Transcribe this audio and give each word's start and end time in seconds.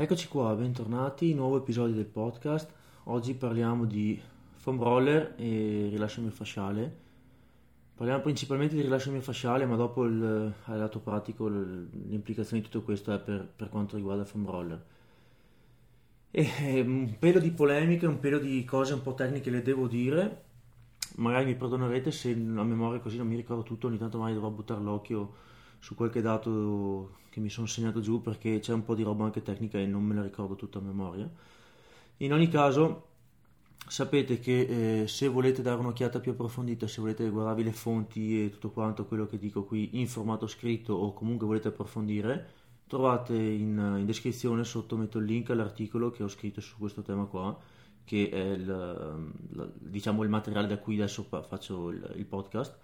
Eccoci 0.00 0.28
qua, 0.28 0.54
bentornati, 0.54 1.34
nuovo 1.34 1.56
episodio 1.56 1.92
del 1.92 2.04
podcast. 2.04 2.72
Oggi 3.06 3.34
parliamo 3.34 3.84
di 3.84 4.22
foam 4.54 4.80
roller 4.80 5.34
e 5.36 5.88
rilascio 5.90 6.20
miofasciale. 6.20 6.96
Parliamo 7.96 8.22
principalmente 8.22 8.76
di 8.76 8.82
rilascio 8.82 9.10
miofasciale, 9.10 9.66
ma 9.66 9.74
dopo 9.74 10.04
il, 10.04 10.52
al 10.66 10.78
lato 10.78 11.00
pratico 11.00 11.48
le 11.48 11.88
implicazioni 12.10 12.62
di 12.62 12.68
tutto 12.68 12.84
questo 12.84 13.12
è 13.12 13.18
per, 13.18 13.44
per 13.44 13.70
quanto 13.70 13.96
riguarda 13.96 14.22
il 14.22 14.28
foam 14.28 14.46
roller. 14.46 14.84
E, 16.30 16.48
e 16.60 16.80
un 16.80 17.16
pelo 17.18 17.40
di 17.40 17.50
polemiche, 17.50 18.06
un 18.06 18.20
pelo 18.20 18.38
di 18.38 18.64
cose 18.64 18.94
un 18.94 19.02
po' 19.02 19.14
tecniche 19.14 19.50
le 19.50 19.62
devo 19.62 19.88
dire. 19.88 20.44
Magari 21.16 21.46
mi 21.46 21.56
perdonerete 21.56 22.12
se 22.12 22.30
a 22.30 22.34
memoria 22.62 23.00
così 23.00 23.16
non 23.16 23.26
mi 23.26 23.34
ricordo 23.34 23.64
tutto, 23.64 23.88
ogni 23.88 23.98
tanto 23.98 24.18
magari 24.18 24.34
dovrò 24.34 24.50
buttare 24.50 24.80
l'occhio 24.80 25.34
su 25.78 25.94
qualche 25.94 26.20
dato 26.20 27.16
che 27.30 27.40
mi 27.40 27.50
sono 27.50 27.66
segnato 27.66 28.00
giù 28.00 28.20
perché 28.20 28.58
c'è 28.58 28.72
un 28.72 28.84
po' 28.84 28.94
di 28.94 29.02
roba 29.02 29.24
anche 29.24 29.42
tecnica 29.42 29.78
e 29.78 29.86
non 29.86 30.02
me 30.02 30.14
la 30.14 30.22
ricordo 30.22 30.56
tutta 30.56 30.78
a 30.78 30.82
memoria. 30.82 31.30
In 32.18 32.32
ogni 32.32 32.48
caso, 32.48 33.06
sapete 33.86 34.40
che 34.40 35.02
eh, 35.02 35.08
se 35.08 35.28
volete 35.28 35.62
dare 35.62 35.78
un'occhiata 35.80 36.20
più 36.20 36.32
approfondita, 36.32 36.86
se 36.86 37.00
volete 37.00 37.28
guardarvi 37.28 37.62
le 37.62 37.72
fonti 37.72 38.44
e 38.44 38.50
tutto 38.50 38.70
quanto 38.70 39.06
quello 39.06 39.26
che 39.26 39.38
dico 39.38 39.64
qui 39.64 40.00
in 40.00 40.08
formato 40.08 40.46
scritto 40.46 40.94
o 40.94 41.12
comunque 41.12 41.46
volete 41.46 41.68
approfondire, 41.68 42.56
trovate 42.86 43.34
in, 43.36 43.96
in 43.98 44.04
descrizione 44.06 44.64
sotto 44.64 44.96
metto 44.96 45.18
il 45.18 45.26
link 45.26 45.50
all'articolo 45.50 46.10
che 46.10 46.22
ho 46.22 46.28
scritto 46.28 46.60
su 46.60 46.76
questo 46.78 47.02
tema 47.02 47.24
qua, 47.24 47.56
che 48.04 48.30
è 48.30 48.50
il, 48.52 49.32
diciamo 49.74 50.22
il 50.22 50.28
materiale 50.28 50.66
da 50.66 50.78
cui 50.78 50.96
adesso 50.96 51.22
faccio 51.22 51.90
il, 51.90 52.14
il 52.16 52.24
podcast 52.24 52.76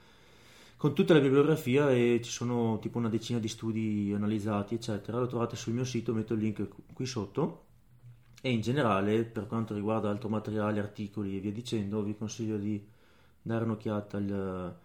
con 0.76 0.94
tutta 0.94 1.14
la 1.14 1.20
bibliografia 1.20 1.90
e 1.90 2.20
ci 2.22 2.30
sono 2.30 2.78
tipo 2.78 2.98
una 2.98 3.08
decina 3.08 3.38
di 3.38 3.48
studi 3.48 4.12
analizzati, 4.14 4.74
eccetera. 4.74 5.18
Lo 5.18 5.26
trovate 5.26 5.56
sul 5.56 5.72
mio 5.72 5.84
sito, 5.84 6.12
metto 6.12 6.34
il 6.34 6.40
link 6.40 6.68
qui 6.92 7.06
sotto. 7.06 7.62
E 8.42 8.50
in 8.50 8.60
generale, 8.60 9.24
per 9.24 9.46
quanto 9.46 9.74
riguarda 9.74 10.10
altro 10.10 10.28
materiale, 10.28 10.80
articoli 10.80 11.36
e 11.36 11.40
via 11.40 11.52
dicendo, 11.52 12.02
vi 12.02 12.14
consiglio 12.14 12.58
di 12.58 12.84
dare 13.40 13.64
un'occhiata 13.64 14.18
al, 14.18 14.76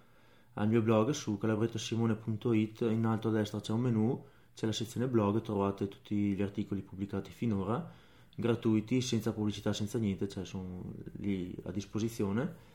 al 0.54 0.68
mio 0.70 0.81
blog 0.81 1.09
su 1.12 1.38
calabrettosimone.it. 1.38 2.81
In 2.81 3.06
alto 3.06 3.28
a 3.28 3.31
destra 3.31 3.59
c'è 3.59 3.74
un 3.74 3.81
menu, 3.81 4.24
c'è 4.53 4.66
la 4.66 4.72
sezione 4.72 5.08
blog, 5.08 5.42
trovate 5.42 5.90
tutti 5.90 6.16
gli 6.16 6.42
articoli 6.42 6.81
pubblicati 6.81 7.31
finora, 7.31 7.92
gratuiti, 8.36 9.02
senza 9.02 9.34
pubblicità, 9.34 9.74
senza 9.74 9.98
niente, 9.98 10.30
cioè 10.30 10.46
sono 10.46 10.94
lì 11.18 11.53
a 11.64 11.72
disposizione 11.72 12.68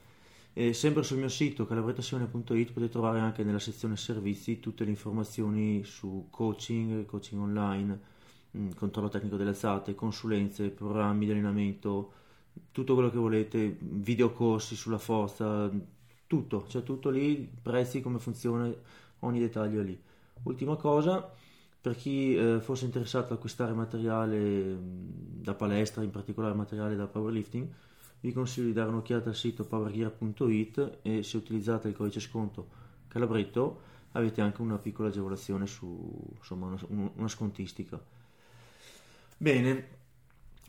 e 0.57 0.71
sempre 0.71 1.03
sul 1.03 1.17
mio 1.17 1.27
sito 1.27 1.67
calabrettazione.it 1.67 2.71
potete 2.71 2.87
trovare 2.89 3.19
anche 3.19 3.43
nella 3.43 3.59
sezione 3.59 3.97
servizi 3.97 4.61
tutte 4.61 4.85
le 4.85 4.91
informazioni 4.91 5.83
su 5.83 6.27
coaching, 6.29 7.05
coaching 7.05 7.41
online, 7.41 7.99
mm, 8.57 8.69
controllo 8.71 9.09
tecnico 9.09 9.35
delle 9.35 9.49
alzate, 9.49 9.95
consulenze, 9.95 10.69
programmi 10.69 11.25
di 11.25 11.31
allenamento, 11.31 12.13
tutto 12.71 12.93
quello 12.93 13.09
che 13.11 13.17
volete, 13.17 13.77
videocorsi 13.81 14.77
sulla 14.77 14.97
forza, 14.97 15.69
tutto, 16.25 16.63
c'è 16.69 16.83
tutto 16.83 17.09
lì, 17.09 17.51
prezzi, 17.61 17.99
come 17.99 18.19
funziona, 18.19 18.73
ogni 19.19 19.39
dettaglio 19.39 19.81
è 19.81 19.83
lì. 19.83 20.01
Ultima 20.43 20.77
cosa, 20.77 21.33
per 21.81 21.97
chi 21.97 22.33
eh, 22.33 22.61
fosse 22.61 22.85
interessato 22.85 23.25
ad 23.25 23.39
acquistare 23.39 23.73
materiale 23.73 24.37
mm, 24.39 25.41
da 25.41 25.53
palestra, 25.53 26.01
in 26.01 26.11
particolare 26.11 26.53
materiale 26.53 26.95
da 26.95 27.07
powerlifting, 27.07 27.67
vi 28.21 28.31
consiglio 28.31 28.67
di 28.67 28.73
dare 28.73 28.89
un'occhiata 28.89 29.29
al 29.29 29.35
sito 29.35 29.65
powergear.it 29.65 30.99
e 31.01 31.23
se 31.23 31.37
utilizzate 31.37 31.87
il 31.87 31.95
codice 31.95 32.19
sconto 32.19 32.67
Calabretto 33.07 33.81
avete 34.11 34.41
anche 34.41 34.61
una 34.61 34.77
piccola 34.77 35.09
agevolazione 35.09 35.67
su 35.67 36.11
insomma 36.37 36.67
una, 36.87 37.11
una 37.15 37.27
scontistica. 37.27 38.01
Bene, 39.37 39.87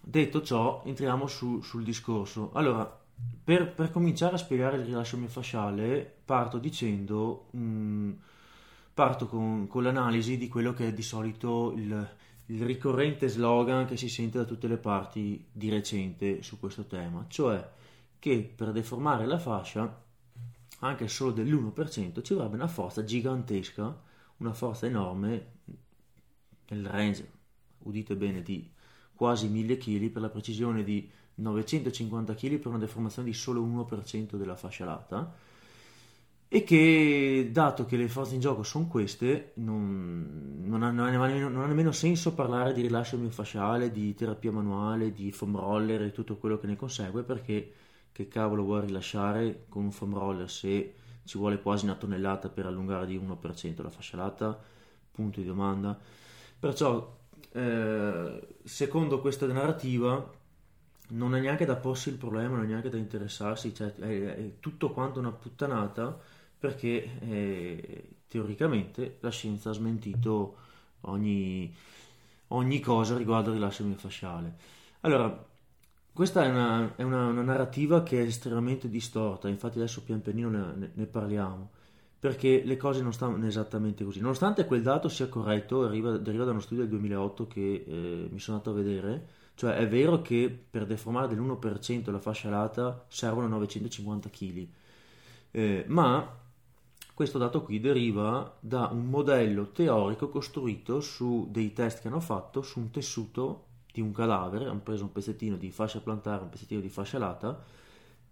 detto 0.01 0.43
ciò, 0.43 0.83
entriamo 0.85 1.27
su, 1.27 1.61
sul 1.63 1.85
discorso. 1.85 2.51
Allora, 2.53 3.05
per, 3.43 3.73
per, 3.73 3.91
cominciare 3.91 4.35
a 4.35 4.39
spiegare 4.39 4.77
il 4.77 4.85
rilascio 4.85 5.17
miofasciale, 5.17 6.15
parto 6.25 6.59
dicendo, 6.59 7.47
mh, 7.51 7.59
mm, 7.59 8.13
parto 8.93 9.27
con, 9.27 9.67
con, 9.67 9.83
l'analisi 9.83 10.37
di 10.37 10.49
quello 10.49 10.73
che 10.73 10.89
è 10.89 10.93
di 10.93 11.03
solito 11.03 11.73
il, 11.77 12.17
il 12.47 12.65
ricorrente 12.65 13.29
slogan 13.29 13.87
che 13.87 13.97
si 13.97 14.09
sente 14.09 14.39
da 14.39 14.45
tutte 14.45 14.69
le 14.69 14.77
parti 14.77 15.47
di 15.51 15.69
recente 15.69 16.43
su 16.43 16.59
questo 16.59 16.87
tema, 16.87 17.25
cioè 17.29 17.69
che 18.19 18.53
per 18.55 18.73
deformare 18.73 19.27
la 19.27 19.39
fascia, 19.39 20.05
anche 20.81 21.09
solo 21.09 21.33
dell'1%, 21.33 22.23
ci 22.23 22.35
vorrebbe 22.35 22.55
una 22.55 22.69
forza 22.69 23.03
gigantesca, 23.03 24.03
una 24.39 24.53
forza 24.53 24.87
enorme, 24.87 25.55
nel 26.69 26.87
range, 26.87 27.31
udite 27.79 28.17
bene, 28.17 28.43
di 28.43 28.71
quasi 29.15 29.49
1000 29.49 29.77
kg, 29.77 30.11
per 30.11 30.23
la 30.23 30.29
precisione 30.29 30.85
di 30.85 31.11
950 31.37 32.35
kg 32.35 32.59
per 32.59 32.69
una 32.69 32.79
deformazione 32.79 33.29
di 33.29 33.35
solo 33.35 33.63
1% 33.63 34.37
della 34.37 34.57
fascia 34.57 34.85
lata 34.85 35.35
e 36.49 36.63
che 36.63 37.49
dato 37.53 37.85
che 37.87 37.97
le 37.97 38.09
forze 38.09 38.35
in 38.35 38.41
gioco 38.41 38.63
sono 38.63 38.87
queste 38.87 39.53
non, 39.57 40.63
non, 40.65 40.83
ha, 40.83 40.91
non, 40.91 41.09
ha, 41.09 41.29
non, 41.29 41.63
ha, 41.63 41.67
nemmeno 41.67 41.91
senso 41.91 42.35
parlare 42.35 42.73
di 42.73 42.83
rilascio 42.83 43.19
miofasciale, 43.19 43.91
di 43.91 44.15
terapia 44.15 44.53
manuale, 44.53 45.13
di 45.13 45.33
foam 45.33 45.57
roller 45.57 46.03
e 46.03 46.13
tutto 46.13 46.37
quello 46.37 46.59
che 46.59 46.67
ne 46.67 46.77
consegue 46.77 47.23
perché 47.23 47.73
che 48.13 48.29
cavolo 48.29 48.63
vuoi 48.63 48.87
rilasciare 48.87 49.67
con 49.69 49.85
un 49.85 49.93
foam 49.93 50.15
roller 50.15 50.49
se 50.49 50.95
ci 51.25 51.37
vuole 51.37 51.61
quasi 51.61 51.85
una 51.85 51.97
tonnellata 51.97 52.49
per 52.49 52.67
allungare 52.67 53.07
di 53.07 53.19
1% 53.19 53.83
la 53.83 53.91
fascia 53.91 54.17
lata 54.17 54.59
punto 55.11 55.41
di 55.41 55.47
domanda. 55.47 55.99
Perciò 56.59 57.15
eh, 57.53 58.47
secondo 58.63 59.21
questa 59.21 59.47
narrativa 59.47 60.33
non 61.09 61.35
è 61.35 61.41
neanche 61.41 61.65
da 61.65 61.77
porsi 61.77 62.09
il 62.09 62.17
problema 62.17 62.57
non 62.57 62.65
è 62.65 62.69
neanche 62.69 62.89
da 62.89 62.97
interessarsi 62.97 63.75
cioè 63.75 63.95
è, 63.95 64.35
è 64.35 64.51
tutto 64.61 64.91
quanto 64.91 65.19
una 65.19 65.31
puttanata 65.31 66.19
perché 66.59 67.19
eh, 67.21 68.09
teoricamente 68.29 69.19
la 69.21 69.31
scienza 69.31 69.71
ha 69.71 69.75
smentito 69.75 70.57
ogni, 71.03 71.73
ogni 72.49 72.81
cosa 72.81 73.17
riguardo 73.17 73.51
il 73.51 73.57
rilascio 73.57 73.85
miofasciale. 73.85 74.55
Allora, 75.01 75.45
questa 76.13 76.45
è, 76.45 76.49
una, 76.49 76.95
è 76.97 77.03
una, 77.03 77.27
una, 77.27 77.43
narrativa 77.43 78.03
che 78.03 78.23
è 78.23 78.27
estremamente 78.27 78.89
distorta, 78.89 79.49
infatti 79.49 79.79
adesso 79.79 80.03
pian 80.03 80.23
pianino 80.23 80.49
ne, 80.49 80.91
ne, 80.93 81.07
parliamo, 81.07 81.71
perché 82.19 82.63
le 82.65 82.77
cose 82.77 83.03
non 83.03 83.13
stanno 83.13 83.47
esattamente 83.47 84.05
così. 84.05 84.21
Nonostante 84.21 84.65
quel 84.65 84.83
dato 84.83 85.09
sia 85.09 85.29
corretto, 85.29 85.85
arriva, 85.85 86.17
deriva 86.17 86.45
da 86.45 86.53
uno 86.53 86.61
studio 86.61 86.83
del 86.85 86.93
2008 86.93 87.47
che 87.47 87.85
eh, 87.87 88.29
mi 88.31 88.39
sono 88.39 88.57
andato 88.57 88.77
a 88.77 88.83
vedere, 88.83 89.27
cioè 89.57 89.75
è 89.75 89.89
vero 89.89 90.23
che 90.23 90.65
per 90.71 90.87
deformare 90.87 91.29
dell'1% 91.29 92.11
la 92.11 92.21
fascia 92.21 92.51
lata 92.51 93.05
servono 93.09 93.49
950 93.49 94.29
kg, 94.29 94.69
eh, 95.51 95.85
ma 95.89 96.39
questo 97.15 97.39
dato 97.39 97.63
qui 97.63 97.81
deriva 97.81 98.59
da 98.61 98.91
un 98.93 99.07
modello 99.07 99.73
teorico 99.73 100.29
costruito 100.29 101.01
su 101.01 101.49
dei 101.51 101.73
test 101.73 102.03
che 102.03 102.09
hanno 102.09 102.21
fatto 102.21 102.61
su 102.61 102.79
un 102.79 102.91
tessuto 102.91 103.65
di 103.91 104.03
un 104.03 104.13
cadavere, 104.13 104.67
hanno 104.67 104.81
preso 104.81 105.05
un 105.05 105.13
pezzettino 105.13 105.57
di 105.57 105.71
fascia 105.71 106.01
plantare, 106.01 106.43
un 106.43 106.51
pezzettino 106.51 106.83
di 106.83 106.91
fascia 106.91 107.17
lata 107.17 107.65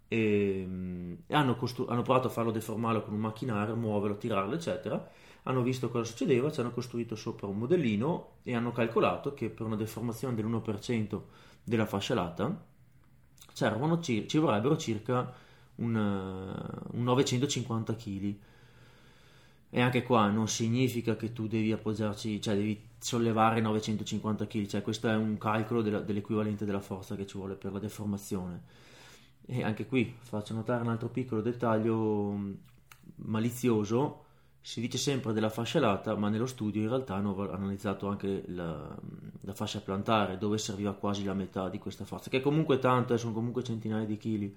e, 0.07 1.17
e 1.25 1.33
hanno, 1.33 1.55
costru- 1.55 1.89
hanno, 1.89 2.03
provato 2.03 2.27
a 2.27 2.29
farlo 2.29 2.51
deformarlo 2.51 3.01
con 3.01 3.15
un 3.15 3.19
macchinario, 3.21 3.75
muoverlo, 3.75 4.17
tirarlo, 4.17 4.53
eccetera. 4.53 5.11
Hanno 5.47 5.61
visto 5.61 5.89
cosa 5.89 6.03
succedeva, 6.03 6.51
ci 6.51 6.59
hanno 6.59 6.71
costruito 6.71 7.15
sopra 7.15 7.47
un 7.47 7.57
modellino 7.57 8.37
e 8.43 8.55
hanno 8.55 8.71
calcolato 8.71 9.33
che 9.33 9.49
per 9.49 9.65
una 9.65 9.75
deformazione 9.75 10.35
dell'1% 10.35 11.21
della 11.63 11.85
fascia 11.85 12.13
lata 12.13 12.73
ci, 14.01 14.27
ci 14.27 14.37
vorrebbero 14.37 14.75
circa 14.77 15.33
un, 15.75 15.95
un 15.95 17.03
950 17.03 17.95
kg 17.95 18.35
e 19.69 19.81
anche 19.81 20.03
qua 20.03 20.29
non 20.29 20.47
significa 20.47 21.17
che 21.17 21.33
tu 21.33 21.47
devi 21.47 21.71
appoggiarci, 21.71 22.41
cioè 22.41 22.55
devi 22.55 22.81
sollevare 22.97 23.59
950 23.59 24.47
kg, 24.47 24.65
cioè 24.67 24.81
questo 24.81 25.09
è 25.09 25.15
un 25.15 25.37
calcolo 25.37 25.81
della, 25.81 25.99
dell'equivalente 25.99 26.63
della 26.63 26.79
forza 26.79 27.15
che 27.15 27.27
ci 27.27 27.37
vuole 27.37 27.55
per 27.55 27.73
la 27.73 27.79
deformazione. 27.79 28.61
E 29.45 29.63
anche 29.63 29.85
qui 29.85 30.15
faccio 30.21 30.53
notare 30.53 30.81
un 30.81 30.89
altro 30.89 31.09
piccolo 31.09 31.41
dettaglio 31.41 32.39
malizioso, 33.15 34.24
si 34.65 34.81
dice 34.81 34.97
sempre 34.97 35.31
della 35.31 35.51
fascia 35.51 35.79
lata, 35.79 36.15
ma 36.15 36.27
nello 36.27 36.47
studio 36.47 36.81
in 36.81 36.87
realtà 36.87 37.13
hanno 37.13 37.37
analizzato 37.51 38.07
anche 38.07 38.45
la, 38.47 38.97
la 39.41 39.53
fascia 39.53 39.79
plantare, 39.79 40.39
dove 40.39 40.57
serviva 40.57 40.91
quasi 40.95 41.23
la 41.23 41.35
metà 41.35 41.69
di 41.69 41.77
questa 41.77 42.03
forza, 42.03 42.31
che 42.31 42.37
è 42.37 42.41
comunque 42.41 42.79
tanto, 42.79 43.13
eh, 43.13 43.19
sono 43.19 43.31
comunque 43.31 43.63
centinaia 43.63 44.05
di 44.05 44.17
chili 44.17 44.55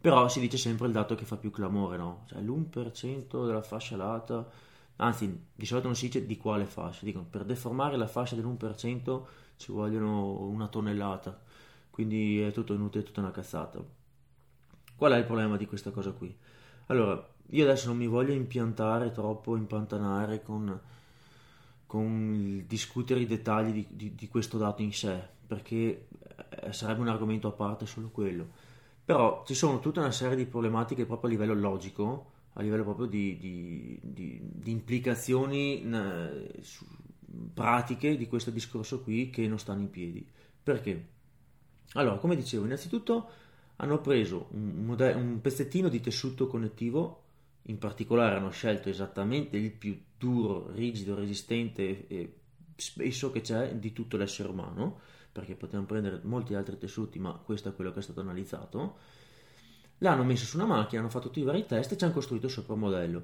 però 0.00 0.28
si 0.28 0.40
dice 0.40 0.56
sempre 0.56 0.86
il 0.86 0.94
dato 0.94 1.14
che 1.14 1.26
fa 1.26 1.36
più 1.36 1.50
clamore, 1.50 1.98
no? 1.98 2.22
Cioè 2.28 2.40
l'1% 2.40 3.44
della 3.44 3.60
fascia 3.60 3.96
lata, 3.96 4.48
anzi 4.96 5.48
di 5.54 5.66
solito 5.66 5.88
non 5.88 5.94
si 5.94 6.06
dice 6.06 6.24
di 6.24 6.38
quale 6.38 6.64
fascia, 6.64 7.04
dicono 7.04 7.26
per 7.28 7.44
deformare 7.44 7.98
la 7.98 8.06
fascia 8.06 8.36
dell'1% 8.36 9.22
ci 9.58 9.72
vogliono 9.72 10.40
una 10.40 10.68
tonnellata, 10.68 11.38
quindi 11.90 12.40
è 12.40 12.50
tutto 12.50 12.72
inutile, 12.72 13.02
è 13.02 13.06
tutta 13.06 13.20
una 13.20 13.30
cazzata. 13.30 13.78
Qual 14.96 15.12
è 15.12 15.18
il 15.18 15.24
problema 15.24 15.58
di 15.58 15.66
questa 15.66 15.90
cosa 15.90 16.12
qui? 16.12 16.34
Allora, 16.86 17.29
io 17.50 17.64
adesso 17.64 17.88
non 17.88 17.96
mi 17.96 18.06
voglio 18.06 18.32
impiantare 18.32 19.12
troppo, 19.12 19.56
impantanare 19.56 20.42
con 20.42 20.80
con 21.90 22.32
il 22.36 22.66
discutere 22.66 23.18
i 23.18 23.26
dettagli 23.26 23.72
di, 23.72 23.86
di, 23.90 24.14
di 24.14 24.28
questo 24.28 24.58
dato 24.58 24.80
in 24.80 24.92
sé, 24.92 25.20
perché 25.44 26.06
eh, 26.48 26.72
sarebbe 26.72 27.00
un 27.00 27.08
argomento 27.08 27.48
a 27.48 27.50
parte 27.50 27.84
solo 27.84 28.10
quello. 28.10 28.46
Però 29.04 29.42
ci 29.44 29.54
sono 29.54 29.80
tutta 29.80 29.98
una 29.98 30.12
serie 30.12 30.36
di 30.36 30.46
problematiche 30.46 31.04
proprio 31.04 31.28
a 31.28 31.32
livello 31.32 31.54
logico, 31.54 32.30
a 32.52 32.62
livello 32.62 32.84
proprio 32.84 33.06
di, 33.06 33.98
di, 34.00 34.70
implicazioni 34.70 35.82
eh, 35.82 36.62
pratiche 37.52 38.16
di 38.16 38.28
questo 38.28 38.52
discorso 38.52 39.00
qui 39.00 39.30
che 39.30 39.48
non 39.48 39.58
stanno 39.58 39.80
in 39.80 39.90
piedi. 39.90 40.24
Perché? 40.62 41.08
Allora, 41.94 42.18
come 42.18 42.36
dicevo, 42.36 42.66
innanzitutto 42.66 43.30
hanno 43.74 43.98
preso 43.98 44.46
un, 44.52 44.84
mode- 44.84 45.14
un 45.14 45.40
pezzettino 45.40 45.88
di 45.88 45.98
tessuto 45.98 46.46
connettivo, 46.46 47.22
in 47.70 47.78
particolare 47.78 48.36
hanno 48.36 48.50
scelto 48.50 48.88
esattamente 48.88 49.56
il 49.56 49.70
più 49.70 49.98
duro, 50.18 50.70
rigido, 50.72 51.14
resistente 51.14 52.06
e 52.08 52.34
spesso 52.76 53.30
che 53.30 53.40
c'è 53.40 53.76
di 53.76 53.92
tutto 53.92 54.16
l'essere 54.16 54.48
umano, 54.48 54.98
perché 55.30 55.54
potevano 55.54 55.86
prendere 55.86 56.20
molti 56.24 56.54
altri 56.54 56.76
tessuti, 56.76 57.18
ma 57.18 57.32
questo 57.32 57.68
è 57.68 57.74
quello 57.74 57.92
che 57.92 58.00
è 58.00 58.02
stato 58.02 58.20
analizzato. 58.20 58.96
L'hanno 59.98 60.24
messo 60.24 60.44
su 60.44 60.56
una 60.56 60.66
macchina, 60.66 61.00
hanno 61.00 61.10
fatto 61.10 61.26
tutti 61.26 61.40
i 61.40 61.44
vari 61.44 61.64
test 61.64 61.92
e 61.92 61.96
ci 61.96 62.04
hanno 62.04 62.12
costruito 62.12 62.48
sopra 62.48 62.74
un 62.74 62.80
modello. 62.80 63.22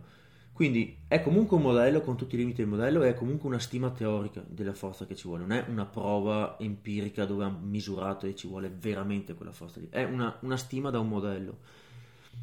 Quindi 0.53 1.01
è 1.07 1.21
comunque 1.21 1.57
un 1.57 1.65
modello 1.65 2.01
con 2.01 2.17
tutti 2.17 2.35
i 2.35 2.39
limiti 2.39 2.63
del 2.63 2.71
modello 2.71 3.03
è 3.03 3.13
comunque 3.13 3.47
una 3.49 3.59
stima 3.59 3.91
teorica 3.91 4.43
della 4.47 4.73
forza 4.73 5.05
che 5.05 5.15
ci 5.15 5.27
vuole, 5.27 5.43
non 5.43 5.53
è 5.53 5.67
una 5.69 5.85
prova 5.85 6.57
empirica 6.59 7.27
dove 7.27 7.45
hanno 7.45 7.59
misurato 7.59 8.27
e 8.27 8.35
ci 8.35 8.47
vuole 8.47 8.71
veramente 8.71 9.35
quella 9.35 9.53
forza 9.53 9.81
lì, 9.81 9.89
è 9.91 10.05
una, 10.05 10.35
una 10.41 10.57
stima 10.57 10.89
da 10.89 10.99
un 10.99 11.09
modello. 11.09 11.59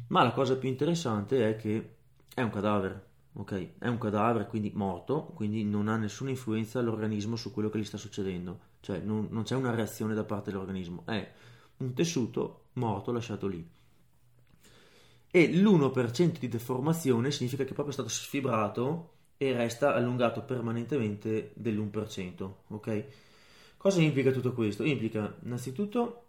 Ma 0.08 0.22
la 0.22 0.32
cosa 0.32 0.56
più 0.56 0.68
interessante 0.68 1.48
è 1.48 1.56
che 1.56 1.96
è 2.34 2.42
un 2.42 2.50
cadavere, 2.50 3.06
ok? 3.34 3.78
È 3.78 3.88
un 3.88 3.98
cadavere, 3.98 4.46
quindi 4.46 4.70
morto, 4.74 5.24
quindi 5.34 5.64
non 5.64 5.88
ha 5.88 5.96
nessuna 5.96 6.30
influenza 6.30 6.78
all'organismo 6.78 7.36
su 7.36 7.52
quello 7.52 7.70
che 7.70 7.78
gli 7.78 7.84
sta 7.84 7.96
succedendo, 7.96 8.60
cioè 8.80 8.98
non, 8.98 9.28
non 9.30 9.42
c'è 9.44 9.54
una 9.56 9.74
reazione 9.74 10.14
da 10.14 10.24
parte 10.24 10.50
dell'organismo, 10.50 11.02
è 11.06 11.32
un 11.78 11.92
tessuto 11.94 12.66
morto 12.74 13.12
lasciato 13.12 13.46
lì 13.46 13.66
e 15.30 15.48
l'1% 15.52 16.38
di 16.38 16.46
deformazione 16.48 17.32
significa 17.32 17.64
che 17.64 17.72
proprio 17.72 17.90
è 17.90 17.92
stato 17.92 18.08
sfibrato 18.08 19.10
e 19.36 19.52
resta 19.52 19.92
allungato 19.92 20.42
permanentemente 20.42 21.50
dell'1%. 21.56 22.58
Ok? 22.68 23.04
Cosa 23.76 24.00
implica 24.00 24.30
tutto 24.30 24.52
questo? 24.52 24.84
Implica 24.84 25.36
innanzitutto 25.42 26.22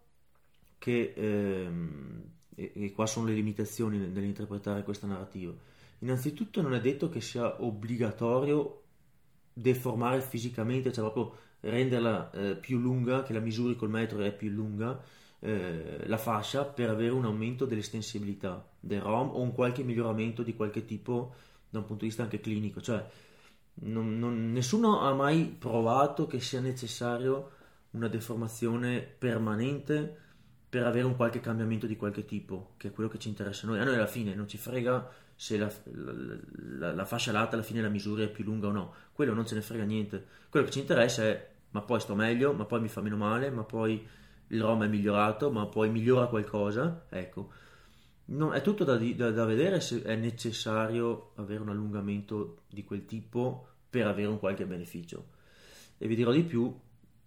che, 0.79 1.13
ehm, 1.15 2.23
e, 2.55 2.71
e 2.73 2.91
qua 2.91 3.05
sono 3.05 3.27
le 3.27 3.33
limitazioni 3.33 3.97
nell'interpretare 3.97 4.83
questa 4.83 5.07
narrativa, 5.07 5.53
innanzitutto 5.99 6.61
non 6.61 6.73
è 6.73 6.81
detto 6.81 7.09
che 7.09 7.21
sia 7.21 7.61
obbligatorio 7.63 8.81
deformare 9.53 10.21
fisicamente, 10.21 10.91
cioè 10.91 11.09
proprio 11.09 11.37
renderla 11.61 12.31
eh, 12.31 12.55
più 12.55 12.79
lunga, 12.79 13.23
che 13.23 13.33
la 13.33 13.39
misuri 13.39 13.75
col 13.75 13.89
metro 13.89 14.19
è 14.19 14.33
più 14.33 14.49
lunga, 14.49 15.01
eh, 15.39 16.07
la 16.07 16.17
fascia 16.17 16.65
per 16.65 16.89
avere 16.89 17.11
un 17.11 17.25
aumento 17.25 17.65
dell'estensibilità 17.65 18.67
del 18.79 19.01
ROM 19.01 19.29
o 19.29 19.41
un 19.41 19.53
qualche 19.53 19.83
miglioramento 19.83 20.43
di 20.43 20.55
qualche 20.55 20.85
tipo 20.85 21.33
da 21.69 21.79
un 21.79 21.85
punto 21.85 22.01
di 22.01 22.07
vista 22.07 22.23
anche 22.23 22.39
clinico. 22.39 22.81
Cioè, 22.81 23.05
non, 23.75 24.17
non, 24.17 24.51
nessuno 24.51 25.01
ha 25.01 25.13
mai 25.13 25.45
provato 25.45 26.27
che 26.27 26.39
sia 26.39 26.61
necessario 26.61 27.51
una 27.91 28.07
deformazione 28.07 29.01
permanente 29.01 30.23
per 30.67 30.85
avere 30.85 31.05
un 31.05 31.15
qualche 31.15 31.39
cambiamento 31.39 31.87
di 31.87 31.95
qualche 31.95 32.25
tipo, 32.25 32.73
che 32.77 32.89
è 32.89 32.91
quello 32.91 33.09
che 33.09 33.19
ci 33.19 33.29
interessa 33.29 33.65
a 33.65 33.69
noi. 33.69 33.79
A 33.79 33.83
noi 33.83 33.95
alla 33.95 34.07
fine 34.07 34.35
non 34.35 34.47
ci 34.47 34.57
frega 34.57 35.09
se 35.35 35.57
la, 35.57 35.71
la, 35.93 36.13
la, 36.77 36.93
la 36.93 37.05
fascia 37.05 37.31
lata 37.31 37.55
alla 37.55 37.63
fine 37.63 37.81
la 37.81 37.89
misura 37.89 38.23
è 38.23 38.29
più 38.29 38.43
lunga 38.43 38.67
o 38.67 38.71
no, 38.71 38.93
quello 39.11 39.33
non 39.33 39.45
ce 39.45 39.55
ne 39.55 39.61
frega 39.61 39.83
niente. 39.83 40.25
Quello 40.49 40.65
che 40.65 40.71
ci 40.71 40.79
interessa 40.79 41.23
è 41.23 41.53
ma 41.75 41.81
poi 41.81 41.99
sto 41.99 42.15
meglio, 42.15 42.53
ma 42.53 42.63
poi 42.63 42.79
mi 42.79 42.87
fa 42.87 43.01
meno 43.01 43.17
male, 43.17 43.49
ma 43.49 43.63
poi 43.63 44.01
il 44.47 44.61
ROM 44.61 44.83
è 44.83 44.87
migliorato, 44.87 45.51
ma 45.51 45.65
poi 45.65 45.89
migliora 45.89 46.27
qualcosa, 46.27 47.05
ecco. 47.09 47.51
No, 48.27 48.53
è 48.53 48.61
tutto 48.61 48.85
da, 48.85 48.95
da, 48.95 49.31
da, 49.31 49.45
vedere 49.45 49.81
se 49.81 50.01
è 50.01 50.15
necessario 50.15 51.33
avere 51.35 51.59
un 51.61 51.69
allungamento 51.69 52.61
di 52.69 52.85
quel 52.85 53.05
tipo 53.05 53.67
per 53.89 54.07
avere 54.07 54.29
un 54.29 54.39
qualche 54.39 54.65
beneficio. 54.65 55.31
E 55.97 56.07
vi 56.07 56.15
dirò 56.15 56.31
di 56.31 56.43
più, 56.43 56.73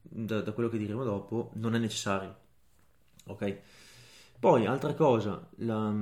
da, 0.00 0.40
da 0.40 0.52
quello 0.52 0.70
che 0.70 0.78
diremo 0.78 1.04
dopo, 1.04 1.50
non 1.56 1.74
è 1.74 1.78
necessario. 1.78 2.34
Ok? 3.28 3.60
Poi, 4.38 4.66
altra 4.66 4.94
cosa, 4.94 5.48
la, 5.56 5.92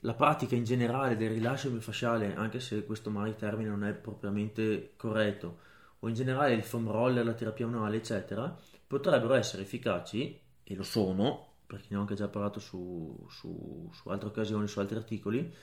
la, 0.00 0.14
pratica 0.14 0.56
in 0.56 0.64
generale 0.64 1.16
del 1.16 1.30
rilascio 1.30 1.70
miofasciale, 1.70 2.34
anche 2.34 2.58
se 2.58 2.84
questo 2.84 3.08
magari 3.08 3.36
termine 3.36 3.68
non 3.68 3.84
è 3.84 3.92
propriamente 3.92 4.94
corretto, 4.96 5.58
o 6.00 6.08
in 6.08 6.14
generale 6.14 6.54
il 6.54 6.64
foam 6.64 6.90
roller, 6.90 7.24
la 7.24 7.34
terapia 7.34 7.66
manuale, 7.66 7.98
eccetera, 7.98 8.56
potrebbero 8.84 9.34
essere 9.34 9.62
efficaci, 9.62 10.40
e 10.64 10.74
lo 10.74 10.82
sono, 10.82 11.50
perché 11.64 11.86
ne 11.90 11.98
ho 11.98 12.00
anche 12.00 12.16
già 12.16 12.26
parlato 12.26 12.58
su, 12.58 13.16
su, 13.30 13.88
su 13.92 14.08
altre 14.08 14.28
occasioni, 14.28 14.66
su 14.66 14.80
altri 14.80 14.96
articoli, 14.96 15.54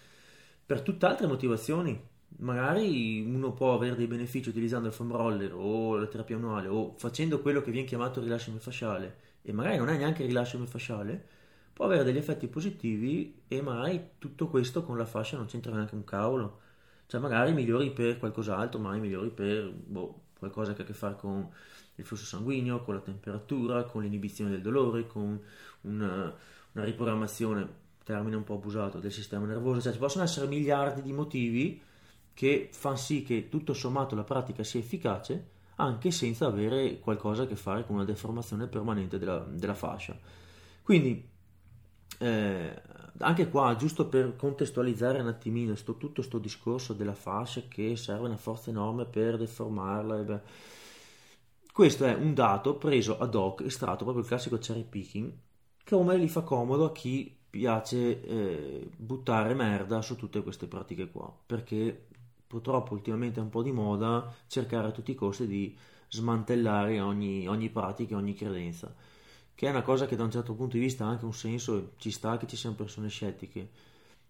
per 0.65 0.81
tutt'altre 0.81 1.27
motivazioni. 1.27 2.01
Magari 2.37 3.21
uno 3.21 3.51
può 3.51 3.73
avere 3.73 3.95
dei 3.95 4.07
benefici 4.07 4.49
utilizzando 4.49 4.87
il 4.87 4.93
foam 4.93 5.11
roller 5.11 5.51
o 5.53 5.97
la 5.97 6.05
terapia 6.05 6.37
manuale 6.37 6.67
o 6.67 6.93
facendo 6.95 7.41
quello 7.41 7.61
che 7.61 7.71
viene 7.71 7.87
chiamato 7.87 8.21
rilascio 8.21 8.51
miofasciale 8.51 9.28
e 9.41 9.51
magari 9.53 9.77
non 9.77 9.89
è 9.89 9.97
neanche 9.97 10.25
rilascio 10.25 10.57
miofasciale, 10.57 11.27
può 11.73 11.85
avere 11.85 12.03
degli 12.03 12.17
effetti 12.17 12.47
positivi 12.47 13.41
e 13.47 13.61
magari 13.61 14.11
tutto 14.17 14.47
questo 14.47 14.83
con 14.83 14.97
la 14.97 15.05
fascia 15.05 15.37
non 15.37 15.45
c'entra 15.45 15.73
neanche 15.73 15.95
un 15.95 16.03
cavolo. 16.03 16.59
Cioè 17.05 17.19
magari 17.21 17.53
migliori 17.53 17.91
per 17.91 18.19
qualcos'altro, 18.19 18.79
magari 18.79 19.01
migliori 19.01 19.29
per 19.29 19.71
boh, 19.71 20.21
qualcosa 20.37 20.73
che 20.73 20.81
ha 20.81 20.83
a 20.83 20.87
che 20.87 20.93
fare 20.93 21.15
con 21.15 21.49
il 21.95 22.05
flusso 22.05 22.25
sanguigno, 22.25 22.83
con 22.83 22.95
la 22.95 22.99
temperatura, 23.01 23.83
con 23.83 24.03
l'inibizione 24.03 24.51
del 24.51 24.61
dolore, 24.61 25.07
con 25.07 25.39
una, 25.81 26.35
una 26.73 26.83
riprogrammazione, 26.83 27.67
termine 28.03 28.35
un 28.35 28.43
po' 28.43 28.55
abusato, 28.55 28.99
del 28.99 29.11
sistema 29.11 29.45
nervoso, 29.45 29.81
cioè 29.81 29.93
ci 29.93 29.99
possono 29.99 30.23
essere 30.23 30.47
miliardi 30.47 31.01
di 31.01 31.13
motivi 31.13 31.81
che 32.33 32.69
fanno 32.71 32.95
sì 32.95 33.23
che 33.23 33.49
tutto 33.49 33.73
sommato 33.73 34.15
la 34.15 34.23
pratica 34.23 34.63
sia 34.63 34.79
efficace 34.79 35.57
anche 35.79 36.11
senza 36.11 36.45
avere 36.45 36.99
qualcosa 36.99 37.43
a 37.43 37.47
che 37.47 37.55
fare 37.55 37.85
con 37.85 37.95
una 37.95 38.05
deformazione 38.05 38.67
permanente 38.67 39.17
della, 39.17 39.39
della 39.39 39.73
fascia. 39.73 40.17
Quindi 40.83 41.27
eh, 42.19 42.81
anche 43.19 43.49
qua, 43.49 43.75
giusto 43.75 44.07
per 44.07 44.35
contestualizzare 44.35 45.21
un 45.21 45.27
attimino 45.27 45.75
sto, 45.75 45.97
tutto 45.97 46.15
questo 46.15 46.37
discorso 46.37 46.93
della 46.93 47.13
fascia 47.13 47.61
che 47.67 47.95
serve 47.95 48.27
una 48.27 48.37
forza 48.37 48.69
enorme 48.69 49.05
per 49.05 49.37
deformarla, 49.37 50.15
beh, 50.17 50.41
questo 51.71 52.05
è 52.05 52.13
un 52.13 52.33
dato 52.33 52.75
preso 52.75 53.17
ad 53.17 53.35
hoc, 53.35 53.61
estratto 53.61 54.03
proprio 54.03 54.23
il 54.23 54.27
classico 54.27 54.57
cherry 54.57 54.83
picking, 54.83 55.31
come 55.85 56.19
gli 56.19 56.27
fa 56.27 56.41
comodo 56.41 56.85
a 56.85 56.91
chi 56.91 57.35
piace 57.49 58.21
eh, 58.21 58.89
buttare 58.95 59.53
merda 59.53 60.01
su 60.01 60.15
tutte 60.15 60.43
queste 60.43 60.67
pratiche 60.67 61.09
qua, 61.09 61.33
perché 61.45 62.08
purtroppo 62.49 62.95
ultimamente 62.95 63.39
è 63.39 63.43
un 63.43 63.49
po' 63.49 63.61
di 63.61 63.71
moda 63.71 64.33
cercare 64.47 64.87
a 64.87 64.91
tutti 64.91 65.11
i 65.11 65.15
costi 65.15 65.45
di 65.45 65.77
smantellare 66.07 66.99
ogni, 66.99 67.47
ogni 67.47 67.69
pratica, 67.69 68.15
ogni 68.15 68.33
credenza, 68.33 68.91
che 69.53 69.67
è 69.67 69.69
una 69.69 69.83
cosa 69.83 70.07
che 70.07 70.15
da 70.15 70.23
un 70.23 70.31
certo 70.31 70.55
punto 70.55 70.75
di 70.75 70.81
vista 70.81 71.05
ha 71.05 71.09
anche 71.09 71.25
un 71.25 71.33
senso, 71.33 71.91
ci 71.97 72.09
sta 72.09 72.37
che 72.37 72.47
ci 72.47 72.55
siano 72.55 72.75
persone 72.75 73.07
scettiche, 73.07 73.69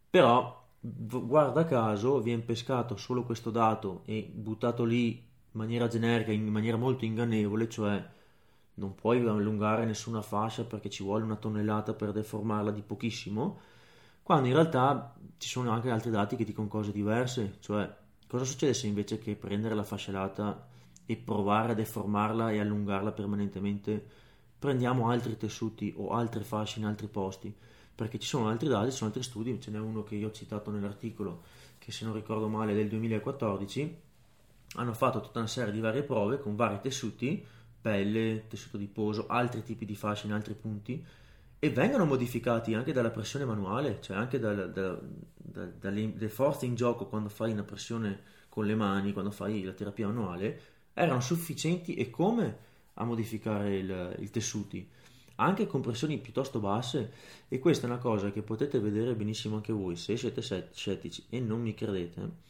però 0.10 0.68
guarda 0.82 1.64
caso 1.64 2.20
viene 2.20 2.42
pescato 2.42 2.98
solo 2.98 3.24
questo 3.24 3.52
dato 3.52 4.02
e 4.04 4.30
buttato 4.30 4.84
lì 4.84 5.12
in 5.12 5.24
maniera 5.52 5.88
generica, 5.88 6.34
in 6.34 6.46
maniera 6.50 6.76
molto 6.76 7.06
ingannevole, 7.06 7.70
cioè 7.70 8.06
non 8.74 8.96
puoi 8.96 9.26
allungare 9.26 9.86
nessuna 9.86 10.22
fascia 10.22 10.66
perché 10.66 10.90
ci 10.90 11.04
vuole 11.04 11.24
una 11.24 11.38
tonnellata 11.38 11.94
per 11.94 12.12
deformarla 12.12 12.72
di 12.72 12.82
pochissimo, 12.82 13.60
quando 14.24 14.50
in 14.50 14.56
realtà 14.56 15.16
ci 15.38 15.48
sono 15.48 15.72
anche 15.72 15.90
altri 15.90 16.12
dati 16.12 16.36
che 16.36 16.44
dicono 16.44 16.68
cose 16.68 16.92
diverse, 16.92 17.56
cioè 17.62 18.08
cosa 18.30 18.46
succede 18.46 18.76
se 18.76 18.86
invece 18.86 19.18
che 19.18 19.36
prendere 19.36 19.74
la 19.74 19.84
fascia 19.84 20.12
lata 20.12 20.68
e 21.04 21.16
provare 21.16 21.72
a 21.72 21.76
deformarla 21.76 22.52
e 22.52 22.60
allungarla 22.60 23.12
permanentemente 23.12 24.06
prendiamo 24.60 25.10
altri 25.10 25.36
tessuti 25.36 25.92
o 25.98 26.12
altre 26.12 26.44
fasce 26.44 26.78
in 26.78 26.86
altri 26.86 27.08
posti? 27.08 27.52
Perché 27.96 28.20
ci 28.20 28.28
sono 28.28 28.48
altri 28.48 28.68
dati, 28.68 28.92
ci 28.92 28.98
sono 28.98 29.08
altri 29.08 29.24
studi, 29.24 29.60
ce 29.60 29.72
n'è 29.72 29.80
uno 29.80 30.04
che 30.04 30.14
io 30.14 30.28
ho 30.28 30.32
citato 30.32 30.70
nell'articolo 30.70 31.42
che 31.80 31.92
se 31.92 32.06
non 32.06 32.14
ricordo 32.14 32.48
male 32.48 32.74
è 32.74 32.76
del 32.76 32.88
2014 32.88 33.98
hanno 34.76 34.94
fatto 34.94 35.22
tutta 35.22 35.40
una 35.40 35.48
serie 35.48 35.74
di 35.74 35.80
varie 35.80 36.04
prove 36.04 36.40
con 36.40 36.56
vari 36.56 36.80
tessuti, 36.82 37.44
pelle, 37.82 38.46
tessuto 38.48 38.78
di 38.78 38.86
poso, 38.86 39.26
altri 39.26 39.64
tipi 39.64 39.86
di 39.86 39.96
fasce 39.96 40.28
in 40.28 40.34
altri 40.34 40.54
punti 40.54 41.04
e 41.60 41.70
vengono 41.70 42.06
modificati 42.06 42.74
anche 42.74 42.94
dalla 42.94 43.10
pressione 43.10 43.46
manuale, 43.46 44.00
cioè 44.02 44.16
anche 44.16 44.40
da, 44.40 44.54
da, 44.54 45.00
da, 45.36 45.66
dalle 45.66 46.30
forze 46.30 46.66
in 46.66 46.76
gioco 46.76 47.08
quando 47.08 47.30
fai 47.30 47.52
una 47.52 47.64
pressione 47.64 48.22
con 48.48 48.66
le 48.66 48.76
mani, 48.76 49.12
quando 49.14 49.32
fai 49.32 49.64
la 49.64 49.74
terapia 49.74 50.08
manuale, 50.08 50.62
erano 50.94 51.20
sufficienti 51.20 51.96
e 51.96 52.10
come 52.10 52.68
a 52.96 53.04
modificare 53.04 53.78
il, 53.78 54.16
i 54.20 54.30
tessuti, 54.30 54.88
anche 55.36 55.68
con 55.68 55.82
pressioni 55.82 56.18
piuttosto 56.18 56.60
basse. 56.60 57.12
E 57.48 57.60
questa 57.60 57.88
è 57.88 57.90
una 57.90 58.00
cosa 58.00 58.32
che 58.32 58.42
potete 58.42 58.80
vedere 58.80 59.16
benissimo 59.16 59.58
anche 59.58 59.74
voi. 59.74 59.96
Se 59.96 60.16
siete 60.18 60.42
scettici 60.42 61.26
e 61.30 61.40
non 61.40 61.62
mi 61.62 61.74
credete 61.74 62.48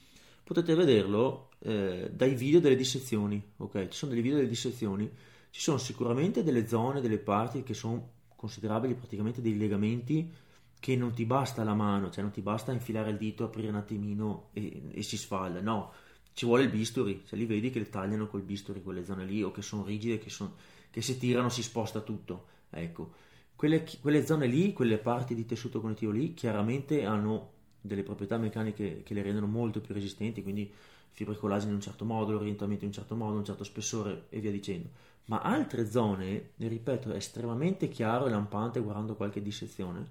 potete 0.50 0.74
vederlo 0.74 1.50
eh, 1.60 2.10
dai 2.12 2.34
video 2.34 2.60
delle 2.60 2.76
dissezioni, 2.76 3.40
ok? 3.58 3.90
Ci 3.90 3.98
sono 3.98 4.14
dei 4.14 4.22
video 4.24 4.38
delle 4.38 4.50
dissezioni, 4.50 5.08
ci 5.52 5.62
sono 5.62 5.78
sicuramente 5.78 6.42
delle 6.42 6.68
zone, 6.68 7.02
delle 7.02 7.20
parti 7.20 7.62
che 7.62 7.76
sono 7.76 8.14
considerabili 8.40 8.96
praticamente 8.96 9.42
dei 9.42 9.58
legamenti 9.58 10.34
che 10.80 10.96
non 10.96 11.12
ti 11.12 11.26
basta 11.26 11.66
la 11.66 11.74
mano, 11.74 12.10
cioè 12.10 12.24
non 12.24 12.32
ti 12.32 12.40
basta 12.40 12.72
infilare 12.72 13.10
il 13.10 13.18
dito, 13.18 13.44
aprire 13.44 13.68
un 13.68 13.76
attimino 13.76 14.48
e, 14.54 14.82
e 14.92 15.04
si 15.04 15.18
sfalla, 15.18 15.60
no, 15.60 15.92
ci 16.32 16.46
vuole 16.46 16.64
il 16.64 16.70
bisturi, 16.70 17.24
cioè 17.28 17.38
li 17.38 17.46
vedi 17.46 17.70
che 17.70 17.80
le 17.80 17.90
tagliano 17.90 18.28
col 18.28 18.44
bisturi 18.44 18.82
quelle 18.82 19.04
zone 19.04 19.26
lì 19.26 19.44
o 19.44 19.52
che 19.52 19.62
sono 19.62 19.84
rigide, 19.84 20.20
che, 20.20 20.30
son, 20.30 20.54
che 20.90 21.02
se 21.02 21.18
tirano 21.18 21.50
si 21.50 21.62
sposta 21.62 22.00
tutto, 22.00 22.46
ecco. 22.70 23.14
Quelle, 23.58 23.84
quelle, 24.00 24.26
zone 24.26 24.48
lì, 24.48 24.72
quelle 24.72 25.00
parti 25.00 25.36
di 25.36 25.46
tessuto 25.46 25.82
connettivo 25.82 26.14
lì, 26.14 26.34
chiaramente 26.34 27.04
hanno 27.04 27.52
delle 27.82 28.04
proprietà 28.04 28.38
meccaniche 28.38 29.04
che 29.04 29.14
le 29.14 29.22
rendono 29.22 29.48
molto 29.48 29.82
più 29.82 29.94
resistenti, 29.94 30.42
quindi 30.42 30.72
fibre 31.12 31.36
collagene 31.36 31.72
in 31.72 31.76
un 31.76 31.82
certo 31.82 32.06
modo, 32.06 32.32
l'orientamento 32.32 32.86
in 32.86 32.92
un 32.92 32.96
certo 32.96 33.18
modo, 33.18 33.38
un 33.38 33.44
certo 33.44 33.66
spessore 33.66 34.28
e 34.30 34.40
via 34.40 34.52
dicendo. 34.52 34.90
Ma 35.30 35.42
altre 35.42 35.90
zone, 35.90 36.54
ripeto, 36.58 37.12
è 37.12 37.16
estremamente 37.16 37.88
chiaro 37.88 38.26
e 38.26 38.32
lampante 38.32 38.80
guardando 38.80 39.16
qualche 39.16 39.44
dissezione, 39.44 40.04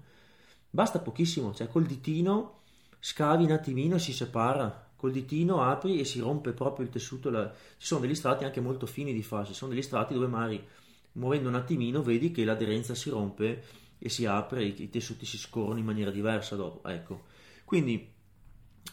basta 0.69 0.99
pochissimo, 0.99 1.53
cioè 1.53 1.67
col 1.67 1.85
ditino 1.85 2.61
scavi 2.99 3.43
un 3.43 3.51
attimino 3.51 3.95
e 3.95 3.99
si 3.99 4.13
separa, 4.13 4.91
col 4.95 5.11
ditino 5.11 5.61
apri 5.61 5.99
e 5.99 6.05
si 6.05 6.19
rompe 6.19 6.53
proprio 6.53 6.85
il 6.85 6.91
tessuto, 6.91 7.29
la... 7.29 7.51
ci 7.77 7.85
sono 7.85 7.99
degli 7.99 8.15
strati 8.15 8.45
anche 8.45 8.61
molto 8.61 8.85
fini 8.85 9.13
di 9.13 9.21
fascia, 9.21 9.51
ci 9.51 9.57
sono 9.57 9.71
degli 9.71 9.81
strati 9.81 10.13
dove 10.13 10.27
magari 10.27 10.65
muovendo 11.13 11.49
un 11.49 11.55
attimino 11.55 12.01
vedi 12.01 12.31
che 12.31 12.45
l'aderenza 12.45 12.95
si 12.95 13.09
rompe 13.09 13.63
e 13.97 14.07
si 14.07 14.25
apre, 14.25 14.63
i, 14.63 14.83
i 14.83 14.89
tessuti 14.89 15.25
si 15.25 15.37
scorrono 15.37 15.79
in 15.79 15.85
maniera 15.85 16.11
diversa 16.11 16.55
dopo, 16.55 16.87
ecco. 16.87 17.25
Quindi, 17.65 18.09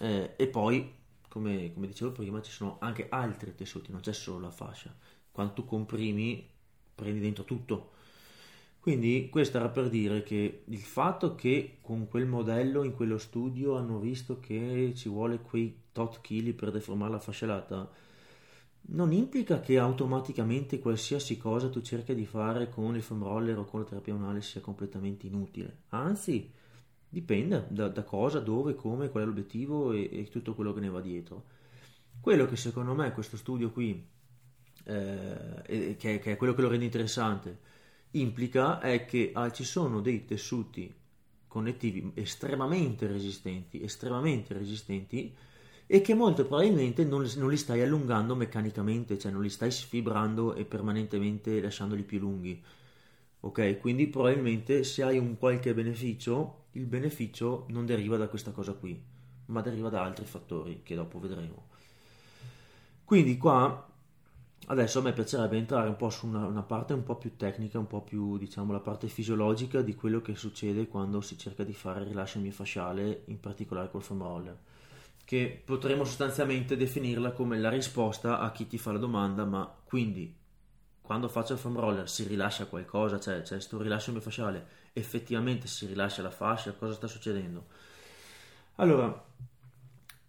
eh, 0.01 0.35
e 0.37 0.47
poi, 0.49 0.93
come, 1.29 1.73
come, 1.73 1.87
dicevo 1.87 2.11
prima, 2.11 2.43
ci 2.43 2.51
sono 2.51 2.79
anche 2.81 3.07
altri 3.09 3.55
tessuti, 3.55 3.93
non 3.93 4.01
c'è 4.01 4.13
solo 4.13 4.41
la 4.41 4.51
fascia. 4.51 4.93
Quando 5.37 5.53
tu 5.53 5.67
comprimi, 5.67 6.49
prendi 6.95 7.21
dentro 7.21 7.45
tutto. 7.45 7.91
Quindi 8.81 9.29
questo 9.31 9.59
era 9.59 9.69
per 9.69 9.91
dire 9.91 10.23
che 10.23 10.63
il 10.65 10.79
fatto 10.79 11.35
che 11.35 11.77
con 11.83 12.09
quel 12.09 12.25
modello 12.25 12.85
in 12.85 12.95
quello 12.95 13.19
studio 13.19 13.77
hanno 13.77 13.99
visto 13.99 14.41
che 14.41 14.95
ci 14.97 15.11
vuole 15.11 15.41
quei 15.41 15.83
tot 15.93 16.23
chili 16.23 16.55
per 16.55 16.71
deformare 16.71 17.11
la 17.11 17.19
fasciolata, 17.19 17.91
non 18.89 19.13
implica 19.13 19.61
che 19.61 19.79
automaticamente 19.79 20.79
qualsiasi 20.79 21.37
cosa 21.37 21.69
tu 21.69 21.83
cerchi 21.83 22.15
di 22.15 22.25
fare 22.25 22.71
con 22.71 22.97
il 22.97 23.03
foam 23.03 23.23
roller 23.23 23.59
o 23.59 23.67
con 23.67 23.81
la 23.81 23.87
terapia 23.87 24.15
unale 24.15 24.41
sia 24.41 24.63
completamente 24.63 25.27
inutile. 25.27 25.81
Anzi, 25.89 26.51
dipende 27.07 27.67
da, 27.69 27.89
da 27.89 28.05
cosa, 28.05 28.41
dove, 28.41 28.75
come, 28.75 29.11
qual 29.11 29.25
è 29.25 29.27
l'obiettivo 29.27 29.93
e, 29.93 30.09
e, 30.11 30.29
tutto 30.31 30.55
quello 30.55 30.73
che 30.73 30.81
ne 30.81 30.89
va 30.89 31.03
dietro. 31.03 31.45
Quello 32.21 32.47
che 32.47 32.57
secondo 32.57 32.95
me 32.95 33.13
questo 33.13 33.37
studio 33.37 33.71
qui, 33.71 34.03
eh, 34.87 35.97
che, 35.99 36.19
che, 36.19 36.33
è 36.33 36.37
quello 36.37 36.55
che 36.55 36.63
lo 36.63 36.69
rende 36.69 36.85
interessante, 36.85 37.59
implica 38.13 38.81
è 38.81 39.05
che 39.05 39.31
ah, 39.35 39.51
ci 39.51 39.65
sono 39.65 40.01
dei 40.01 40.25
tessuti 40.25 40.93
connettivi 41.49 42.13
estremamente 42.15 43.07
resistenti, 43.07 43.83
estremamente 43.83 44.55
resistenti, 44.55 45.35
e 45.89 46.01
che 46.01 46.15
molto 46.15 46.45
probabilmente 46.45 47.05
non, 47.05 47.29
non, 47.37 47.49
li 47.49 47.57
stai 47.57 47.81
allungando 47.81 48.35
meccanicamente, 48.35 49.19
cioè 49.19 49.33
non 49.33 49.43
li 49.43 49.49
stai 49.49 49.71
sfibrando 49.71 50.55
e 50.55 50.65
permanentemente 50.65 51.61
lasciandoli 51.61 52.03
più 52.03 52.19
lunghi. 52.19 52.63
Ok, 53.41 53.79
quindi 53.79 54.09
probabilmente 54.09 54.83
se 54.83 55.03
hai 55.03 55.19
un 55.19 55.37
qualche 55.39 55.73
beneficio, 55.75 56.65
il 56.73 56.87
beneficio 56.87 57.67
non 57.69 57.87
deriva 57.87 58.17
da 58.17 58.29
questa 58.29 58.51
cosa 58.51 58.73
qui, 58.73 59.01
ma 59.47 59.61
deriva 59.61 59.89
da 59.89 60.03
altri 60.03 60.25
fattori 60.25 60.81
che 60.83 60.95
dopo 60.97 61.21
vedremo. 61.21 61.69
Quindi 63.05 63.37
qua 63.37 63.86
adesso 64.67 64.99
a 64.99 65.03
me 65.03 65.13
piacerebbe 65.13 65.57
entrare 65.57 65.89
un 65.89 65.97
po' 65.97 66.11
su 66.11 66.27
una, 66.27 66.47
una 66.47 66.63
parte 66.63 66.93
un 66.93 67.03
po' 67.03 67.17
più 67.17 67.37
tecnica, 67.37 67.79
un 67.79 67.87
po' 67.87 68.03
più 68.03 68.37
diciamo 68.39 68.73
la 68.73 68.81
parte 68.81 69.09
fisiologica 69.09 69.83
di 69.83 69.95
quello 69.95 70.21
che 70.21 70.35
succede 70.37 70.89
quando 70.89 71.21
si 71.21 71.39
cerca 71.39 71.65
di 71.65 71.73
fare 71.75 72.01
il 72.01 72.07
rilascio 72.07 72.39
miofasciale, 72.41 73.23
in 73.27 73.41
particolare 73.41 73.91
col 73.91 74.03
foam 74.03 74.23
roller 74.23 74.59
che 75.25 75.61
potremmo 75.65 76.05
sostanzialmente 76.05 76.77
definirla 76.77 77.33
come 77.33 77.59
la 77.59 77.69
risposta 77.69 78.39
a 78.39 78.53
chi 78.53 78.69
ti 78.69 78.79
fa 78.79 78.93
la 78.93 78.99
domanda, 78.99 79.45
ma 79.45 79.69
quindi 79.85 80.33
quando 81.03 81.29
faccio 81.29 81.55
il 81.55 81.59
foam 81.59 81.79
roller 81.79 82.09
si 82.09 82.25
rilascia 82.29 82.67
qualcosa, 82.67 83.19
cioè 83.19 83.43
c'è 83.43 83.55
questo 83.55 83.83
rilascio 83.83 84.13
miofasciale, 84.13 84.67
effettivamente 84.93 85.67
si 85.67 85.87
rilascia 85.87 86.23
la 86.23 86.31
fascia, 86.31 86.73
cosa 86.75 86.95
sta 86.95 87.09
succedendo? 87.09 87.67
Allora, 88.77 89.25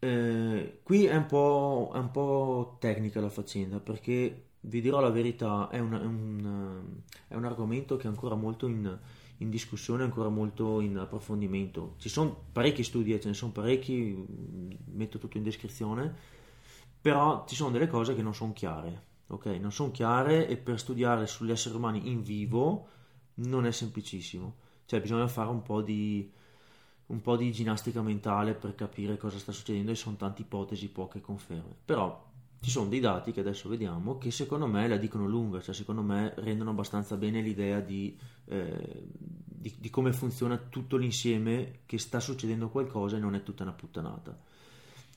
eh, 0.07 0.79
qui 0.83 1.05
è 1.05 1.15
un, 1.15 1.25
po', 1.25 1.91
è 1.93 1.97
un, 1.97 2.11
po', 2.11 2.77
tecnica 2.79 3.19
la 3.19 3.29
faccenda 3.29 3.79
perché 3.79 4.45
vi 4.61 4.81
dirò 4.81 4.99
la 4.99 5.09
verità, 5.09 5.69
è 5.69 5.79
un, 5.79 5.93
è 5.93 6.05
un, 6.05 6.81
è 7.27 7.35
un 7.35 7.45
argomento 7.45 7.97
che 7.97 8.03
è 8.05 8.07
ancora 8.09 8.35
molto 8.35 8.67
in, 8.67 8.97
in 9.37 9.49
discussione, 9.49 10.03
ancora 10.03 10.29
molto 10.29 10.79
in 10.81 10.97
approfondimento. 10.97 11.95
Ci 11.97 12.09
sono 12.09 12.45
parecchi 12.51 12.83
studi, 12.83 13.19
ce 13.19 13.27
ne 13.27 13.33
sono 13.33 13.51
parecchi, 13.51 14.25
metto 14.93 15.17
tutto 15.19 15.37
in 15.37 15.43
descrizione, 15.43 16.15
però 17.01 17.45
ci 17.47 17.55
sono 17.55 17.71
delle 17.71 17.87
cose 17.87 18.15
che 18.15 18.21
non 18.21 18.33
sono 18.33 18.53
chiare, 18.53 19.03
ok? 19.27 19.45
Non 19.45 19.71
sono 19.71 19.91
chiare 19.91 20.47
e 20.47 20.57
per 20.57 20.79
studiare 20.79 21.27
sugli 21.27 21.51
esseri 21.51 21.75
umani 21.75 22.09
in 22.09 22.21
vivo 22.23 22.87
non 23.35 23.65
è 23.65 23.71
semplicissimo, 23.71 24.55
cioè 24.85 25.01
bisogna 25.01 25.27
fare 25.27 25.49
un 25.49 25.61
po' 25.61 25.81
di, 25.81 26.31
un 27.07 27.21
po' 27.21 27.37
di 27.37 27.51
ginnastica 27.51 28.01
mentale 28.01 28.53
per 28.53 28.75
capire 28.75 29.17
cosa 29.17 29.37
sta 29.37 29.51
succedendo 29.51 29.91
e 29.91 29.95
sono 29.95 30.15
tante 30.15 30.41
ipotesi, 30.41 30.89
poche 30.89 31.21
conferme. 31.21 31.75
Però 31.85 32.25
ci 32.59 32.69
sono 32.69 32.89
dei 32.89 32.99
dati 32.99 33.31
che 33.31 33.39
adesso 33.39 33.69
vediamo 33.69 34.17
che 34.17 34.31
secondo 34.31 34.67
me 34.67 34.87
la 34.87 34.97
dicono 34.97 35.25
lunga, 35.25 35.61
cioè 35.61 35.73
secondo 35.73 36.01
me 36.01 36.33
rendono 36.37 36.71
abbastanza 36.71 37.15
bene 37.15 37.41
l'idea 37.41 37.79
di, 37.79 38.17
eh, 38.45 39.07
di, 39.13 39.73
di, 39.77 39.89
come 39.89 40.11
funziona 40.11 40.57
tutto 40.57 40.97
l'insieme, 40.97 41.79
che 41.85 41.97
sta 41.97 42.19
succedendo 42.19 42.69
qualcosa 42.69 43.17
e 43.17 43.19
non 43.19 43.35
è 43.35 43.43
tutta 43.43 43.63
una 43.63 43.73
puttanata. 43.73 44.37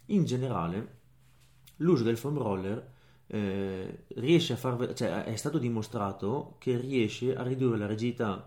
In 0.06 0.24
generale, 0.24 0.98
l'uso 1.76 2.04
del 2.04 2.16
foam 2.18 2.38
roller 2.38 2.92
eh, 3.26 4.04
riesce 4.16 4.52
a 4.52 4.56
far, 4.56 4.92
cioè 4.92 5.24
è 5.24 5.36
stato 5.36 5.58
dimostrato 5.58 6.56
che 6.58 6.76
riesce 6.76 7.34
a 7.34 7.42
ridurre 7.42 7.78
la 7.78 7.86
rigidità 7.86 8.46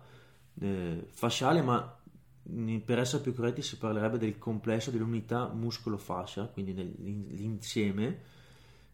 eh, 0.60 1.06
fasciale, 1.10 1.62
ma 1.62 1.98
per 2.84 2.98
essere 2.98 3.22
più 3.22 3.34
corretti 3.34 3.62
si 3.62 3.78
parlerebbe 3.78 4.18
del 4.18 4.38
complesso 4.38 4.90
dell'unità 4.90 5.48
muscolo-fascia, 5.48 6.46
quindi 6.46 6.74
dell'insieme 6.74 8.32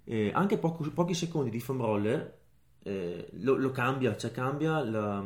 eh, 0.04 0.30
anche 0.34 0.58
poco, 0.58 0.88
pochi 0.90 1.14
secondi 1.14 1.50
di 1.50 1.60
foam 1.60 1.80
roller 1.80 2.38
eh, 2.82 3.28
lo, 3.40 3.56
lo, 3.56 3.70
cambia, 3.70 4.16
cioè 4.16 4.30
cambia 4.30 4.82
la, 4.82 5.22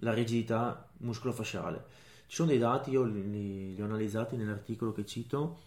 la 0.00 0.12
rigidità 0.12 0.90
muscolofasciale. 0.98 1.84
Ci 2.26 2.36
sono 2.36 2.48
dei 2.48 2.58
dati, 2.58 2.90
io 2.90 3.04
li, 3.04 3.74
li 3.74 3.80
ho 3.80 3.84
analizzati 3.84 4.36
nell'articolo 4.36 4.92
che 4.92 5.06
cito 5.06 5.60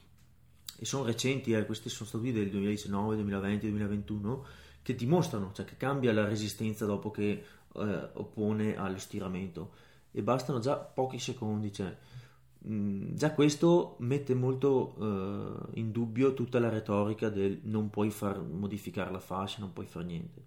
e 0.77 0.85
sono 0.85 1.03
recenti, 1.03 1.53
eh, 1.53 1.65
questi 1.65 1.89
sono 1.89 2.07
stati 2.07 2.31
del 2.31 2.49
2019, 2.49 3.15
2020, 3.15 3.67
2021, 3.69 4.45
che 4.83 4.95
dimostrano, 4.95 5.51
cioè 5.53 5.65
che 5.65 5.77
cambia 5.77 6.11
la 6.11 6.25
resistenza 6.25 6.85
dopo 6.85 7.09
che 7.11 7.43
eh, 7.73 8.09
oppone 8.13 8.77
allo 8.77 8.97
stiramento 8.97 9.89
e 10.11 10.21
bastano 10.21 10.59
già 10.59 10.77
pochi 10.77 11.19
secondi, 11.19 11.71
cioè 11.71 11.95
Mm, 12.67 13.15
già 13.15 13.31
questo 13.33 13.95
mette 13.99 14.35
molto 14.35 14.93
uh, 14.99 15.79
in 15.79 15.91
dubbio 15.91 16.35
tutta 16.35 16.59
la 16.59 16.69
retorica 16.69 17.29
del 17.29 17.59
non 17.63 17.89
puoi 17.89 18.11
far 18.11 18.39
modificare 18.39 19.11
la 19.11 19.19
fascia, 19.19 19.61
non 19.61 19.73
puoi 19.73 19.87
fare 19.87 20.05
niente. 20.05 20.45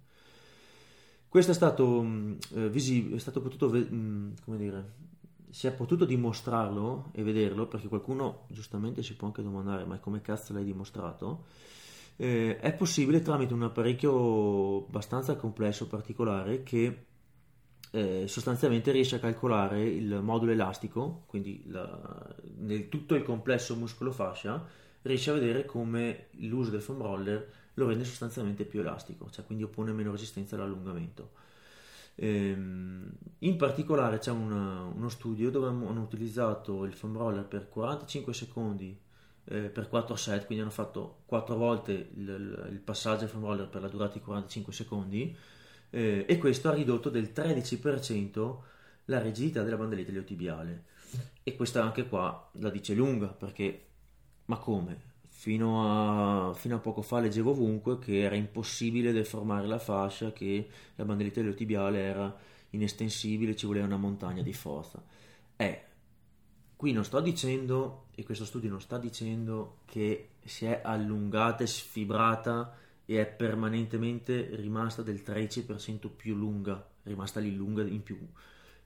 Questo 1.29 1.51
è 1.51 1.55
stato, 1.55 1.99
um, 1.99 2.37
visib- 2.71 3.15
è 3.15 3.19
stato 3.19 3.41
potuto, 3.41 3.67
um, 3.67 4.33
come 4.45 4.57
dire, 4.57 4.93
si 5.51 5.67
è 5.67 5.73
potuto 5.73 6.05
dimostrarlo 6.05 7.11
e 7.13 7.23
vederlo 7.25 7.67
perché 7.67 7.89
qualcuno 7.89 8.47
giustamente 8.49 9.03
si 9.03 9.15
può 9.17 9.27
anche 9.29 9.43
domandare 9.43 9.85
ma 9.85 9.99
come 9.99 10.21
cazzo 10.21 10.53
l'hai 10.53 10.65
dimostrato? 10.65 11.47
Eh, 12.17 12.59
è 12.61 12.73
possibile 12.75 13.23
tramite 13.23 13.55
un 13.55 13.65
apparecchio 13.65 14.87
abbastanza 14.87 15.35
complesso, 15.37 15.89
particolare, 15.89 16.63
che 16.63 17.07
eh, 17.95 18.27
sostanzialmente 18.27 18.91
riesce 18.91 19.15
a 19.15 19.19
calcolare 19.21 19.85
il 19.85 20.21
modulo 20.21 20.51
elastico, 20.51 21.23
quindi 21.27 21.63
la, 21.69 22.35
nel 22.59 22.89
tutto 22.89 23.15
il 23.15 23.23
complesso 23.23 23.77
muscolo-fascia, 23.77 24.67
riesce 25.03 25.31
a 25.31 25.35
vedere 25.35 25.65
come 25.65 26.27
l'uso 26.39 26.73
del 26.73 26.83
foam 26.83 27.01
roller 27.01 27.53
lo 27.75 27.87
rende 27.87 28.03
sostanzialmente 28.05 28.65
più 28.65 28.81
elastico, 28.81 29.31
cioè 29.31 29.45
quindi 29.45 29.63
oppone 29.63 29.93
meno 29.93 30.11
resistenza 30.11 30.57
all'allungamento. 30.57 31.31
Ehm, 32.17 33.13
in 33.39 33.57
particolare 33.57 34.19
c'è 34.19 34.33
una, 34.33 34.83
uno 34.83 35.09
studio 35.09 35.53
dove 35.53 35.69
hanno 35.69 36.01
utilizzato 36.01 36.85
il 36.85 36.95
foam 36.95 37.17
roller 37.17 37.45
per 37.45 37.69
45 37.69 38.35
secondi 38.35 38.99
eh, 39.45 39.69
per 39.69 39.89
4 39.89 40.17
set, 40.17 40.47
quindi 40.47 40.65
hanno 40.65 40.73
fatto 40.73 41.19
4 41.27 41.55
volte 41.55 41.93
il, 41.93 42.69
il 42.73 42.81
passaggio 42.81 43.21
del 43.21 43.29
foam 43.29 43.45
roller 43.45 43.69
per 43.69 43.83
la 43.83 43.89
durata 43.89 44.15
di 44.15 44.21
45 44.21 44.73
secondi 44.73 45.37
eh, 45.95 46.25
e 46.29 46.39
questo 46.39 46.69
ha 46.69 46.75
ridotto 46.75 47.09
del 47.09 47.31
13% 47.33 48.57
la 49.07 49.21
rigidità 49.21 49.63
della 49.63 49.77
bandelletta 49.77 50.11
iliotibiale. 50.11 50.85
E 51.43 51.55
questa 51.55 51.83
anche 51.83 52.09
qua 52.09 52.51
la 52.55 52.71
dice 52.71 52.95
lunga, 52.95 53.29
perché 53.29 53.87
ma 54.47 54.59
come? 54.59 55.13
fino 55.45 56.49
a, 56.49 56.55
fino 56.55 56.77
a, 56.77 56.79
poco 56.79 57.03
fa 57.03 57.21
leggevo 57.21 57.51
ovunque 57.51 57.99
che 57.99 58.21
era 58.21 58.35
impossibile 58.35 59.13
deformare 59.13 59.67
la 59.67 59.79
fascia, 59.79 60.33
che 60.33 60.67
la 60.95 61.05
bandeletta 61.05 61.43
tibiale 61.53 61.99
era 62.01 62.35
inestensibile, 62.71 63.55
ci 63.55 63.67
voleva 63.67 63.85
una 63.85 63.99
montagna 63.99 64.43
di 64.43 64.55
forza. 64.55 65.05
Eh, 65.57 65.83
qui 66.77 66.93
non 66.93 67.05
sto 67.05 67.21
dicendo, 67.21 68.07
e 68.15 68.25
questo 68.25 68.47
studio 68.47 68.71
non 68.71 68.81
sta 68.81 68.97
dicendo, 68.97 69.81
che 69.85 70.31
si 70.45 70.65
è 70.65 70.81
allungata 70.83 71.63
e 71.63 71.67
sfibrata 71.67 72.75
e 73.07 73.21
è 73.21 73.27
permanentemente 73.27 74.51
rimasta 74.53 75.03
del 75.03 75.23
13% 75.25 76.09
più 76.15 76.35
lunga, 76.35 76.87
rimasta 77.03 77.41
lì 77.41 77.55
lunga 77.55 77.83
in 77.83 78.03
più. 78.03 78.19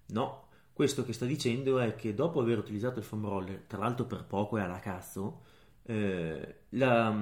No, 0.06 0.46
questo 0.72 1.04
che 1.04 1.12
sta 1.12 1.24
dicendo 1.24 1.78
è 1.78 1.94
che 1.94 2.14
dopo 2.14 2.40
aver 2.40 2.58
utilizzato 2.58 2.98
il 2.98 3.04
foam 3.04 3.26
roller, 3.26 3.64
tra 3.66 3.78
l'altro 3.78 4.06
per 4.06 4.24
poco 4.24 4.58
e 4.58 4.60
alla 4.60 4.80
cazzo, 4.80 5.42
eh, 5.82 6.56
la, 6.70 7.12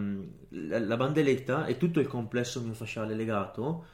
la, 0.48 0.78
la, 0.78 0.96
bandeletta 0.96 1.66
e 1.66 1.76
tutto 1.76 2.00
il 2.00 2.06
complesso 2.08 2.60
miofasciale 2.60 3.14
legato 3.14 3.86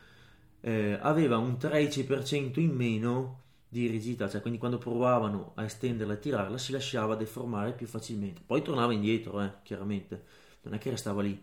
eh, 0.61 0.99
aveva 1.01 1.37
un 1.37 1.57
13% 1.61 2.59
in 2.59 2.75
meno 2.75 3.41
di 3.69 3.87
rigidità, 3.87 4.29
cioè 4.29 4.41
quindi 4.41 4.59
quando 4.59 4.79
provavano 4.79 5.53
a 5.55 5.65
estenderla 5.65 6.15
e 6.15 6.19
tirarla 6.19 6.59
si 6.59 6.73
lasciava 6.73 7.17
deformare 7.17 7.73
più 7.73 7.87
facilmente. 7.87 8.43
Poi 8.45 8.63
tornava 8.63 8.93
indietro, 8.93 9.41
eh, 9.43 9.53
chiaramente, 9.63 10.25
non 10.63 10.75
è 10.75 10.79
che 10.79 10.91
restava 10.91 11.23
lì, 11.23 11.43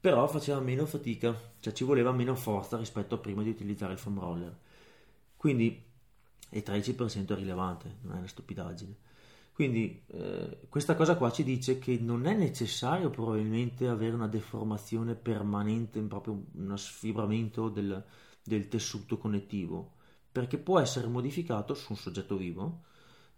però 0.00 0.26
faceva 0.28 0.60
meno 0.60 0.86
fatica, 0.86 1.36
cioè 1.60 1.72
ci 1.72 1.84
voleva 1.84 2.12
meno 2.12 2.34
forza 2.34 2.76
rispetto 2.76 3.16
a 3.16 3.18
prima 3.18 3.42
di 3.42 3.50
utilizzare 3.50 3.92
il 3.92 3.98
foam 3.98 4.18
roller. 4.18 4.56
Quindi 5.36 5.84
il 6.50 6.62
13% 6.64 7.28
è 7.28 7.34
rilevante, 7.34 7.96
non 8.02 8.14
è 8.14 8.18
una 8.18 8.26
stupidaggine. 8.26 8.96
Quindi 9.52 10.02
eh, 10.06 10.60
questa 10.68 10.94
cosa 10.94 11.16
qua 11.16 11.32
ci 11.32 11.42
dice 11.42 11.78
che 11.78 11.98
non 12.00 12.26
è 12.26 12.34
necessario 12.34 13.10
probabilmente 13.10 13.88
avere 13.88 14.14
una 14.14 14.28
deformazione 14.28 15.14
permanente, 15.16 16.00
proprio 16.02 16.44
uno 16.52 16.76
sfibramento 16.76 17.68
del, 17.68 18.04
del 18.44 18.68
tessuto 18.68 19.18
connettivo, 19.18 19.94
perché 20.30 20.58
può 20.58 20.78
essere 20.78 21.08
modificato 21.08 21.74
su 21.74 21.92
un 21.92 21.98
soggetto 21.98 22.36
vivo 22.36 22.82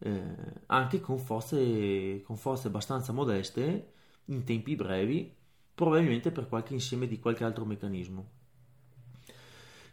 eh, 0.01 0.35
anche 0.67 1.01
con 1.01 1.19
forze, 1.19 2.23
con 2.23 2.37
forze 2.37 2.69
abbastanza 2.69 3.13
modeste 3.13 3.93
in 4.27 4.45
tempi 4.45 4.77
brevi, 4.77 5.35
probabilmente 5.81 6.31
per 6.31 6.47
qualche 6.47 6.75
insieme 6.75 7.07
di 7.07 7.19
qualche 7.19 7.43
altro 7.43 7.65
meccanismo. 7.65 8.29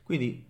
Quindi 0.03 0.45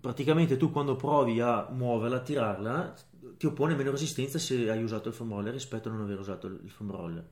praticamente 0.00 0.56
tu 0.56 0.72
quando 0.72 0.96
provi 0.96 1.40
a 1.40 1.68
muoverla, 1.70 2.16
a 2.16 2.20
tirarla, 2.20 2.94
ti 3.36 3.46
oppone 3.46 3.76
meno 3.76 3.92
resistenza 3.92 4.36
se 4.38 4.68
hai 4.68 4.82
usato 4.82 5.08
il 5.08 5.14
foam 5.14 5.30
roller 5.30 5.52
rispetto 5.52 5.88
a 5.88 5.92
non 5.92 6.02
aver 6.02 6.18
usato 6.18 6.48
il 6.48 6.70
foam 6.70 6.90
roller. 6.90 7.24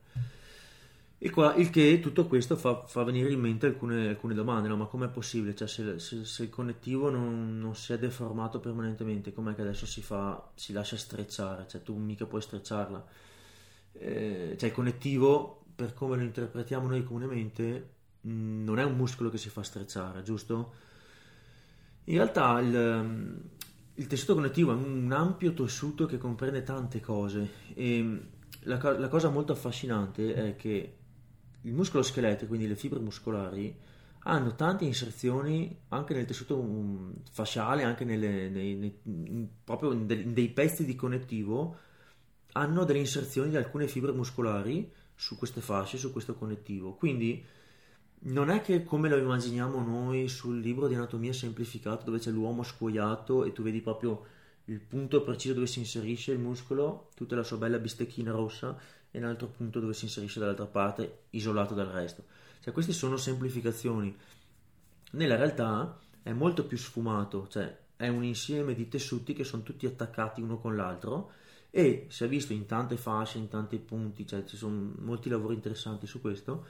Il, 1.19 1.31
qua, 1.31 1.53
il 1.55 1.69
che 1.69 1.99
tutto 1.99 2.27
questo 2.27 2.55
fa, 2.55 2.85
fa 2.85 3.03
venire 3.03 3.29
in 3.29 3.41
mente 3.41 3.65
alcune, 3.65 4.07
alcune 4.07 4.33
domande, 4.33 4.69
no? 4.69 4.77
ma 4.77 4.85
com'è 4.85 5.09
possibile? 5.09 5.53
Cioè, 5.53 5.67
se, 5.67 5.99
se, 5.99 6.23
se, 6.23 6.43
il 6.43 6.49
connettivo 6.49 7.09
non, 7.09 7.59
non, 7.59 7.75
si 7.75 7.91
è 7.91 7.97
deformato 7.97 8.59
permanentemente, 8.59 9.33
com'è 9.33 9.53
che 9.53 9.61
adesso 9.61 9.85
si, 9.85 10.01
fa, 10.01 10.49
si 10.55 10.71
lascia 10.71 10.95
strecciare? 10.95 11.65
Cioè, 11.67 11.81
tu 11.81 11.97
mica 11.97 12.25
puoi 12.25 12.41
strecciarla. 12.41 13.05
Eh, 13.93 14.55
cioè, 14.57 14.69
il 14.69 14.75
connettivo, 14.75 15.65
per 15.77 15.93
come 15.93 16.17
lo 16.17 16.23
interpretiamo 16.23 16.87
noi 16.87 17.03
comunemente, 17.03 17.89
mm, 18.27 18.63
non 18.63 18.79
è 18.79 18.83
un 18.83 18.95
muscolo 18.95 19.29
che 19.29 19.37
si 19.37 19.49
fa 19.49 19.61
strecciare, 19.61 20.23
giusto? 20.23 20.73
In 22.05 22.15
realtà 22.15 22.59
il, 22.59 23.41
il 23.93 24.07
tessuto 24.07 24.33
connettivo 24.33 24.71
è 24.71 24.75
un 24.75 25.11
ampio 25.11 25.53
tessuto 25.53 26.07
che 26.07 26.17
comprende 26.17 26.63
tante 26.63 26.99
cose 26.99 27.49
e 27.75 28.21
la, 28.61 28.97
la 28.97 29.07
cosa 29.07 29.29
molto 29.29 29.51
affascinante 29.51 30.33
è 30.33 30.55
che 30.55 30.95
il 31.61 31.73
muscolo 31.73 32.01
scheletrico, 32.01 32.47
quindi 32.47 32.67
le 32.67 32.75
fibre 32.75 32.99
muscolari, 32.99 33.75
hanno 34.21 34.55
tante 34.55 34.83
inserzioni 34.83 35.77
anche 35.89 36.15
nel 36.15 36.25
tessuto 36.25 36.59
mm, 36.59 37.11
fasciale, 37.31 37.83
anche 37.83 38.03
nelle, 38.03 38.49
nei, 38.49 38.75
nei, 38.75 39.47
proprio 39.63 39.91
in 39.91 40.07
dei 40.07 40.49
pezzi 40.49 40.85
di 40.85 40.95
connettivo, 40.95 41.77
hanno 42.53 42.83
delle 42.83 42.99
inserzioni 42.99 43.51
di 43.51 43.57
alcune 43.57 43.87
fibre 43.87 44.11
muscolari 44.11 44.91
su 45.17 45.35
queste 45.35 45.61
fasce, 45.61 45.97
su 45.97 46.11
questo 46.11 46.35
connettivo. 46.35 46.93
Quindi 46.93 47.43
non 48.19 48.49
è 48.49 48.61
che 48.61 48.83
come 48.83 49.09
lo 49.09 49.17
immaginiamo 49.17 49.81
noi 49.81 50.27
sul 50.27 50.59
libro 50.59 50.87
di 50.87 50.95
anatomia 50.95 51.33
semplificato 51.33 52.05
dove 52.05 52.19
c'è 52.19 52.31
l'uomo 52.31 52.63
scuoiato 52.63 53.43
e 53.43 53.51
tu 53.51 53.63
vedi 53.63 53.81
proprio 53.81 54.25
il 54.65 54.79
punto 54.79 55.21
preciso 55.21 55.53
dove 55.53 55.67
si 55.67 55.79
inserisce 55.79 56.31
il 56.33 56.39
muscolo, 56.39 57.09
tutta 57.15 57.35
la 57.35 57.43
sua 57.43 57.57
bella 57.57 57.79
bistecchina 57.79 58.31
rossa 58.31 58.77
e 59.09 59.17
un 59.17 59.25
altro 59.25 59.47
punto 59.47 59.79
dove 59.79 59.93
si 59.93 60.05
inserisce 60.05 60.39
dall'altra 60.39 60.65
parte, 60.65 61.23
isolato 61.31 61.73
dal 61.73 61.87
resto. 61.87 62.23
Cioè 62.61 62.73
queste 62.73 62.93
sono 62.93 63.17
semplificazioni. 63.17 64.15
Nella 65.11 65.35
realtà 65.35 65.99
è 66.21 66.33
molto 66.33 66.65
più 66.65 66.77
sfumato, 66.77 67.47
cioè 67.49 67.75
è 67.95 68.07
un 68.09 68.23
insieme 68.23 68.75
di 68.75 68.87
tessuti 68.87 69.33
che 69.33 69.43
sono 69.43 69.63
tutti 69.63 69.85
attaccati 69.85 70.41
uno 70.41 70.59
con 70.59 70.75
l'altro 70.75 71.31
e 71.77 72.07
si 72.09 72.23
è 72.23 72.27
visto 72.27 72.53
in 72.53 72.65
tante 72.65 72.97
fasce, 72.97 73.37
in 73.37 73.49
tanti 73.49 73.77
punti, 73.77 74.25
cioè 74.25 74.43
ci 74.45 74.57
sono 74.57 74.93
molti 74.97 75.29
lavori 75.29 75.53
interessanti 75.53 76.07
su 76.07 76.19
questo 76.19 76.65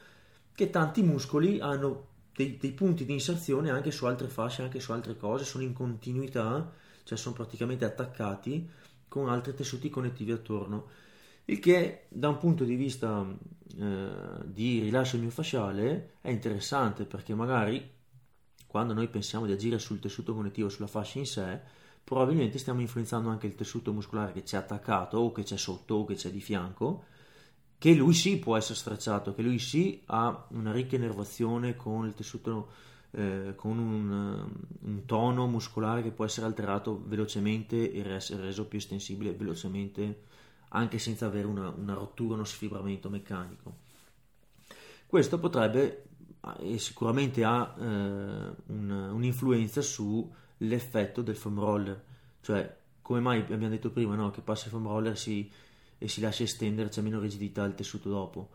che 0.54 0.70
tanti 0.70 1.02
muscoli 1.02 1.62
hanno 1.62 2.08
dei, 2.36 2.58
dei, 2.58 2.74
punti 2.74 3.06
di 3.06 3.14
inserzione 3.14 3.70
anche 3.70 3.90
su 3.90 4.06
altre 4.06 4.28
fasce, 4.28 4.64
anche 4.64 4.82
su 4.82 4.92
altre 4.92 5.16
cose, 5.16 5.46
sono 5.46 5.64
in 5.64 5.72
continuità, 5.72 6.74
cioè 7.06 7.18
sono 7.18 7.34
praticamente 7.34 7.86
attaccati 7.86 8.70
con 9.08 9.30
altri 9.30 9.54
tessuti 9.54 9.90
connettivi 9.90 10.34
attorno. 10.34 10.88
Il 11.46 11.60
che 11.60 12.08
da 12.10 12.28
un 12.28 12.38
punto 12.38 12.66
di 12.66 12.76
vista 12.76 13.26
eh, 13.80 14.10
di 14.44 14.80
rilascio 14.80 15.18
miofasciale 15.18 16.16
è 16.20 16.32
interessante 16.32 17.06
perché 17.06 17.34
magari 17.34 17.96
quando 18.68 18.92
noi 18.94 19.08
pensiamo 19.08 19.46
di 19.46 19.54
agire 19.54 19.80
sul 19.80 20.02
tessuto 20.02 20.34
connettivo, 20.34 20.68
sulla 20.68 20.88
fascia 20.88 21.20
in 21.20 21.26
sé, 21.26 21.62
probabilmente 22.08 22.58
stiamo 22.58 22.80
influenzando 22.80 23.28
anche 23.28 23.48
il 23.48 23.56
tessuto 23.56 23.92
muscolare 23.92 24.32
che 24.32 24.44
c'è 24.44 24.56
attaccato 24.56 25.18
o 25.18 25.34
che 25.34 25.44
c'è 25.44 25.58
sotto 25.58 25.96
o 25.96 26.06
che 26.06 26.16
c'è 26.16 26.32
di 26.32 26.40
fianco 26.40 27.04
che 27.78 27.94
lui 27.94 28.14
sì 28.14 28.38
può 28.40 28.56
essere 28.56 28.76
stracciato, 28.76 29.36
che 29.36 29.42
lui 29.42 29.60
sì 29.60 30.02
ha 30.06 30.48
una 30.52 30.72
ricca 30.72 30.96
innervazione 30.96 31.76
con 31.76 32.06
il 32.08 32.14
tessuto, 32.14 32.70
eh, 33.12 33.54
con 33.58 33.78
un, 33.78 34.50
un, 34.84 35.06
tono 35.06 35.48
muscolare 35.48 36.02
che 36.02 36.12
può 36.12 36.24
essere 36.24 36.46
alterato 36.46 37.04
velocemente 37.06 37.92
e 37.92 38.10
essere 38.10 38.42
reso 38.42 38.68
più 38.68 38.78
estensibile 38.80 39.34
velocemente, 39.34 40.24
anche 40.70 40.98
senza 40.98 41.26
avere 41.26 41.46
una, 41.46 41.68
una 41.70 41.94
rottura, 41.94 42.36
uno 42.36 42.46
sfibramento 42.46 43.10
meccanico. 43.10 43.76
Questo 45.06 45.40
potrebbe 45.40 46.04
e 46.60 46.78
sicuramente 46.80 47.44
ha 47.44 47.76
eh, 47.78 47.84
un, 47.84 49.10
un'influenza 49.12 49.82
sull'effetto 50.58 51.22
del 51.22 51.36
foam 51.36 51.60
roller, 51.60 52.04
cioè 52.42 52.76
come 53.02 53.20
mai 53.20 53.40
abbiamo 53.40 53.70
detto 53.70 53.92
prima 53.92 54.16
no, 54.16 54.32
che 54.32 54.42
passa 54.42 54.66
il 54.66 54.72
foam 54.72 54.88
roller 54.88 55.18
si 55.18 55.50
e 55.98 56.08
si 56.08 56.22
lascia 56.22 56.44
estendere, 56.44 56.90
c'è 56.90 57.02
meno 57.02 57.20
rigidità 57.20 57.64
il 57.64 57.76
tessuto 57.76 58.10
dopo. 58.10 58.50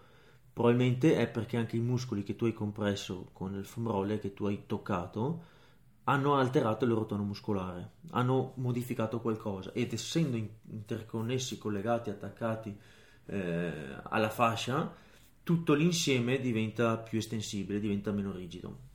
Probabilmente 0.52 1.16
è 1.16 1.28
perché 1.28 1.56
anche 1.56 1.76
i 1.76 1.80
muscoli 1.80 2.22
che 2.22 2.36
tu 2.36 2.44
hai 2.44 2.52
compresso 2.52 3.30
con 3.32 3.54
il 3.54 3.64
foam 3.64 3.88
roller 3.88 4.18
che 4.18 4.34
tu 4.34 4.44
hai 4.44 4.64
toccato 4.66 5.50
hanno 6.04 6.34
alterato 6.34 6.84
il 6.84 6.90
loro 6.90 7.06
tono 7.06 7.22
muscolare, 7.22 7.92
hanno 8.10 8.52
modificato 8.56 9.20
qualcosa 9.20 9.72
ed 9.72 9.92
essendo 9.92 10.36
interconnessi, 10.36 11.58
collegati, 11.58 12.10
attaccati 12.10 12.76
eh, 13.26 13.72
alla 14.02 14.28
fascia, 14.28 14.94
tutto 15.44 15.74
l'insieme 15.74 16.40
diventa 16.40 16.98
più 16.98 17.18
estensibile, 17.18 17.80
diventa 17.80 18.10
meno 18.10 18.32
rigido. 18.32 18.90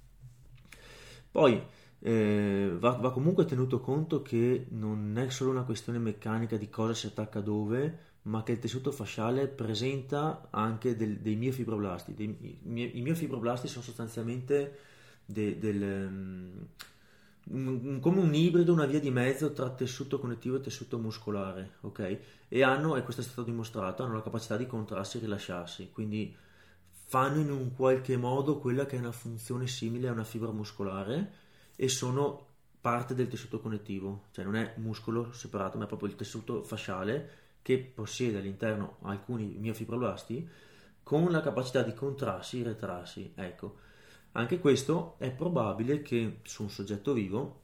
Poi 1.32 1.62
eh, 2.00 2.76
va, 2.78 2.92
va, 2.92 3.12
comunque 3.12 3.46
tenuto 3.46 3.80
conto 3.80 4.22
che 4.22 4.68
non 4.70 5.18
è 5.18 5.30
solo 5.30 5.52
una 5.52 5.64
questione 5.64 5.98
meccanica 5.98 6.58
di 6.58 6.70
cosa 6.70 6.94
si 6.94 7.08
attacca 7.08 7.40
dove, 7.40 8.06
ma 8.24 8.44
che 8.44 8.54
il 8.54 8.60
tessuto 8.60 8.92
fasciale 8.92 9.48
presenta 9.48 10.48
anche 10.52 10.96
del, 10.96 11.18
dei 11.18 11.36
miofibroblasti. 11.36 12.14
Dei, 12.14 12.60
I 12.64 13.02
miofibroblasti 13.02 13.68
sono 13.68 13.84
sostanzialmente 13.84 14.80
de, 15.26 15.58
del, 15.58 15.82
um, 15.82 16.68
un, 17.50 18.00
come 18.00 18.20
un 18.20 18.34
ibrido, 18.34 18.74
una 18.74 18.86
via 18.86 19.00
di 19.00 19.10
mezzo 19.10 19.52
tra 19.54 19.70
tessuto 19.70 20.20
connettivo 20.20 20.58
e 20.58 20.62
tessuto 20.62 21.00
muscolare, 21.00 21.78
ok? 21.82 22.20
E 22.48 22.64
hanno, 22.64 22.96
e 22.96 23.04
questo 23.04 23.22
è 23.22 23.24
stato 23.24 23.44
dimostrato, 23.44 24.04
hanno 24.04 24.16
la 24.16 24.22
capacità 24.22 24.58
di 24.58 24.68
contrarsi 24.68 25.18
e 25.18 25.22
rilasciarsi, 25.22 25.90
quindi 25.92 26.36
fanno 26.92 27.40
in 27.40 27.50
un 27.50 27.74
qualche 27.74 28.18
modo 28.18 28.60
quella 28.60 28.86
che 28.86 28.98
è 28.98 29.00
una 29.00 29.14
funzione 29.14 29.66
simile 29.66 30.10
a 30.10 30.12
una 30.12 30.26
fibra 30.26 30.52
muscolare 30.52 31.46
e 31.78 31.88
sono 31.88 32.46
parte 32.82 33.14
del 33.14 33.28
tessuto 33.28 33.62
connettivo, 33.62 34.24
cioè 34.32 34.44
non 34.44 34.56
è 34.56 34.74
muscolo 34.78 35.32
separato, 35.32 35.78
ma 35.78 35.86
è 35.86 35.88
proprio 35.88 36.10
il 36.10 36.16
tessuto 36.16 36.64
fasciale 36.64 37.46
che 37.62 37.78
possiede 37.80 38.40
all'interno 38.40 38.98
alcuni 39.04 39.56
miofibroblasti 39.58 40.48
con 41.04 41.32
la 41.32 41.42
capacità 41.42 41.84
di 41.84 41.94
contrarsi 41.94 42.60
e 42.60 42.64
retrarsi. 42.64 43.32
Ecco, 43.36 43.78
anche 44.34 44.60
questo 44.60 45.16
è 45.20 45.32
probabile 45.32 46.02
che 46.02 46.40
su 46.44 46.64
un 46.64 46.70
soggetto 46.70 47.14
vivo 47.14 47.62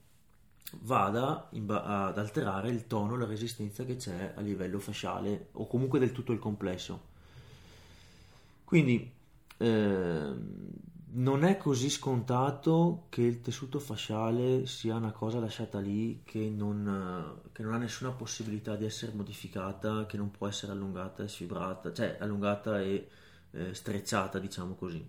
vada 0.82 1.50
ba- 1.52 2.08
ad 2.08 2.18
alterare 2.18 2.70
il 2.70 2.88
tono, 2.88 3.18
la 3.18 3.26
resistenza 3.26 3.84
che 3.86 3.96
c'è 3.96 4.34
a 4.36 4.42
livello 4.42 4.80
fasciale 4.80 5.50
o 5.54 5.68
comunque 5.68 6.00
del 6.00 6.12
tutto 6.12 6.32
il 6.32 6.40
complesso. 6.40 7.12
Quindi 8.64 9.12
eh, 9.58 10.34
non 11.16 11.44
è 11.44 11.58
così 11.58 11.90
scontato 11.90 13.06
che 13.10 13.22
il 13.22 13.42
tessuto 13.42 13.80
fasciale 13.80 14.66
sia 14.66 14.96
una 14.96 15.12
cosa 15.12 15.40
lasciata 15.40 15.80
lì 15.80 16.22
che 16.24 16.50
non, 16.50 17.42
che 17.52 17.62
non, 17.62 17.74
ha 17.74 17.78
nessuna 17.78 18.12
possibilità 18.12 18.76
di 18.76 18.86
essere 18.86 19.12
modificata, 19.14 20.06
che 20.08 20.18
non 20.18 20.32
può 20.32 20.48
essere 20.48 20.72
allungata 20.72 21.24
e 21.24 21.28
sfibrata, 21.28 21.94
cioè 21.94 22.18
allungata 22.20 22.82
e 22.82 23.08
eh, 23.52 23.74
strizzata, 23.74 24.40
diciamo 24.40 24.74
così. 24.74 25.08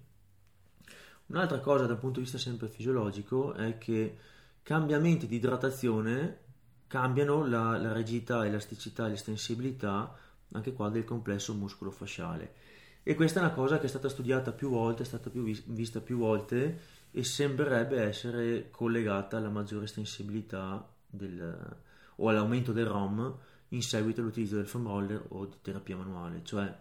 Un'altra 1.26 1.60
cosa 1.60 1.86
dal 1.86 1.98
punto 1.98 2.18
di 2.18 2.24
vista 2.24 2.38
sempre 2.38 2.68
fisiologico 2.68 3.54
è 3.54 3.78
che 3.78 4.18
cambiamenti 4.62 5.26
di 5.26 5.36
idratazione 5.36 6.40
cambiano 6.86 7.46
la, 7.46 7.78
la 7.78 7.92
rigidità, 7.94 8.44
elasticità 8.44 9.06
e 9.06 9.10
l'estensibilità 9.10 10.14
anche 10.52 10.72
qua 10.74 10.90
del 10.90 11.04
complesso 11.04 11.54
muscolo-fasciale 11.54 12.63
e 13.06 13.14
questa 13.14 13.38
è 13.38 13.42
una 13.42 13.52
cosa 13.52 13.78
che 13.78 13.84
è 13.84 13.88
stata 13.88 14.08
studiata 14.08 14.50
più 14.50 14.70
volte, 14.70 15.02
è 15.02 15.06
stata 15.06 15.28
più 15.28 15.42
vista 15.42 16.00
più 16.00 16.16
volte 16.16 16.80
e 17.10 17.22
sembrerebbe 17.22 18.00
essere 18.00 18.70
collegata 18.70 19.36
alla 19.36 19.50
maggiore 19.50 19.86
sensibilità 19.86 20.90
del, 21.06 21.76
o 22.16 22.28
all'aumento 22.28 22.72
del 22.72 22.86
ROM 22.86 23.38
in 23.68 23.82
seguito 23.82 24.22
all'utilizzo 24.22 24.56
del 24.56 24.66
foam 24.66 24.86
roller 24.86 25.22
o 25.28 25.44
di 25.44 25.56
terapia 25.60 25.98
manuale, 25.98 26.40
cioè 26.44 26.74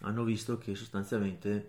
hanno 0.00 0.24
visto 0.24 0.58
che 0.58 0.74
sostanzialmente 0.74 1.68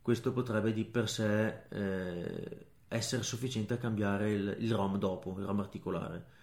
questo 0.00 0.32
potrebbe 0.32 0.72
di 0.72 0.84
per 0.86 1.08
sé 1.08 1.64
eh, 1.68 2.66
essere 2.88 3.22
sufficiente 3.22 3.74
a 3.74 3.78
cambiare 3.78 4.32
il, 4.32 4.56
il 4.58 4.72
ROM 4.72 4.96
dopo, 4.98 5.36
il 5.38 5.44
ROM 5.44 5.60
articolare 5.60 6.40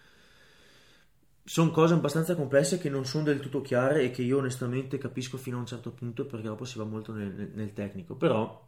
sono 1.44 1.72
cose 1.72 1.94
abbastanza 1.94 2.36
complesse 2.36 2.78
che 2.78 2.90
non 2.90 3.06
sono 3.06 3.24
del 3.24 3.40
tutto 3.40 3.62
chiare 3.62 4.04
e 4.04 4.12
che 4.12 4.22
io 4.22 4.38
onestamente 4.38 4.98
capisco 4.98 5.38
fino 5.38 5.58
a 5.58 5.62
un 5.62 5.66
certo 5.66 5.92
punto 5.92 6.26
perché 6.26 6.48
dopo 6.48 6.66
si 6.66 6.78
va 6.78 6.84
molto 6.84 7.12
nel, 7.14 7.52
nel 7.54 7.74
tecnico, 7.74 8.16
però 8.16 8.68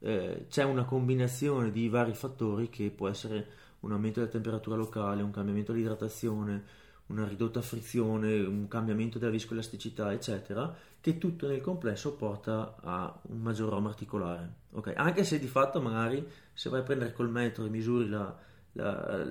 eh, 0.00 0.46
c'è 0.48 0.64
una 0.64 0.84
combinazione 0.84 1.70
di 1.70 1.88
vari 1.88 2.14
fattori 2.14 2.68
che 2.68 2.90
può 2.90 3.08
essere 3.08 3.46
un 3.80 3.92
aumento 3.92 4.20
della 4.20 4.32
temperatura 4.32 4.76
locale, 4.76 5.22
un 5.22 5.30
cambiamento 5.30 5.72
dell'idratazione, 5.72 6.82
una 7.06 7.26
ridotta 7.26 7.60
frizione, 7.60 8.40
un 8.40 8.66
cambiamento 8.68 9.18
della 9.18 9.30
viscoelasticità, 9.30 10.12
eccetera, 10.12 10.74
che 11.00 11.18
tutto 11.18 11.46
nel 11.46 11.60
complesso 11.60 12.14
porta 12.14 12.76
a 12.80 13.18
un 13.28 13.40
maggior 13.40 13.70
ROM 13.70 13.86
articolare. 13.86 14.52
Okay? 14.72 14.94
Anche 14.96 15.24
se 15.24 15.38
di 15.38 15.46
fatto 15.46 15.80
magari 15.80 16.26
se 16.52 16.70
vai 16.70 16.80
a 16.80 16.82
prendere 16.84 17.12
col 17.12 17.30
metro 17.30 17.64
e 17.64 17.68
misuri 17.68 18.08
la, 18.08 18.34
la, 18.74 19.26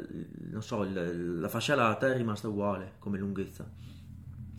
so, 0.59 0.83
la, 0.83 1.11
la 1.13 1.47
fascia 1.47 1.75
lata 1.75 2.11
è 2.11 2.17
rimasta 2.17 2.47
uguale 2.47 2.95
come 2.99 3.17
lunghezza 3.17 3.69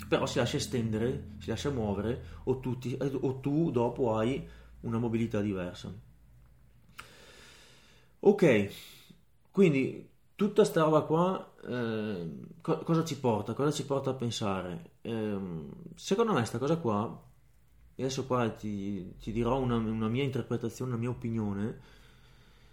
però 0.08 0.26
si 0.26 0.38
lascia 0.38 0.56
estendere, 0.56 1.34
si 1.38 1.48
lascia 1.50 1.70
muovere 1.70 2.22
o 2.44 2.58
tu, 2.58 2.78
o 3.20 3.40
tu 3.40 3.70
dopo 3.70 4.16
hai 4.16 4.46
una 4.80 4.98
mobilità 4.98 5.40
diversa. 5.40 5.92
Ok, 8.20 8.70
quindi 9.50 10.08
tutta 10.34 10.64
sta 10.64 10.82
roba 10.82 11.02
qua 11.02 11.54
eh, 11.66 12.30
co- 12.60 12.78
cosa 12.78 13.04
ci 13.04 13.18
porta? 13.18 13.52
Cosa 13.54 13.70
ci 13.70 13.84
porta 13.84 14.10
a 14.10 14.14
pensare? 14.14 14.92
Eh, 15.02 15.38
secondo 15.94 16.32
me 16.32 16.44
sta 16.44 16.58
cosa 16.58 16.76
qua, 16.78 17.22
adesso 17.96 18.26
qua 18.26 18.48
ti, 18.50 19.16
ti 19.18 19.32
dirò 19.32 19.58
una, 19.58 19.76
una, 19.76 20.08
mia 20.08 20.22
interpretazione, 20.22 20.92
una 20.92 21.00
mia 21.00 21.10
opinione, 21.10 21.80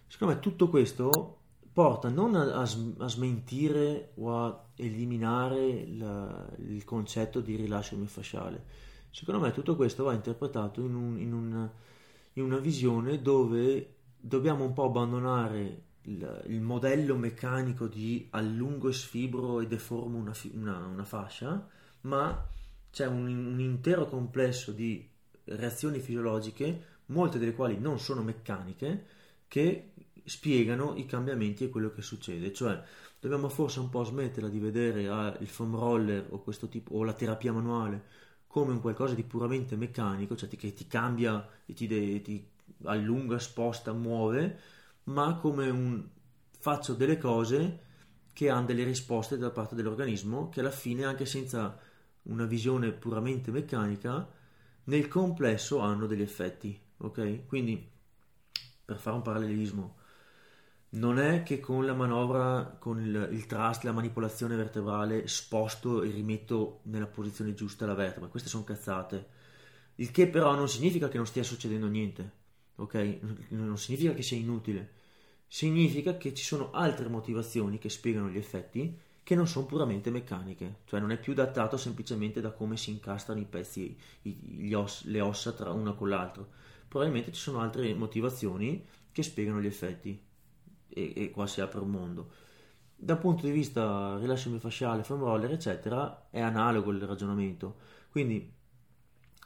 secondo 0.06 0.34
me 0.34 0.40
tutto 0.40 0.68
questo 0.68 1.41
porta 1.72 2.08
non 2.10 2.34
a, 2.34 2.60
a, 2.60 3.08
smentire 3.08 4.12
o 4.16 4.36
a 4.36 4.64
eliminare 4.76 5.86
la, 5.88 6.46
il 6.58 6.84
concetto 6.84 7.40
di 7.40 7.56
rilascio 7.56 7.96
miofasciale. 7.96 8.64
Secondo 9.10 9.40
me 9.40 9.52
tutto 9.52 9.76
questo 9.76 10.04
va 10.04 10.12
interpretato 10.12 10.80
in, 10.80 10.94
un, 10.94 11.18
in, 11.18 11.32
un, 11.32 11.70
in 12.34 12.42
una 12.42 12.58
visione 12.58 13.20
dove 13.22 13.94
dobbiamo 14.18 14.64
un 14.64 14.72
po' 14.72 14.84
abbandonare 14.84 15.82
il, 16.02 16.42
il, 16.46 16.60
modello 16.60 17.16
meccanico 17.16 17.86
di 17.86 18.26
allungo 18.30 18.88
e 18.88 18.92
sfibro 18.92 19.60
e 19.60 19.66
deformo 19.66 20.18
una, 20.18 20.32
una, 20.54 20.86
una 20.86 21.04
fascia, 21.04 21.66
ma 22.02 22.46
c'è 22.90 23.06
un, 23.06 23.26
un 23.26 23.60
intero 23.60 24.06
complesso 24.06 24.72
di 24.72 25.08
reazioni 25.44 26.00
fisiologiche, 26.00 26.84
molte 27.06 27.38
delle 27.38 27.54
quali 27.54 27.78
non 27.78 27.98
sono 27.98 28.22
meccaniche, 28.22 29.06
che 29.48 29.91
spiegano 30.24 30.94
i 30.96 31.06
cambiamenti 31.06 31.64
e 31.64 31.70
quello 31.70 31.90
che 31.92 32.02
succede, 32.02 32.52
cioè 32.52 32.82
dobbiamo 33.20 33.48
forse 33.48 33.80
un 33.80 33.88
po' 33.88 34.04
smetterla 34.04 34.48
di 34.48 34.58
vedere 34.58 35.08
ah, 35.08 35.36
il 35.40 35.48
foam 35.48 35.76
roller 35.76 36.26
o, 36.30 36.42
tipo, 36.68 36.94
o 36.94 37.04
la 37.04 37.12
terapia 37.12 37.52
manuale 37.52 38.04
come 38.46 38.72
un 38.72 38.80
qualcosa 38.80 39.14
di 39.14 39.22
puramente 39.22 39.76
meccanico, 39.76 40.36
cioè 40.36 40.48
che 40.50 40.74
ti 40.74 40.86
cambia 40.86 41.48
e 41.64 41.72
ti, 41.72 41.86
de, 41.86 42.20
ti 42.20 42.46
allunga, 42.84 43.38
sposta, 43.38 43.92
muove, 43.92 44.58
ma 45.04 45.36
come 45.36 45.70
un 45.70 46.04
faccio 46.58 46.92
delle 46.92 47.16
cose 47.16 47.80
che 48.32 48.50
hanno 48.50 48.66
delle 48.66 48.84
risposte 48.84 49.38
da 49.38 49.50
parte 49.50 49.74
dell'organismo 49.74 50.48
che 50.48 50.60
alla 50.60 50.70
fine 50.70 51.04
anche 51.04 51.26
senza 51.26 51.78
una 52.24 52.44
visione 52.44 52.92
puramente 52.92 53.50
meccanica 53.50 54.28
nel 54.84 55.08
complesso 55.08 55.78
hanno 55.78 56.06
degli 56.06 56.22
effetti, 56.22 56.78
ok? 56.98 57.46
Quindi 57.46 57.90
per 58.84 58.98
fare 58.98 59.16
un 59.16 59.22
parallelismo 59.22 59.96
non 60.94 61.18
è 61.18 61.42
che 61.42 61.58
con 61.60 61.86
la 61.86 61.94
manovra, 61.94 62.76
con 62.78 63.00
il, 63.00 63.28
il 63.32 63.46
trust, 63.46 63.84
la 63.84 63.92
manipolazione 63.92 64.56
vertebrale, 64.56 65.26
sposto 65.26 66.02
e 66.02 66.10
rimetto 66.10 66.80
nella 66.84 67.06
posizione 67.06 67.54
giusta 67.54 67.86
la 67.86 67.94
vertebra. 67.94 68.28
Queste 68.28 68.48
sono 68.48 68.64
cazzate. 68.64 69.28
Il 69.96 70.10
che 70.10 70.28
però 70.28 70.54
non 70.54 70.68
significa 70.68 71.08
che 71.08 71.16
non 71.16 71.26
stia 71.26 71.42
succedendo 71.42 71.86
niente, 71.86 72.30
ok? 72.76 73.18
Non 73.50 73.78
significa 73.78 74.12
che 74.12 74.22
sia 74.22 74.36
inutile. 74.36 75.00
Significa 75.46 76.16
che 76.16 76.34
ci 76.34 76.44
sono 76.44 76.70
altre 76.72 77.08
motivazioni 77.08 77.78
che 77.78 77.88
spiegano 77.88 78.28
gli 78.28 78.38
effetti 78.38 78.98
che 79.22 79.34
non 79.34 79.46
sono 79.46 79.66
puramente 79.66 80.10
meccaniche, 80.10 80.80
cioè 80.84 80.98
non 80.98 81.12
è 81.12 81.18
più 81.18 81.32
datato 81.32 81.76
semplicemente 81.76 82.40
da 82.40 82.50
come 82.50 82.76
si 82.76 82.90
incastrano 82.90 83.40
i 83.40 83.44
pezzi, 83.44 83.96
i, 84.22 84.74
os, 84.74 85.04
le 85.04 85.20
ossa 85.20 85.52
tra 85.52 85.70
una 85.70 85.92
con 85.92 86.08
l'altro. 86.08 86.48
Probabilmente 86.88 87.32
ci 87.32 87.40
sono 87.40 87.60
altre 87.60 87.94
motivazioni 87.94 88.84
che 89.12 89.22
spiegano 89.22 89.60
gli 89.60 89.66
effetti 89.66 90.30
e, 90.92 91.12
e 91.14 91.30
qua 91.30 91.46
si 91.46 91.60
apre 91.60 91.80
un 91.80 91.90
mondo. 91.90 92.30
Dal 92.94 93.18
punto 93.18 93.46
di 93.46 93.52
vista 93.52 94.16
rilascio 94.18 94.50
miofasciale, 94.50 95.02
foam 95.02 95.20
roller, 95.20 95.50
eccetera, 95.52 96.28
è 96.30 96.40
analogo 96.40 96.90
il 96.90 97.02
ragionamento. 97.02 97.76
Quindi 98.10 98.52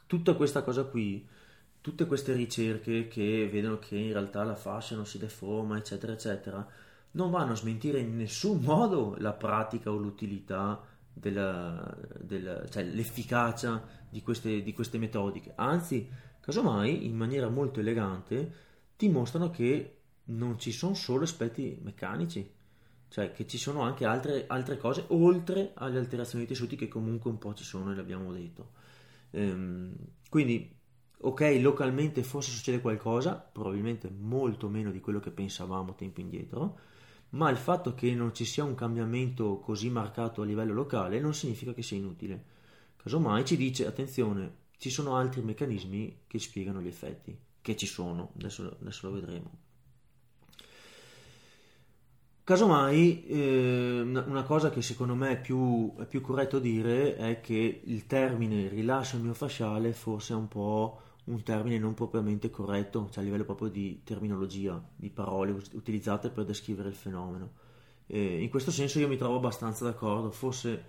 tutta 0.06 0.34
questa 0.34 0.62
cosa 0.62 0.84
qui, 0.84 1.26
tutte 1.80 2.06
queste 2.06 2.34
ricerche 2.34 3.08
che 3.08 3.48
vedono 3.50 3.78
che 3.78 3.96
in 3.96 4.12
realtà 4.12 4.44
la 4.44 4.56
fascia 4.56 4.94
non 4.94 5.06
si 5.06 5.18
deforma, 5.18 5.78
eccetera, 5.78 6.12
eccetera, 6.12 6.66
non 7.12 7.30
vanno 7.30 7.52
a 7.52 7.56
smentire 7.56 7.98
in 8.00 8.16
nessun 8.16 8.60
modo 8.60 9.16
la 9.18 9.32
pratica 9.32 9.90
o 9.90 9.96
l'utilità 9.96 10.82
della, 11.12 11.96
della, 12.20 12.68
cioè 12.68 12.84
l'efficacia 12.84 13.82
di 14.10 14.20
queste, 14.20 14.62
di 14.62 14.72
queste 14.74 14.98
metodiche. 14.98 15.52
Anzi, 15.54 16.06
casomai, 16.40 17.06
in 17.06 17.16
maniera 17.16 17.48
molto 17.48 17.80
elegante, 17.80 18.52
dimostrano 18.96 19.50
che 19.50 19.95
non 20.26 20.58
ci 20.58 20.72
sono 20.72 20.94
solo 20.94 21.24
aspetti 21.24 21.78
meccanici, 21.82 22.48
cioè 23.08 23.32
che 23.32 23.46
ci 23.46 23.58
sono 23.58 23.82
anche 23.82 24.04
altre, 24.04 24.46
altre 24.46 24.76
cose 24.76 25.04
oltre 25.08 25.72
alle 25.74 25.98
alterazioni 25.98 26.44
dei 26.44 26.54
tessuti 26.54 26.76
che 26.76 26.88
comunque 26.88 27.30
un 27.30 27.38
po' 27.38 27.54
ci 27.54 27.64
sono 27.64 27.92
e 27.92 27.94
l'abbiamo 27.94 28.32
detto. 28.32 28.72
Ehm, 29.30 29.94
quindi, 30.28 30.74
ok, 31.20 31.58
localmente 31.60 32.22
forse 32.22 32.50
succede 32.50 32.80
qualcosa, 32.80 33.34
probabilmente 33.34 34.10
molto 34.10 34.68
meno 34.68 34.90
di 34.90 35.00
quello 35.00 35.20
che 35.20 35.30
pensavamo 35.30 35.94
tempo 35.94 36.20
indietro, 36.20 36.78
ma 37.30 37.50
il 37.50 37.56
fatto 37.56 37.94
che 37.94 38.14
non 38.14 38.34
ci 38.34 38.44
sia 38.44 38.64
un 38.64 38.74
cambiamento 38.74 39.58
così 39.58 39.90
marcato 39.90 40.42
a 40.42 40.44
livello 40.44 40.72
locale 40.72 41.20
non 41.20 41.34
significa 41.34 41.72
che 41.72 41.82
sia 41.82 41.96
inutile. 41.96 42.54
Casomai 42.96 43.44
ci 43.44 43.56
dice, 43.56 43.86
attenzione, 43.86 44.64
ci 44.78 44.90
sono 44.90 45.16
altri 45.16 45.42
meccanismi 45.42 46.22
che 46.26 46.38
spiegano 46.38 46.80
gli 46.80 46.86
effetti, 46.88 47.36
che 47.60 47.76
ci 47.76 47.86
sono, 47.86 48.32
adesso, 48.36 48.76
adesso 48.80 49.08
lo 49.08 49.14
vedremo. 49.14 49.50
Casomai, 52.46 53.26
eh, 53.26 54.02
una 54.02 54.44
cosa 54.44 54.70
che 54.70 54.80
secondo 54.80 55.16
me 55.16 55.30
è 55.30 55.40
più, 55.40 55.92
è 55.98 56.06
più, 56.06 56.20
corretto 56.20 56.60
dire 56.60 57.16
è 57.16 57.40
che 57.40 57.80
il 57.82 58.06
termine 58.06 58.68
rilascio 58.68 59.18
miofasciale 59.18 59.92
forse 59.92 60.32
è 60.32 60.36
un 60.36 60.46
po' 60.46 61.00
un 61.24 61.42
termine 61.42 61.76
non 61.80 61.94
propriamente 61.94 62.48
corretto, 62.48 63.08
cioè 63.10 63.24
a 63.24 63.26
livello 63.26 63.42
proprio 63.42 63.66
di 63.66 64.02
terminologia, 64.04 64.80
di 64.94 65.10
parole 65.10 65.60
utilizzate 65.72 66.30
per 66.30 66.44
descrivere 66.44 66.88
il 66.88 66.94
fenomeno. 66.94 67.50
E 68.06 68.40
in 68.40 68.48
questo 68.48 68.70
senso 68.70 69.00
io 69.00 69.08
mi 69.08 69.16
trovo 69.16 69.38
abbastanza 69.38 69.82
d'accordo, 69.82 70.30
forse 70.30 70.84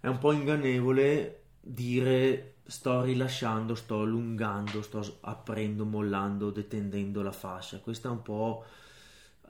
è 0.00 0.06
un 0.06 0.16
po' 0.16 0.32
ingannevole 0.32 1.42
dire 1.60 2.54
sto 2.64 3.02
rilasciando, 3.02 3.74
sto 3.74 4.00
allungando, 4.00 4.80
sto 4.80 5.18
aprendo, 5.20 5.84
mollando, 5.84 6.50
detendendo 6.50 7.20
la 7.20 7.32
fascia. 7.32 7.80
Questo 7.80 8.08
è 8.08 8.10
un 8.10 8.22
po' 8.22 8.64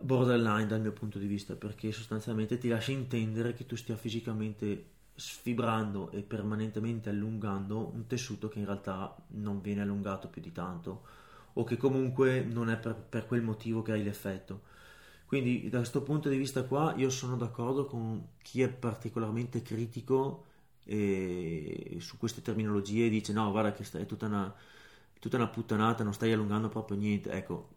borderline 0.00 0.66
dal 0.66 0.80
mio 0.80 0.92
punto 0.92 1.18
di 1.18 1.26
vista 1.26 1.54
perché 1.54 1.92
sostanzialmente 1.92 2.58
ti 2.58 2.68
lascia 2.68 2.92
intendere 2.92 3.52
che 3.52 3.66
tu 3.66 3.76
stia 3.76 3.96
fisicamente 3.96 4.86
sfibrando 5.14 6.10
e 6.10 6.22
permanentemente 6.22 7.10
allungando 7.10 7.90
un 7.92 8.06
tessuto 8.06 8.48
che 8.48 8.58
in 8.58 8.64
realtà 8.64 9.14
non 9.28 9.60
viene 9.60 9.82
allungato 9.82 10.28
più 10.28 10.40
di 10.40 10.52
tanto 10.52 11.02
o 11.54 11.64
che 11.64 11.76
comunque 11.76 12.42
non 12.42 12.70
è 12.70 12.78
per, 12.78 12.94
per 12.94 13.26
quel 13.26 13.42
motivo 13.42 13.82
che 13.82 13.92
hai 13.92 14.02
l'effetto. 14.02 14.62
Quindi 15.26 15.68
da 15.68 15.78
questo 15.78 16.02
punto 16.02 16.28
di 16.28 16.36
vista 16.36 16.64
qua 16.64 16.94
io 16.96 17.10
sono 17.10 17.36
d'accordo 17.36 17.86
con 17.86 18.26
chi 18.42 18.62
è 18.62 18.68
particolarmente 18.68 19.62
critico 19.62 20.46
e, 20.84 21.98
su 22.00 22.16
queste 22.18 22.42
terminologie 22.42 23.06
e 23.06 23.10
dice 23.10 23.32
no 23.32 23.50
guarda 23.50 23.72
che 23.72 23.84
è 23.98 24.06
tutta 24.06 24.26
una, 24.26 24.52
tutta 25.18 25.36
una 25.36 25.48
puttanata, 25.48 26.02
non 26.02 26.14
stai 26.14 26.32
allungando 26.32 26.68
proprio 26.68 26.96
niente. 26.96 27.30
Ecco, 27.30 27.68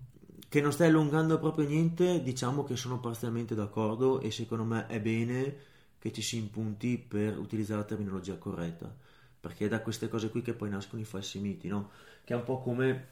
che 0.53 0.61
non 0.61 0.71
stai 0.71 0.89
allungando 0.89 1.39
proprio 1.39 1.67
niente, 1.67 2.21
diciamo 2.21 2.63
che 2.63 2.75
sono 2.75 2.99
parzialmente 2.99 3.55
d'accordo 3.55 4.19
e 4.19 4.29
secondo 4.29 4.63
me 4.63 4.85
è 4.85 5.01
bene 5.01 5.55
che 5.97 6.13
ci 6.13 6.21
si 6.21 6.37
impunti 6.37 6.99
per 6.99 7.39
utilizzare 7.39 7.79
la 7.79 7.87
terminologia 7.87 8.37
corretta, 8.37 8.95
perché 9.39 9.65
è 9.65 9.67
da 9.67 9.81
queste 9.81 10.09
cose 10.09 10.29
qui 10.29 10.43
che 10.43 10.53
poi 10.53 10.69
nascono 10.69 11.01
i 11.01 11.05
falsi 11.05 11.39
miti, 11.39 11.67
no? 11.67 11.89
Che 12.23 12.35
è 12.35 12.37
un 12.37 12.43
po' 12.43 12.61
come, 12.61 13.07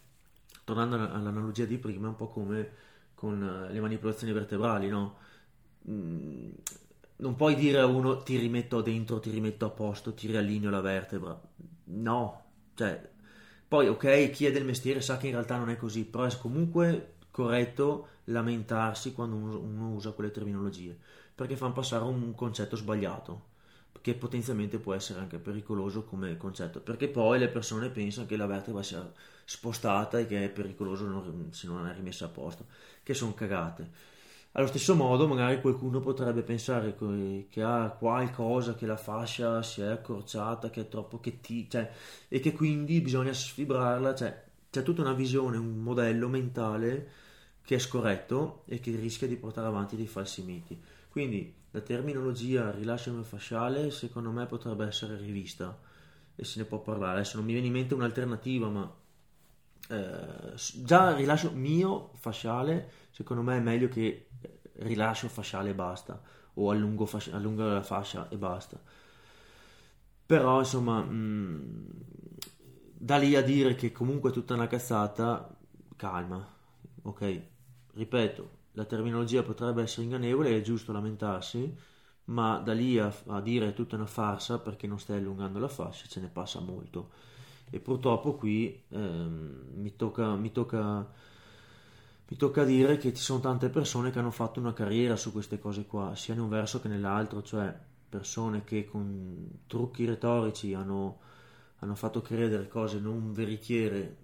tornando 0.63 0.97
all'analogia 0.97 1.65
di 1.65 1.80
prima, 1.80 2.06
è 2.06 2.10
un 2.10 2.15
po' 2.15 2.27
come 2.30 2.69
con 3.15 3.41
eh, 3.41 3.73
le 3.73 3.80
manipolazioni 3.80 4.34
vertebrali, 4.34 4.88
no? 4.88 5.17
Mm, 5.89 6.51
non 7.15 7.36
puoi 7.36 7.56
dire 7.56 7.80
a 7.80 7.88
uno 7.88 8.21
ti 8.21 8.38
rimetto 8.38 8.82
dentro, 8.84 9.19
ti 9.19 9.32
rimetto 9.32 9.65
a 9.65 9.71
posto, 9.71 10.13
ti 10.13 10.27
riallineo 10.27 10.69
la 10.69 10.82
vertebra. 10.82 11.41
No, 11.86 12.43
cioè, 12.75 13.10
poi 13.67 13.88
ok, 13.88 14.30
chi 14.30 14.45
è 14.45 14.51
del 14.51 14.63
mestiere 14.63 15.01
sa 15.01 15.17
che 15.17 15.25
in 15.25 15.34
realtà 15.34 15.58
non 15.58 15.71
è 15.71 15.75
così, 15.77 16.06
però 16.06 16.25
è 16.25 16.38
comunque 16.38 17.15
corretto 17.41 18.08
lamentarsi 18.25 19.13
quando 19.13 19.36
uno, 19.36 19.89
usa 19.89 20.12
quelle 20.12 20.32
terminologie, 20.32 20.97
perché 21.34 21.56
fanno 21.56 21.73
passare 21.73 22.04
un 22.04 22.36
concetto 22.36 22.75
sbagliato, 22.75 23.49
che 24.01 24.13
potenzialmente 24.13 24.80
può 24.80 24.93
essere 24.93 25.19
anche 25.19 25.38
pericoloso 25.38 26.04
come 26.04 26.38
concetto, 26.38 26.80
perché 26.80 27.08
poi 27.08 27.39
le 27.39 27.49
persone 27.49 27.89
pensano 27.89 28.27
che 28.27 28.38
la 28.38 28.45
vertebra 28.45 28.84
sia 28.84 29.12
spostata 29.43 30.19
e 30.19 30.27
che 30.27 30.45
è 30.45 30.49
pericoloso 30.49 31.49
se 31.51 31.67
non 31.67 31.88
è 31.88 31.93
rimessa 31.93 32.25
a 32.25 32.30
posto, 32.30 32.65
che 33.04 33.13
sono 33.13 33.34
cagate. 33.34 34.10
Allo 34.54 34.67
stesso 34.67 34.95
modo, 34.95 35.27
magari 35.27 35.62
qualcuno 35.62 35.99
potrebbe 35.99 36.41
pensare 36.41 36.95
che 37.49 37.63
ha 37.63 37.89
qualcosa, 37.97 38.75
che 38.75 38.86
la 38.86 38.97
fascia 38.97 39.63
si 39.63 39.82
è 39.82 39.88
accorciata, 39.88 40.69
che 40.69 40.82
è 40.82 40.88
troppo 40.89 41.19
che 41.19 41.39
ti, 41.39 41.69
cioè, 41.69 41.89
e 42.27 42.39
che 42.39 42.51
quindi 42.51 42.99
bisogna 43.01 43.34
sfibrarla, 43.34 44.13
cioè 44.13 44.43
c'è 44.69 44.84
tutta 44.84 45.01
una 45.01 45.13
visione, 45.13 45.58
un 45.58 45.80
modello 45.80 46.27
mentale 46.27 47.10
che 47.72 47.78
è 47.78 47.80
scorretto 47.80 48.64
e 48.66 48.82
che 48.82 48.94
rischia 48.98 49.30
di 49.30 49.38
portare 49.38 49.68
avanti 49.68 49.96
dei 49.96 50.06
falsi 50.06 50.44
miti. 50.44 50.78
Quindi 51.08 51.56
la 51.72 51.80
terminologia 51.80 52.70
rilascio 52.70 53.24
fasciale 53.24 53.92
secondo 53.92 54.30
me 54.30 54.46
potrebbe 54.46 54.86
essere 54.86 55.16
rivista 55.16 55.80
e 56.36 56.44
se 56.44 56.60
ne 56.60 56.66
può 56.66 56.82
parlare. 56.82 57.20
Adesso 57.20 57.38
non 57.38 57.46
mi 57.46 57.54
viene 57.54 57.68
in 57.68 57.72
mente 57.72 57.94
un'alternativa, 57.94 58.68
ma 58.68 58.94
eh, 59.88 60.54
già 60.84 61.12
il 61.12 61.16
rilascio 61.16 61.52
mio 61.52 62.12
fasciale 62.16 62.92
secondo 63.12 63.42
me 63.42 63.56
è 63.56 63.62
meglio 63.62 63.88
che 63.88 64.28
rilascio 64.80 65.30
fasciale 65.30 65.70
e 65.70 65.74
basta 65.74 66.22
o 66.56 66.72
allungo, 66.72 67.06
fascia, 67.06 67.38
allungo 67.38 67.64
la 67.64 67.84
fascia 67.84 68.28
e 68.28 68.36
basta 68.36 68.78
però 70.26 70.60
insomma 70.60 71.02
mh, 71.02 71.14
mm, 71.14 71.90
da 72.98 73.16
lì 73.16 73.34
a 73.38 73.42
dire 73.42 73.76
che 73.76 73.94
comunque 73.94 74.32
è 74.32 74.34
tutta 74.34 74.56
una 74.56 74.68
cazzata 74.68 75.58
calma 75.96 76.46
ok 77.04 77.51
ripeto 77.93 78.60
la 78.73 78.86
terminologia 78.86 79.43
potrebbe 79.43 79.82
essere 79.82 80.04
ingannevole 80.04 80.56
è 80.56 80.62
giusto 80.62 80.91
lamentarsi 80.91 81.89
ma 82.25 82.60
da 82.60 82.73
lì 82.73 82.97
a, 82.99 83.13
a 83.27 83.41
dire 83.41 83.69
è 83.69 83.73
tutta 83.73 83.95
una 83.95 84.06
farsa 84.06 84.60
perché 84.60 84.88
non 84.88 84.99
stai 84.99 85.17
allungando 85.17 85.60
la 85.60 85.67
fascia 85.67 86.08
ce 86.08 86.19
ne 86.19 86.27
passa 86.27 86.60
molto. 86.60 87.10
E 87.69 87.80
purtroppo 87.80 88.36
qui 88.36 88.84
ehm, 88.89 89.71
mi, 89.75 89.95
tocca, 89.95 90.36
mi, 90.36 90.51
tocca, 90.51 91.10
mi 92.27 92.38
tocca 92.38 92.63
dire 92.63 92.97
che 92.97 93.13
ci 93.13 93.21
sono 93.21 93.39
tante 93.39 93.69
persone 93.69 94.12
che 94.12 94.19
hanno 94.19 94.32
fatto 94.32 94.60
una 94.60 94.73
carriera 94.73 95.15
su 95.15 95.32
queste 95.32 95.60
cose 95.60 95.86
qua, 95.86 96.15
sia 96.15 96.34
in 96.34 96.41
un 96.41 96.49
verso 96.49 96.82
che 96.82 96.88
nell'altro, 96.88 97.41
cioè 97.41 97.73
persone 98.10 98.63
che 98.65 98.86
con 98.86 99.62
trucchi 99.67 100.06
retorici 100.06 100.73
hanno, 100.73 101.19
hanno 101.80 101.95
fatto 101.95 102.21
credere 102.21 102.67
cose 102.67 102.99
non 102.99 103.32
veritiere 103.32 104.21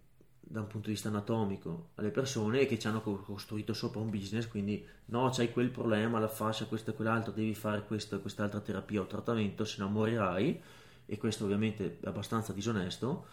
da 0.49 0.61
un 0.61 0.67
punto 0.67 0.87
di 0.87 0.93
vista 0.93 1.09
anatomico 1.09 1.89
alle 1.95 2.09
persone 2.09 2.61
e 2.61 2.65
che 2.67 2.79
ci 2.79 2.87
hanno 2.87 3.01
costruito 3.01 3.73
sopra 3.73 3.99
un 3.99 4.09
business, 4.09 4.47
quindi 4.47 4.85
no, 5.05 5.29
c'hai 5.31 5.51
quel 5.51 5.69
problema, 5.69 6.19
la 6.19 6.27
fascia, 6.27 6.65
questo 6.65 6.91
e 6.91 6.93
quell'altro, 6.93 7.31
devi 7.31 7.53
fare 7.53 7.83
questa, 7.85 8.17
quest'altra 8.19 8.59
terapia 8.61 9.01
o 9.01 9.05
trattamento, 9.05 9.65
se 9.65 9.81
no 9.81 9.89
morirai. 9.89 10.61
E 11.05 11.17
questo 11.17 11.45
ovviamente 11.45 11.99
è 12.01 12.07
abbastanza 12.07 12.51
disonesto, 12.53 13.27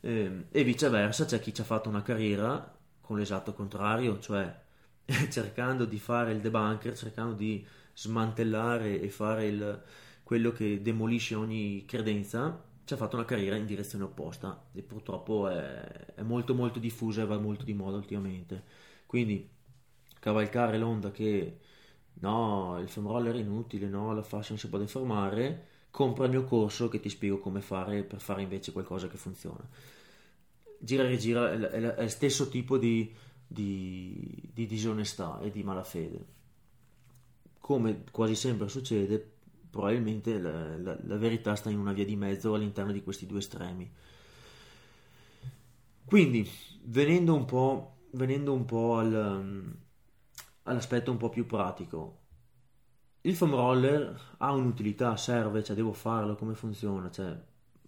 eh, 0.00 0.44
e 0.50 0.64
viceversa 0.64 1.24
c'è 1.24 1.40
chi 1.40 1.54
ci 1.54 1.62
ha 1.62 1.64
fatto 1.64 1.88
una 1.88 2.02
carriera 2.02 2.76
con 3.00 3.18
l'esatto 3.18 3.54
contrario, 3.54 4.18
cioè 4.20 4.62
cercando 5.30 5.84
di 5.84 5.98
fare 5.98 6.32
il 6.32 6.40
debunker, 6.40 6.96
cercando 6.96 7.34
di 7.34 7.66
smantellare 7.94 9.00
e 9.00 9.08
fare 9.08 9.46
il, 9.46 9.82
quello 10.22 10.52
che 10.52 10.82
demolisce 10.82 11.34
ogni 11.34 11.84
credenza, 11.86 12.62
ci 12.84 12.92
ha 12.92 12.96
fatto 12.96 13.16
una 13.16 13.24
carriera 13.24 13.56
in 13.56 13.66
direzione 13.66 14.04
opposta 14.04 14.66
e 14.72 14.82
purtroppo 14.82 15.48
è, 15.48 16.14
è 16.14 16.22
molto 16.22 16.54
molto 16.54 16.78
diffusa 16.78 17.22
e 17.22 17.26
va 17.26 17.38
molto 17.38 17.64
di 17.64 17.72
moda 17.72 17.96
ultimamente. 17.96 18.62
Quindi 19.06 19.48
cavalcare 20.18 20.78
l'onda 20.78 21.10
che 21.10 21.58
no, 22.14 22.78
il 22.80 22.88
foam 22.88 23.06
roller 23.06 23.34
è 23.34 23.40
inutile, 23.40 23.88
no, 23.88 24.12
la 24.14 24.22
fascia 24.22 24.50
non 24.50 24.58
si 24.58 24.68
può 24.68 24.78
deformare, 24.78 25.66
compra 25.90 26.24
il 26.26 26.30
mio 26.30 26.44
corso 26.44 26.88
che 26.88 27.00
ti 27.00 27.08
spiego 27.08 27.38
come 27.38 27.60
fare 27.60 28.02
per 28.02 28.20
fare 28.20 28.42
invece 28.42 28.72
qualcosa 28.72 29.08
che 29.08 29.16
funziona. 29.16 29.66
Gira 30.78 31.04
e 31.04 31.06
rigira 31.06 31.52
è 31.52 31.80
lo 31.80 32.08
stesso 32.08 32.48
tipo 32.48 32.76
di, 32.76 33.14
di, 33.46 34.50
di 34.52 34.66
disonestà 34.66 35.40
e 35.40 35.50
di 35.50 35.62
malafede. 35.62 36.32
Come 37.58 38.04
quasi 38.10 38.34
sempre 38.34 38.68
succede, 38.68 39.33
probabilmente 39.74 40.38
la, 40.38 40.78
la, 40.78 40.96
la, 41.02 41.16
verità 41.16 41.56
sta 41.56 41.68
in 41.68 41.78
una 41.80 41.92
via 41.92 42.04
di 42.04 42.14
mezzo 42.14 42.54
all'interno 42.54 42.92
di 42.92 43.02
questi 43.02 43.26
due 43.26 43.40
estremi. 43.40 43.92
Quindi, 46.04 46.48
venendo 46.84 47.34
un 47.34 47.44
po', 47.44 47.96
venendo 48.12 48.52
un 48.52 48.64
po 48.64 48.98
al, 48.98 49.74
all'aspetto 50.62 51.10
un 51.10 51.16
po' 51.16 51.28
più 51.28 51.44
pratico, 51.44 52.20
il 53.22 53.34
foam 53.34 53.50
roller 53.50 54.34
ha 54.38 54.52
un'utilità, 54.52 55.16
serve, 55.16 55.64
cioè 55.64 55.74
devo 55.74 55.92
farlo, 55.92 56.36
come 56.36 56.54
funziona, 56.54 57.10
cioè 57.10 57.36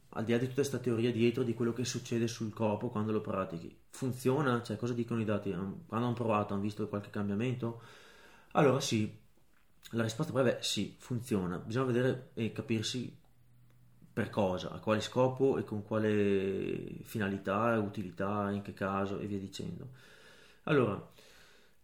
al 0.09 0.25
di 0.25 0.33
là 0.33 0.38
di 0.38 0.44
tutta 0.44 0.62
questa 0.62 0.79
teoria 0.79 1.12
dietro 1.12 1.44
di 1.44 1.55
quello 1.55 1.72
che 1.72 1.85
succede 1.85 2.27
sul 2.27 2.53
corpo 2.53 2.88
quando 2.88 3.12
lo 3.12 3.20
pratichi, 3.20 3.72
funziona? 3.90 4.61
Cioè 4.61 4.77
cosa 4.77 4.92
dicono 4.92 5.20
i 5.20 5.25
dati? 5.25 5.51
Quando 5.51 5.87
hanno 6.07 6.14
provato, 6.14 6.53
hanno 6.53 6.62
visto 6.62 6.88
qualche 6.88 7.11
cambiamento? 7.11 7.81
Allora 8.53 8.81
sì, 8.81 9.25
la 9.90 10.03
risposta 10.03 10.33
breve 10.33 10.59
è 10.59 10.62
sì, 10.62 10.94
funziona, 10.99 11.59
bisogna 11.59 11.87
vedere 11.87 12.31
e 12.35 12.53
capirsi 12.53 13.14
per 14.12 14.31
cosa, 14.31 14.70
a 14.72 14.79
quale 14.79 15.01
scopo 15.01 15.59
e 15.59 15.64
con 15.64 15.85
quale 15.85 17.01
finalità, 17.03 17.79
utilità, 17.79 18.51
in 18.51 18.62
che 18.62 18.72
caso 18.72 19.18
e 19.18 19.27
via 19.27 19.38
dicendo. 19.38 19.88
Allora, 20.64 21.12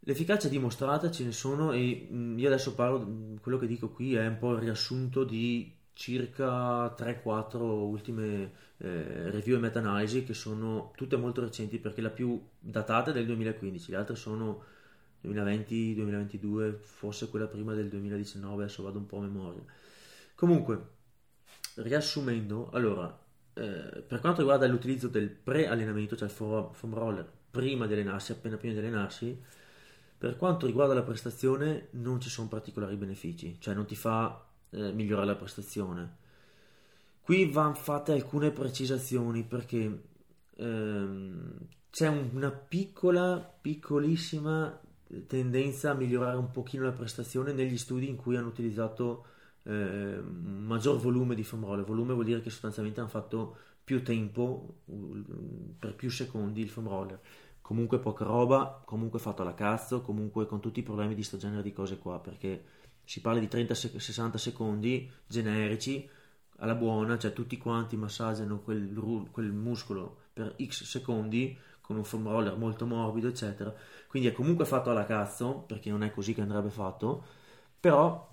L'efficacia 0.05 0.49
dimostrata 0.49 1.12
ce 1.12 1.23
ne 1.23 1.31
sono 1.31 1.71
e 1.71 2.09
mm, 2.11 2.37
io 2.37 2.49
adesso 2.49 2.75
parlo, 2.75 3.37
quello 3.41 3.57
che 3.57 3.69
dico 3.69 3.91
qui 3.91 4.17
è 4.17 4.27
un 4.27 4.37
po' 4.37 4.55
il 4.55 4.59
riassunto 4.59 5.23
di 5.23 5.73
circa 5.93 6.93
3-4 6.97 7.59
ultime 7.61 8.51
eh, 8.79 9.31
review 9.31 9.57
e 9.57 9.61
meta-analisi 9.61 10.25
che 10.25 10.35
sono 10.35 10.91
tutte 10.97 11.17
molto 11.17 11.41
recenti 11.41 11.79
perché 11.79 12.01
la 12.01 12.11
più 12.11 12.41
datata 12.59 13.11
è 13.11 13.12
del 13.12 13.27
2015, 13.27 13.91
le 13.93 13.97
altre 13.97 14.17
sono 14.17 14.65
2020-2022, 15.25 16.77
forse 16.81 17.29
quella 17.29 17.47
prima 17.47 17.75
del 17.75 17.89
2019, 17.89 18.65
adesso 18.65 18.83
vado 18.83 18.99
un 18.99 19.07
po' 19.07 19.19
a 19.19 19.23
memoria. 19.23 19.63
Comunque, 20.35 20.87
riassumendo, 21.77 22.71
allora, 22.73 23.19
eh, 23.55 24.03
per 24.07 24.21
quanto 24.21 24.41
riguarda 24.41 24.67
l'utilizzo 24.67 25.09
del 25.09 25.31
pre-allenamento, 25.31 26.17
cioè 26.17 26.29
il 26.29 26.35
foam 26.35 26.95
roller, 26.95 27.31
prima 27.51 27.87
di 27.87 27.93
allenarsi, 27.93 28.33
appena 28.33 28.57
prima 28.57 28.73
di 28.73 28.81
allenarsi, 28.81 29.41
per 30.19 30.37
quanto 30.37 30.67
riguarda 30.67 30.95
la 30.95 31.03
prestazione 31.03 31.89
non 31.93 32.21
ci 32.21 32.31
sono 32.31 32.49
particolari 32.49 32.97
benefici, 32.97 33.57
cioè 33.59 33.75
non 33.75 33.87
ti 33.87 33.97
fa 33.97 34.47
eh, 34.71 34.93
migliorare 34.93 35.27
la 35.27 35.35
prestazione. 35.35 36.17
Qui 37.21 37.51
vanno 37.51 37.75
fatte 37.75 38.13
alcune 38.13 38.51
precisazioni 38.51 39.45
perché 39.45 40.03
ehm, 40.57 41.57
c'è 41.91 42.09
una 42.09 42.51
piccola, 42.51 43.39
piccolissima 43.39 44.81
tendenza 45.27 45.90
a 45.90 45.94
migliorare 45.94 46.37
un 46.37 46.51
pochino 46.51 46.85
la 46.85 46.92
prestazione 46.92 47.53
negli 47.53 47.79
studi 47.79 48.09
in 48.09 48.16
cui 48.16 48.37
hanno 48.37 48.48
utilizzato 48.48 49.27
eh, 49.64 50.20
maggior 50.20 50.98
volume 50.98 51.35
di 51.35 51.44
foam. 51.44 51.85
Volume 51.85 52.12
vuol 52.12 52.25
dire 52.25 52.40
che 52.40 52.51
sostanzialmente 52.51 53.01
hanno 53.01 53.09
fatto 53.09 53.57
più 53.85 54.03
tempo, 54.03 54.77
per 55.79 55.94
più 55.94 56.11
secondi 56.11 56.61
il 56.61 56.68
foam 56.68 56.88
roller 56.88 57.20
comunque 57.62 58.01
poca 58.01 58.25
roba, 58.25 58.83
comunque 58.85 59.18
fatto 59.18 59.40
alla 59.40 59.55
cazzo, 59.55 60.03
comunque 60.03 60.46
con 60.46 60.61
tutti 60.61 60.81
i 60.81 60.83
problemi 60.83 61.14
di 61.14 61.22
sto 61.22 61.38
genere 61.38 61.62
di 61.62 61.72
cose 61.72 61.96
qua, 61.96 62.18
perché 62.18 62.64
si 63.05 63.20
parla 63.22 63.40
di 63.40 63.46
30-60 63.46 64.35
secondi 64.37 65.11
generici 65.27 66.07
alla 66.59 66.75
buona, 66.75 67.16
cioè 67.18 67.33
tutti 67.33 67.57
quanti 67.57 67.96
massaggiano 67.96 68.61
quel, 68.61 69.29
quel 69.31 69.53
muscolo 69.53 70.18
per 70.33 70.55
x 70.62 70.85
secondi 70.85 71.57
con 71.83 71.97
un 71.97 72.05
foam 72.05 72.27
roller 72.29 72.57
molto 72.57 72.87
morbido, 72.87 73.29
eccetera. 73.29 73.75
Quindi 74.07 74.29
è 74.29 74.33
comunque 74.33 74.64
fatto 74.64 74.90
alla 74.90 75.05
cazzo, 75.05 75.64
perché 75.66 75.90
non 75.90 76.03
è 76.03 76.11
così 76.11 76.33
che 76.33 76.40
andrebbe 76.40 76.71
fatto, 76.71 77.25
però 77.79 78.31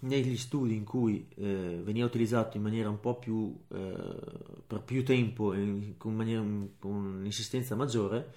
negli 0.00 0.36
studi 0.36 0.74
in 0.76 0.84
cui 0.84 1.28
eh, 1.36 1.80
veniva 1.82 2.06
utilizzato 2.06 2.56
in 2.56 2.62
maniera 2.62 2.88
un 2.88 3.00
po' 3.00 3.18
più 3.18 3.58
eh, 3.68 3.96
per 4.66 4.82
più 4.82 5.04
tempo 5.04 5.52
e 5.54 5.94
con, 5.96 6.14
maniera, 6.14 6.42
con 6.78 6.92
un'insistenza 7.18 7.74
maggiore, 7.74 8.32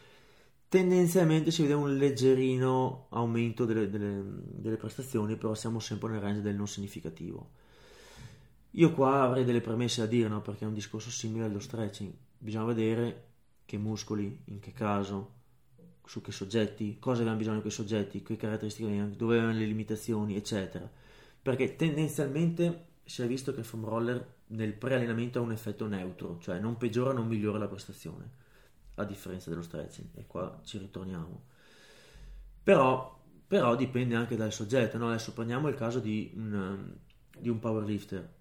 tendenzialmente 0.69 1.51
si 1.51 1.61
vede 1.61 1.73
un 1.73 1.95
leggerino 1.95 3.07
aumento 3.09 3.65
delle, 3.65 3.89
delle, 3.89 4.23
delle 4.23 4.77
prestazioni, 4.77 5.35
però 5.35 5.53
siamo 5.53 5.79
sempre 5.79 6.09
nel 6.09 6.21
range 6.21 6.41
del 6.41 6.55
non 6.55 6.67
significativo. 6.67 7.51
Io 8.71 8.93
qua 8.93 9.23
avrei 9.23 9.43
delle 9.43 9.61
premesse 9.61 10.01
da 10.01 10.07
dire, 10.07 10.27
no? 10.29 10.41
perché 10.41 10.63
è 10.63 10.67
un 10.67 10.73
discorso 10.73 11.09
simile 11.09 11.45
allo 11.45 11.59
stretching. 11.59 12.13
Bisogna 12.37 12.65
vedere 12.65 13.26
che 13.67 13.77
muscoli, 13.77 14.43
in 14.45 14.59
che 14.59 14.71
caso, 14.71 15.33
su 16.05 16.21
che 16.21 16.31
soggetti, 16.31 16.97
cosa 16.99 17.17
avevano 17.17 17.37
bisogno 17.37 17.59
quei 17.59 17.71
soggetti, 17.71 18.23
che 18.23 18.37
caratteristiche 18.37 18.87
avevano, 18.87 19.13
dove 19.13 19.35
avevano 19.35 19.59
le 19.59 19.65
limitazioni, 19.65 20.37
eccetera. 20.37 20.89
Perché 21.41 21.75
tendenzialmente 21.75 22.85
si 23.03 23.21
è 23.21 23.27
visto 23.27 23.53
che 23.53 23.59
il 23.59 23.65
foam 23.65 23.83
roller 23.83 24.35
nel 24.47 24.73
pre-allenamento 24.73 25.39
ha 25.39 25.41
un 25.41 25.51
effetto 25.51 25.85
neutro, 25.85 26.37
cioè 26.39 26.59
non 26.59 26.77
peggiora, 26.77 27.11
non 27.11 27.27
migliora 27.27 27.57
la 27.57 27.67
prestazione, 27.67 28.29
a 28.95 29.03
differenza 29.03 29.49
dello 29.49 29.61
stretching, 29.61 30.07
e 30.15 30.25
qua 30.25 30.61
ci 30.63 30.77
ritorniamo. 30.77 31.43
Però, 32.63 33.21
però 33.45 33.75
dipende 33.75 34.15
anche 34.15 34.37
dal 34.37 34.53
soggetto, 34.53 34.97
no? 34.97 35.09
Adesso 35.09 35.33
prendiamo 35.33 35.67
il 35.67 35.75
caso 35.75 35.99
di 35.99 36.31
un, 36.35 36.89
di 37.37 37.49
un 37.49 37.59
powerlifter 37.59 38.35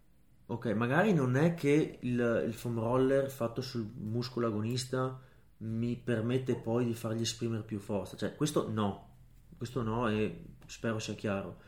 Ok, 0.48 0.66
magari 0.66 1.12
non 1.12 1.36
è 1.36 1.54
che 1.54 1.98
il, 2.00 2.44
il 2.46 2.54
foam 2.54 2.78
roller 2.78 3.28
fatto 3.30 3.60
sul 3.60 3.90
muscolo 3.96 4.46
agonista 4.46 5.20
mi 5.58 5.96
permette 5.96 6.54
poi 6.54 6.84
di 6.84 6.94
fargli 6.94 7.22
esprimere 7.22 7.62
più 7.62 7.78
forza, 7.80 8.16
cioè 8.16 8.36
questo 8.36 8.70
no, 8.70 9.08
questo 9.56 9.82
no 9.82 10.08
e 10.08 10.44
spero 10.66 10.98
sia 11.00 11.14
chiaro. 11.14 11.58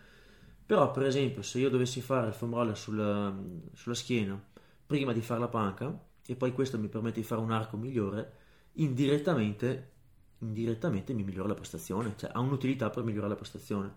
Però 0.65 0.91
per 0.93 1.07
esempio 1.07 1.43
se 1.43 1.59
io 1.59 1.71
dovessi 1.71 2.01
fare 2.01 2.29
il 2.29 2.35
foam 2.35 2.55
roller 2.55 2.77
sulla, 2.77 3.35
sulla 3.73 3.95
schiena 3.95 4.41
prima 4.87 5.13
di 5.13 5.23
fare 5.23 5.41
la 5.41 5.49
panca 5.49 6.07
e 6.25 6.37
poi 6.37 6.53
questo 6.53 6.79
mi 6.79 6.89
permette 6.89 7.21
di 7.21 7.27
fare 7.27 7.41
un 7.41 7.51
arco 7.51 7.77
migliore, 7.77 8.33
indirettamente, 8.75 9.91
indirettamente 10.39 11.15
mi 11.15 11.25
migliora 11.25 11.49
la 11.49 11.55
prestazione, 11.55 12.15
cioè 12.17 12.31
ha 12.33 12.39
un'utilità 12.39 12.91
per 12.91 13.03
migliorare 13.03 13.31
la 13.31 13.37
prestazione. 13.39 13.93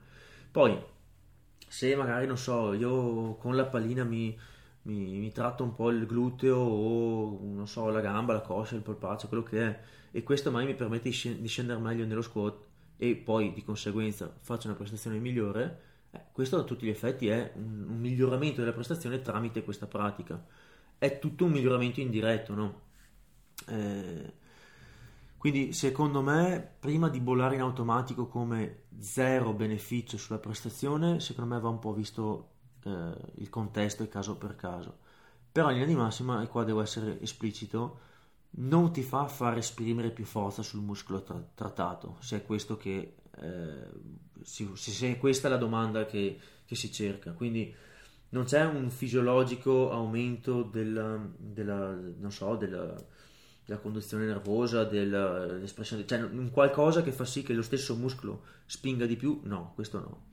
Poi 0.50 0.82
se 1.67 1.96
magari 1.96 2.26
non 2.26 2.38
so, 2.38 2.74
io 2.74 3.36
con 3.36 3.56
la 3.56 3.65
pallina 3.65 4.04
mi 4.04 4.38
mi, 4.84 5.20
mi 5.20 5.32
tratto 5.32 5.63
un 5.63 5.74
po' 5.74 5.89
il 5.89 6.06
gluteo 6.06 6.58
o 6.58 7.39
non 7.44 7.67
so, 7.67 7.89
la 7.89 8.02
gamba, 8.02 8.34
la 8.34 8.41
coscia, 8.41 8.76
il 8.76 8.82
polpaccio, 8.82 9.28
quello 9.28 9.44
che 9.44 9.62
è, 9.62 9.80
e 10.12 10.24
questo 10.24 10.52
mai 10.52 10.65
mi 10.65 10.76
permette 10.76 11.10
di, 11.10 11.48
scendere 11.48 11.80
meglio 11.80 12.06
nello 12.06 12.22
squat 12.22 12.56
e 12.98 13.15
poi 13.15 13.54
di 13.54 13.63
conseguenza 13.63 14.34
faccio 14.39 14.67
una 14.67 14.76
prestazione 14.76 15.17
migliore. 15.17 15.89
Eh, 16.12 16.20
questo 16.32 16.58
a 16.58 16.63
tutti 16.63 16.86
gli 16.86 16.89
effetti 16.89 17.28
è 17.28 17.52
un, 17.56 17.86
un, 17.89 18.00
miglioramento 18.00 18.60
della 18.60 18.74
prestazione 18.74 19.22
tramite 19.22 19.63
questa 19.63 19.88
pratica. 19.88 20.44
È 20.98 21.20
tutto 21.20 21.46
un 21.46 21.52
miglioramento 21.52 22.00
indiretto, 22.00 22.54
no? 22.54 22.82
Eh, 23.67 24.34
quindi 25.38 25.74
secondo 25.74 26.22
me, 26.22 26.76
prima 26.80 27.10
di 27.10 27.20
bollare 27.20 27.56
in 27.56 27.62
automatico 27.62 28.28
come 28.28 28.84
zero 29.00 29.54
beneficio 29.54 30.17
sulla 30.17 30.38
prestazione, 30.38 31.20
secondo 31.20 31.56
me 31.56 31.60
va 31.60 31.70
un 31.70 31.80
po' 31.80 31.94
visto 31.94 32.51
eh, 32.84 33.13
il 33.36 33.50
contesto 33.50 34.04
è 34.04 34.08
caso 34.10 34.36
per 34.36 34.56
caso. 34.56 34.98
Però 35.52 35.67
in 35.67 35.74
linea 35.74 35.88
di 35.88 35.96
massima, 35.96 36.41
e 36.41 36.48
qua 36.48 36.63
devo 36.63 36.82
essere 36.82 37.20
esplicito, 37.22 38.00
non 38.52 38.91
ti 38.91 39.02
fa 39.02 39.28
far 39.28 39.58
esprimere 39.58 40.12
più 40.12 40.26
forza 40.26 40.62
sul 40.62 40.82
muscolo 40.82 41.22
tra- 41.24 41.44
trattato, 41.54 42.17
se 42.20 42.38
è 42.38 42.46
questo 42.46 42.78
che 42.78 43.15
eh, 43.39 43.88
si, 44.41 44.70
se 44.76 45.12
è 45.12 45.17
questa 45.17 45.50
la 45.50 45.58
domanda 45.58 46.06
che, 46.06 46.39
che, 46.65 46.76
si 46.76 46.91
cerca. 46.91 47.32
Quindi 47.34 47.74
non 48.30 48.46
c'è 48.46 48.65
un 48.65 48.89
fisiologico 48.89 49.91
aumento 49.91 50.63
della, 50.63 51.20
della, 51.38 51.98
so, 52.30 52.56
della, 52.56 52.94
della 53.65 53.80
conduzione 53.80 54.26
nervosa, 54.26 54.86
dell'espressione, 54.86 56.06
cioè 56.06 56.22
un 56.22 56.50
qualcosa 56.50 57.04
che 57.04 57.12
fa 57.12 57.26
sì 57.26 57.44
che 57.44 57.54
lo 57.54 57.62
stesso 57.62 57.96
muscolo 57.96 58.44
spinga 58.65 59.06
di 59.06 59.15
più? 59.17 59.41
No, 59.44 59.74
questo 59.76 60.00
no 60.00 60.31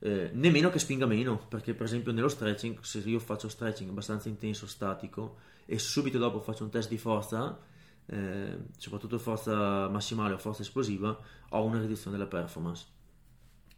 eh, 0.00 0.30
nemmeno 0.32 0.70
che 0.70 0.78
spinga 0.78 1.06
meno, 1.06 1.46
perché 1.48 1.74
per 1.74 1.86
esempio 1.86 2.12
nello 2.12 2.28
stretching, 2.28 2.80
se 2.80 2.98
io 3.00 3.18
faccio 3.18 3.48
stretching 3.48 3.90
abbastanza 3.90 4.28
intenso, 4.28 4.66
statico, 4.66 5.36
e 5.66 5.78
subito 5.78 6.18
dopo 6.18 6.40
faccio 6.40 6.64
un 6.64 6.70
test 6.70 6.88
di 6.88 6.98
forza, 6.98 7.58
eh, 8.06 8.58
soprattutto 8.76 9.18
forza 9.18 9.88
massimale 9.88 10.34
o 10.34 10.38
forza 10.38 10.62
esplosiva, 10.62 11.16
ho 11.50 11.64
una 11.64 11.80
riduzione 11.80 12.16
della 12.16 12.28
performance 12.28 12.86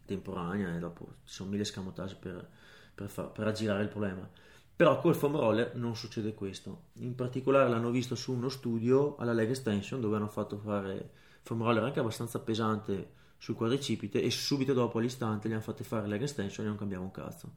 temporanea 0.07 0.75
e 0.75 0.79
dopo 0.79 1.07
ci 1.25 1.35
sono 1.35 1.51
mille 1.51 1.65
scamotage 1.65 2.17
per, 2.17 2.49
per, 2.95 3.09
far, 3.09 3.31
per 3.31 3.49
aggirare 3.49 3.83
il 3.83 3.89
problema. 3.89 4.29
Però 4.75 4.99
col 5.01 5.15
foam 5.15 5.37
roller 5.37 5.75
non 5.75 5.97
succede 5.97 6.35
questo. 6.35 6.85
In 6.95 7.15
particolare 7.15 7.69
l'hanno 7.69 7.91
visto 7.91 8.15
su 8.15 8.33
uno 8.33 8.49
studio 8.49 9.17
alla 9.17 9.33
leg 9.33 9.51
extension 9.51 10.01
dove 10.01 10.17
hanno 10.17 10.29
fatto 10.29 10.57
fare 10.57 11.11
foam 11.43 11.63
roller 11.63 11.83
anche 11.83 12.01
abbastanza 12.01 12.41
pesante 12.41 13.21
sul 13.43 13.57
quadricipite 13.57 14.23
e 14.23 14.31
subito 14.31 14.73
dopo 14.73 15.01
all'istante 15.01 15.49
gli 15.49 15.53
hanno 15.53 15.63
fatto 15.63 15.83
fare 15.83 16.07
leg 16.07 16.23
extension 16.23 16.65
e 16.65 16.69
non 16.69 16.79
cambiava 16.79 17.03
un 17.03 17.11
cazzo. 17.11 17.55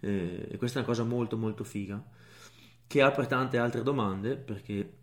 Eh, 0.00 0.48
e 0.50 0.56
questa 0.56 0.78
è 0.78 0.82
una 0.82 0.90
cosa 0.90 1.04
molto 1.04 1.36
molto 1.36 1.62
figa 1.62 2.02
che 2.86 3.02
apre 3.02 3.26
tante 3.26 3.58
altre 3.58 3.82
domande 3.82 4.36
perché 4.36 4.94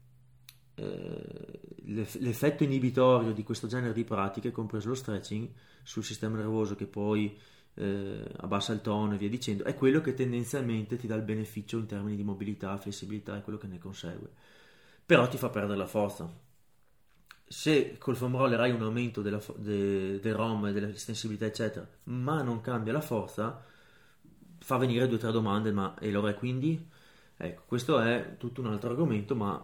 eh, 0.73 1.59
l'effetto 1.83 2.63
inibitorio 2.63 3.31
di 3.31 3.43
questo 3.43 3.67
genere 3.67 3.93
di 3.93 4.03
pratiche, 4.05 4.49
compreso 4.49 4.87
lo 4.87 4.95
stretching, 4.95 5.49
sul 5.83 6.03
sistema 6.03 6.35
nervoso 6.35 6.73
che 6.73 6.87
poi 6.87 7.37
eh, 7.75 8.27
abbassa 8.37 8.73
il 8.73 8.81
tono 8.81 9.13
e 9.13 9.17
via 9.17 9.29
dicendo, 9.29 9.65
è 9.65 9.75
quello 9.75 10.01
che 10.01 10.15
tendenzialmente 10.15 10.97
ti 10.97 11.05
dà 11.05 11.13
il 11.13 11.21
beneficio 11.21 11.77
in 11.77 11.85
termini 11.85 12.15
di 12.15 12.23
mobilità, 12.23 12.75
flessibilità 12.77 13.37
e 13.37 13.43
quello 13.43 13.59
che 13.59 13.67
ne 13.67 13.77
consegue. 13.77 14.31
Però 15.05 15.27
ti 15.27 15.37
fa 15.37 15.49
perdere 15.49 15.77
la 15.77 15.85
forza, 15.85 16.27
se 17.47 17.97
col 17.97 18.15
foam 18.15 18.35
hai 18.35 18.71
un 18.71 18.81
aumento 18.81 19.21
della, 19.21 19.41
de, 19.55 20.19
del 20.19 20.35
ROM, 20.35 20.71
della 20.71 20.93
sensibilità, 20.95 21.45
eccetera, 21.45 21.87
ma 22.05 22.41
non 22.41 22.61
cambia 22.61 22.93
la 22.93 23.01
forza, 23.01 23.63
fa 24.59 24.77
venire 24.77 25.07
due 25.07 25.15
o 25.15 25.19
tre 25.19 25.31
domande, 25.31 25.71
ma 25.71 25.97
e 25.97 26.09
allora 26.09 26.33
quindi? 26.33 26.89
Ecco, 27.39 27.63
questo 27.67 27.99
è 27.99 28.35
tutto 28.37 28.61
un 28.61 28.67
altro 28.67 28.89
argomento, 28.89 29.35
ma 29.35 29.63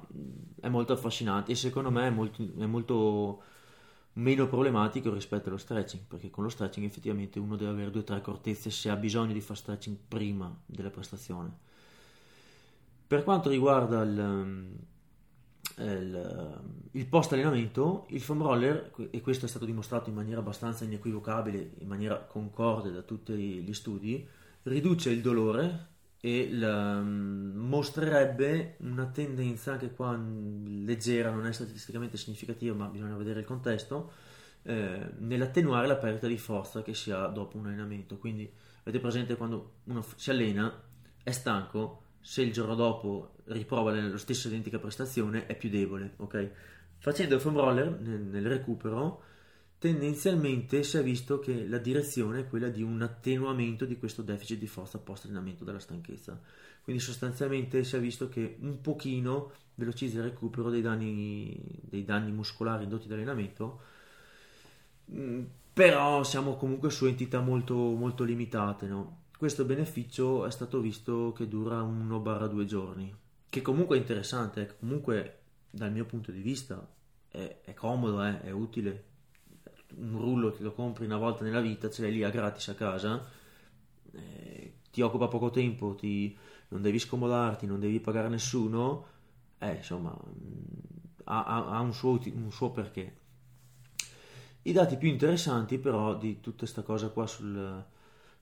è 0.62 0.70
molto 0.70 0.94
affascinante 0.94 1.52
e 1.52 1.56
secondo 1.56 1.92
me 1.92 2.08
è 2.08 2.10
molto, 2.12 2.42
è 2.58 2.66
molto 2.66 3.44
meno 4.14 4.48
problematico 4.48 5.12
rispetto 5.12 5.50
allo 5.50 5.58
stretching, 5.58 6.04
perché 6.08 6.30
con 6.30 6.44
lo 6.44 6.50
stretching 6.50 6.86
effettivamente 6.86 7.40
uno 7.40 7.56
deve 7.56 7.72
avere 7.72 7.92
due 7.92 8.02
o 8.02 8.04
tre 8.04 8.18
accortezze 8.18 8.70
se 8.70 8.90
ha 8.90 8.96
bisogno 8.96 9.34
di 9.34 9.42
fare 9.42 9.60
stretching 9.60 9.98
prima 10.08 10.56
della 10.66 10.90
prestazione. 10.90 11.52
Per 13.08 13.24
quanto 13.24 13.50
riguarda 13.50 14.02
il, 14.04 14.78
il, 15.78 16.62
il 16.92 17.06
post 17.08 17.34
allenamento, 17.34 18.06
il 18.10 18.22
foam 18.22 18.42
roller, 18.42 18.92
e 19.10 19.22
questo 19.22 19.46
è 19.46 19.50
stato 19.50 19.66
dimostrato 19.66 20.10
in 20.10 20.16
maniera 20.16 20.40
abbastanza 20.40 20.84
inequivocabile, 20.84 21.72
in 21.80 21.88
maniera 21.88 22.20
concorde 22.20 22.92
da 22.92 23.02
tutti 23.02 23.34
gli 23.34 23.74
studi, 23.74 24.28
riduce 24.64 25.10
il 25.10 25.22
dolore 25.22 25.88
e 26.20 26.50
la, 26.54 27.02
mostrerebbe 27.02 28.78
una 28.80 29.08
tendenza 29.08 29.74
anche 29.74 29.92
qua 29.92 30.16
leggera, 30.16 31.32
non 31.32 31.46
è 31.46 31.52
statisticamente 31.52 32.16
significativa, 32.18 32.74
ma 32.74 32.88
bisogna 32.88 33.18
vedere 33.18 33.42
il 33.42 33.46
contesto, 33.46 34.12
eh, 34.64 35.10
nell'attenuare 35.18 35.88
la 35.88 35.98
perdita 35.98 36.28
di 36.28 36.38
forza 36.38 36.82
che 36.82 36.94
si 36.94 37.12
ha 37.12 37.28
dopo 37.28 37.58
un 37.58 37.68
allenamento. 37.68 38.18
Quindi 38.18 38.50
avete 38.84 39.00
presente 39.00 39.36
quando 39.36 39.80
uno 39.86 40.06
si 40.16 40.30
allena, 40.30 40.72
è 41.22 41.32
stanco, 41.32 42.03
se 42.24 42.42
il 42.42 42.54
giorno 42.54 42.74
dopo 42.74 43.34
riprova 43.46 43.92
la 43.92 44.18
stessa 44.18 44.48
identica 44.48 44.80
prestazione 44.80 45.46
è 45.46 45.58
più 45.58 45.70
debole, 45.70 46.14
ok? 46.18 46.50
Facendo 46.98 47.36
il 47.36 47.42
foam 47.42 47.58
roller 47.58 48.00
nel, 48.00 48.22
nel 48.22 48.48
recupero 48.48 49.24
tendenzialmente 49.78 50.82
si 50.84 50.98
è 50.98 51.04
visto 51.04 51.40
che 51.40 51.68
la 51.68 51.78
direzione 51.78 52.40
è 52.40 52.48
quella 52.48 52.70
di 52.70 52.82
un 52.82 53.02
attenuamento 53.02 53.84
di 53.84 53.98
questo 53.98 54.22
deficit 54.22 54.58
di 54.58 54.68
forza 54.68 54.98
post 54.98 55.26
allenamento 55.26 55.66
della 55.66 55.80
stanchezza. 55.80 56.40
Quindi 56.82 57.02
sostanzialmente 57.02 57.84
si 57.84 57.98
è 57.98 58.00
visto 58.00 58.30
che 58.30 58.56
un 58.62 58.80
pochino 58.80 59.52
velocizza 59.76 60.20
il 60.20 60.24
recupero 60.24 60.70
dei 60.70 60.82
danni, 60.82 61.62
dei 61.82 62.06
danni 62.06 62.32
muscolari 62.32 62.86
indotti 62.86 63.10
dall'allenamento, 63.10 63.82
mm, 65.12 65.44
però 65.74 66.24
siamo 66.24 66.56
comunque 66.56 66.90
su 66.90 67.06
entità 67.06 67.42
molto, 67.42 67.76
molto 67.76 68.24
limitate, 68.24 68.88
no? 68.88 69.23
Questo 69.44 69.66
beneficio 69.66 70.46
è 70.46 70.52
stato 70.52 70.80
visto 70.80 71.34
che 71.34 71.50
dura 71.50 71.82
1-2 71.82 72.64
giorni, 72.64 73.14
che 73.50 73.62
comunque 73.62 73.98
è 73.98 74.00
interessante, 74.00 74.78
comunque 74.80 75.40
dal 75.70 75.92
mio 75.92 76.06
punto 76.06 76.32
di 76.32 76.40
vista 76.40 76.88
è, 77.28 77.60
è 77.62 77.74
comodo, 77.74 78.24
eh, 78.24 78.40
è 78.40 78.52
utile. 78.52 79.04
Un 79.96 80.18
rullo 80.18 80.54
te 80.54 80.64
lo 80.64 80.72
compri 80.72 81.04
una 81.04 81.18
volta 81.18 81.44
nella 81.44 81.60
vita, 81.60 81.90
ce 81.90 82.04
l'hai 82.04 82.14
lì 82.14 82.24
a 82.24 82.30
gratis 82.30 82.70
a 82.70 82.76
casa, 82.76 83.22
eh, 84.14 84.76
ti 84.90 85.02
occupa 85.02 85.28
poco 85.28 85.50
tempo, 85.50 85.94
ti, 85.94 86.34
non 86.70 86.82
devi 86.82 86.98
scomodarti, 86.98 87.66
non 87.66 87.82
devi 87.82 88.00
pagare 88.00 88.30
nessuno, 88.30 89.08
eh, 89.58 89.74
insomma 89.74 90.18
ha, 91.26 91.44
ha 91.68 91.82
un, 91.82 91.94
suo, 91.94 92.18
un, 92.34 92.50
suo, 92.50 92.72
perché. 92.72 93.18
I 94.62 94.72
dati 94.72 94.96
più 94.96 95.10
interessanti 95.10 95.80
però 95.80 96.16
di 96.18 96.40
tutta 96.40 96.60
questa 96.60 96.82
cosa 96.82 97.10
qua 97.10 97.28
sul, 97.28 97.92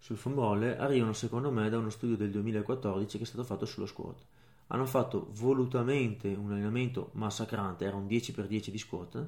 sul 0.01 0.17
roller 0.33 0.81
arrivano 0.81 1.13
secondo 1.13 1.51
me 1.51 1.69
da 1.69 1.77
uno 1.77 1.91
studio 1.91 2.17
del 2.17 2.31
2014 2.31 3.17
che 3.17 3.23
è 3.23 3.27
stato 3.27 3.43
fatto 3.43 3.65
sullo 3.65 3.85
squat. 3.85 4.19
Hanno 4.67 4.87
fatto 4.87 5.27
volutamente 5.33 6.29
un 6.29 6.51
allenamento 6.51 7.11
massacrante, 7.13 7.85
era 7.85 7.95
un 7.95 8.07
10x10 8.07 8.69
di 8.69 8.77
squat, 8.79 9.27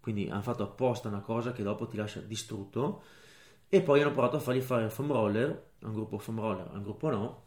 quindi 0.00 0.30
hanno 0.30 0.40
fatto 0.40 0.62
apposta 0.62 1.08
una 1.08 1.20
cosa 1.20 1.52
che 1.52 1.62
dopo 1.62 1.86
ti 1.86 1.98
lascia 1.98 2.20
distrutto 2.20 3.02
e 3.68 3.82
poi 3.82 4.00
hanno 4.00 4.12
provato 4.12 4.36
a 4.36 4.40
fargli 4.40 4.62
fare 4.62 4.84
il 4.84 4.90
foam 4.90 5.12
roller, 5.12 5.70
un 5.80 5.92
gruppo 5.92 6.16
foam 6.16 6.40
roller, 6.40 6.70
un 6.72 6.82
gruppo 6.82 7.10
no, 7.10 7.42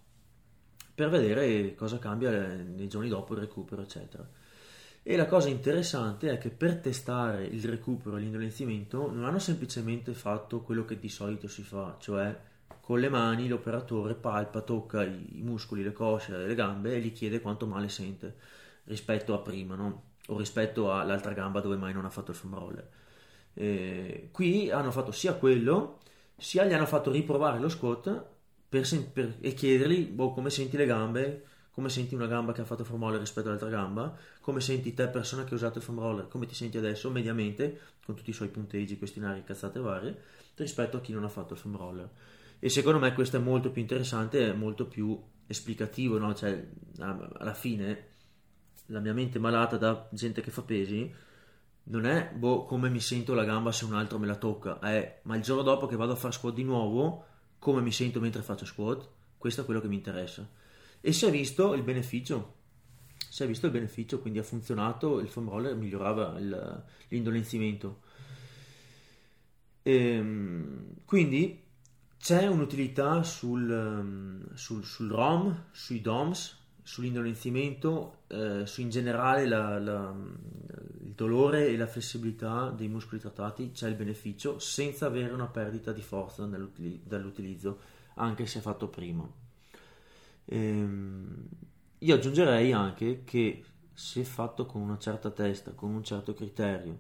per 0.94 1.10
vedere 1.10 1.74
cosa 1.74 1.98
cambia 1.98 2.30
nei 2.30 2.88
giorni 2.88 3.10
dopo 3.10 3.34
il 3.34 3.40
recupero, 3.40 3.82
eccetera. 3.82 4.30
E 5.02 5.16
la 5.16 5.26
cosa 5.26 5.50
interessante 5.50 6.30
è 6.30 6.38
che 6.38 6.52
per 6.52 6.76
testare 6.76 7.44
il 7.46 7.64
recupero 7.64 8.18
e 8.18 8.20
l'indolenzimento 8.20 9.12
non 9.12 9.26
hanno 9.26 9.40
semplicemente 9.40 10.14
fatto 10.14 10.62
quello 10.62 10.86
che 10.86 11.00
di 11.00 11.10
solito 11.10 11.48
si 11.48 11.64
fa, 11.64 11.98
cioè 12.00 12.50
con 12.92 13.00
le 13.00 13.08
mani 13.08 13.48
l'operatore 13.48 14.16
palpa, 14.16 14.60
tocca 14.60 15.02
i, 15.02 15.40
muscoli, 15.44 15.82
le 15.82 15.94
cosce, 15.94 16.36
le 16.36 16.56
gambe 16.56 16.94
e 16.94 17.00
gli 17.00 17.14
chiede 17.14 17.40
quanto 17.40 17.66
male 17.66 17.88
sente 17.88 18.36
rispetto 18.84 19.34
a 19.34 19.38
prima, 19.38 19.76
no? 19.76 20.10
o 20.28 20.38
rispetto 20.38 20.92
all'altra 20.92 21.32
gamba 21.32 21.62
dove 21.62 21.78
mai 21.78 21.94
non 21.94 22.04
ha 22.04 22.10
fatto 22.10 22.32
il 22.32 22.38
foam. 22.38 22.84
Eh, 23.54 24.28
qui 24.34 24.70
hanno 24.72 24.92
fatto 24.92 25.14
sia 25.14 25.36
quello, 25.36 26.00
sia 26.36 26.66
gli 26.66 26.74
hanno 26.74 26.86
fatto 26.86 27.12
riprovare 27.12 27.60
lo 27.60 27.70
squat 27.70 28.26
per, 28.68 28.86
per, 29.14 29.38
e 29.40 29.54
chiedergli 29.54 30.08
boh, 30.08 30.34
come 30.34 30.50
senti 30.50 30.76
le 30.76 30.86
gambe, 30.86 31.46
come 31.72 31.88
senti 31.88 32.14
una 32.14 32.28
gamba 32.28 32.52
che 32.52 32.60
ha 32.60 32.66
fatto 32.66 32.84
foam 32.84 33.04
roller 33.04 33.20
rispetto 33.22 33.48
all'altra 33.48 33.70
gamba, 33.70 34.14
come 34.42 34.60
senti 34.60 34.94
te 34.94 35.08
persona 35.08 35.46
che 35.46 35.54
ha 35.54 35.56
usato 35.56 35.78
il 35.78 35.84
foam 35.86 36.28
come 36.28 36.46
ti 36.46 36.56
senti 36.56 36.78
adesso 36.78 37.10
mediamente, 37.10 37.80
con 38.06 38.16
tutti 38.16 38.32
i 38.32 38.34
suoi 38.34 38.50
punteggi, 38.50 38.98
questionari, 38.98 39.46
cazzate 39.46 39.80
varie, 39.80 40.22
rispetto 40.56 40.98
a 40.98 41.00
chi 41.00 41.14
non 41.14 41.24
ha 41.24 41.30
fatto 41.30 41.54
il 41.54 41.60
foam. 41.60 42.10
E 42.64 42.70
secondo 42.70 43.00
me 43.00 43.12
questo 43.14 43.38
è 43.38 43.40
molto 43.40 43.72
più 43.72 43.82
interessante 43.82 44.46
e 44.46 44.54
molto 44.54 44.86
più 44.86 45.20
esplicativo, 45.48 46.20
no? 46.20 46.36
cioè, 46.36 46.64
alla 47.00 47.56
fine 47.56 48.10
la 48.86 49.00
mia 49.00 49.14
mente 49.14 49.40
malata 49.40 49.78
da 49.78 50.08
gente 50.12 50.42
che 50.42 50.52
fa 50.52 50.62
pesi 50.62 51.12
non 51.86 52.06
è 52.06 52.32
boh, 52.32 52.66
come 52.66 52.92
mi 52.92 53.00
sento 53.00 53.34
la 53.34 53.46
gamba 53.46 53.72
se 53.72 53.86
un 53.86 53.96
altro 53.96 54.20
me 54.20 54.28
la 54.28 54.36
tocca, 54.36 54.78
è 54.78 55.22
ma 55.24 55.36
il 55.36 55.42
giorno 55.42 55.64
dopo 55.64 55.88
che 55.88 55.96
vado 55.96 56.12
a 56.12 56.16
fare 56.16 56.34
squat 56.34 56.54
di 56.54 56.64
nuovo, 56.64 57.26
come 57.58 57.82
mi 57.82 57.92
sento 57.92 58.20
mentre 58.20 58.44
faccio 58.44 58.66
squat, 58.66 59.10
questo 59.40 59.62
è 59.62 59.66
quello 59.66 59.82
che 59.82 59.88
mi 59.88 59.96
interessa. 59.96 60.48
E 61.02 61.14
si 61.14 61.26
è 61.26 61.32
visto 61.32 61.74
il 61.74 61.82
beneficio, 61.82 62.58
si 63.28 63.42
è 63.42 63.48
visto 63.48 63.66
il 63.66 63.72
beneficio, 63.72 64.20
quindi 64.20 64.38
ha 64.38 64.44
funzionato, 64.44 65.20
il 65.20 65.30
foam 65.30 65.50
roller 65.50 65.76
migliorava 65.76 66.38
il, 66.38 66.84
l'indolenzimento. 67.08 68.02
E, 69.82 69.96
ehm, 69.96 70.94
quindi 71.06 71.70
c'è 72.22 72.46
un'utilità 72.46 73.24
sul, 73.24 74.48
sul, 74.54 74.86
sul 74.86 75.10
ROM, 75.10 75.66
sui 75.72 76.02
DOMS, 76.02 76.56
sull'indolenzimento, 76.84 78.20
eh, 78.28 78.64
su 78.68 78.82
in 78.82 78.92
generale 78.92 79.48
la, 79.48 79.80
la, 79.80 80.16
il 81.04 81.14
dolore 81.16 81.68
e 81.68 81.78
la 81.78 81.88
flessibilità 81.88 82.70
dei 82.70 82.88
muscoli 82.88 83.20
trattati 83.20 83.72
c'è 83.72 83.88
il 83.90 83.96
beneficio 83.96 84.60
senza 84.60 85.08
avere 85.08 85.34
una 85.34 85.48
perdita 85.48 85.92
di 85.92 86.04
forza 86.04 86.46
dall'utilizzo, 86.46 87.80
anche 88.16 88.46
se 88.46 88.60
fatto 88.60 88.88
prima. 88.88 89.28
Ehm, 90.46 91.48
io 91.98 92.16
aggiungerei 92.16 92.72
anche 92.72 93.24
che 93.24 93.64
se 93.94 94.24
fatto 94.24 94.68
con 94.68 94.82
una 94.82 95.00
certa 95.00 95.32
testa, 95.32 95.72
con 95.72 95.90
un 95.90 96.04
certo 96.04 96.36
criterio, 96.36 97.00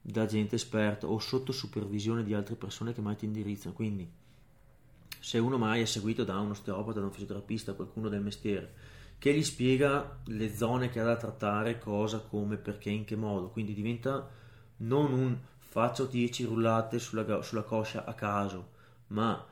da 0.00 0.26
gente 0.26 0.56
esperta 0.56 1.06
o 1.06 1.20
sotto 1.20 1.52
supervisione 1.52 2.24
di 2.24 2.34
altre 2.34 2.56
persone 2.56 2.92
che 2.92 3.00
mai 3.00 3.14
ti 3.14 3.24
indirizzano, 3.24 3.74
quindi 3.74 4.26
se 5.20 5.38
uno 5.38 5.58
mai 5.58 5.82
è 5.82 5.84
seguito 5.84 6.24
da 6.24 6.38
un 6.38 6.50
osteopata, 6.50 7.00
da 7.00 7.06
un 7.06 7.12
fisioterapista, 7.12 7.74
qualcuno 7.74 8.08
del 8.08 8.20
mestiere, 8.20 8.72
che 9.18 9.34
gli 9.34 9.42
spiega 9.42 10.20
le 10.26 10.54
zone 10.54 10.90
che 10.90 11.00
ha 11.00 11.04
da 11.04 11.16
trattare, 11.16 11.78
cosa, 11.78 12.18
come, 12.18 12.56
perché, 12.56 12.90
in 12.90 13.04
che 13.04 13.16
modo. 13.16 13.48
Quindi 13.48 13.74
diventa 13.74 14.28
non 14.78 15.12
un 15.12 15.36
faccio 15.58 16.06
10 16.06 16.44
rullate 16.44 16.98
sulla, 16.98 17.42
sulla 17.42 17.62
coscia 17.62 18.04
a 18.04 18.14
caso, 18.14 18.70
ma 19.08 19.44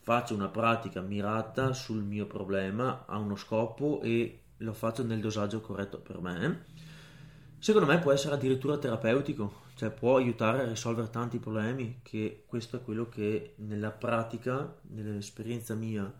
faccio 0.00 0.34
una 0.34 0.48
pratica 0.48 1.00
mirata 1.00 1.72
sul 1.72 2.02
mio 2.02 2.26
problema, 2.26 3.04
ha 3.06 3.18
uno 3.18 3.36
scopo 3.36 4.00
e 4.02 4.40
lo 4.58 4.72
faccio 4.72 5.02
nel 5.02 5.20
dosaggio 5.20 5.60
corretto 5.60 5.98
per 5.98 6.20
me. 6.20 6.64
Secondo 7.58 7.86
me 7.86 7.98
può 7.98 8.12
essere 8.12 8.34
addirittura 8.34 8.76
terapeutico, 8.76 9.62
cioè 9.74 9.90
può 9.90 10.16
aiutare 10.16 10.62
a 10.62 10.68
risolvere 10.68 11.10
tanti 11.10 11.38
problemi, 11.38 12.00
che 12.02 12.44
questo 12.46 12.76
è 12.76 12.82
quello 12.82 13.08
che 13.08 13.54
nella 13.56 13.90
pratica, 13.90 14.74
nell'esperienza 14.82 15.74
mia, 15.74 16.12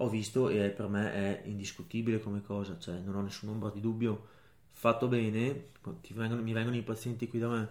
ho 0.00 0.08
visto 0.08 0.48
e 0.48 0.70
per 0.70 0.88
me 0.88 1.12
è 1.12 1.42
indiscutibile 1.46 2.20
come 2.20 2.42
cosa, 2.42 2.78
cioè 2.78 2.98
non 2.98 3.16
ho 3.16 3.22
nessun 3.22 3.50
ombra 3.50 3.70
di 3.70 3.80
dubbio, 3.80 4.26
fatto 4.70 5.08
bene, 5.08 5.70
vengono, 6.14 6.40
mi 6.40 6.52
vengono 6.52 6.76
i 6.76 6.82
pazienti 6.82 7.28
qui 7.28 7.38
da 7.38 7.48
me, 7.48 7.68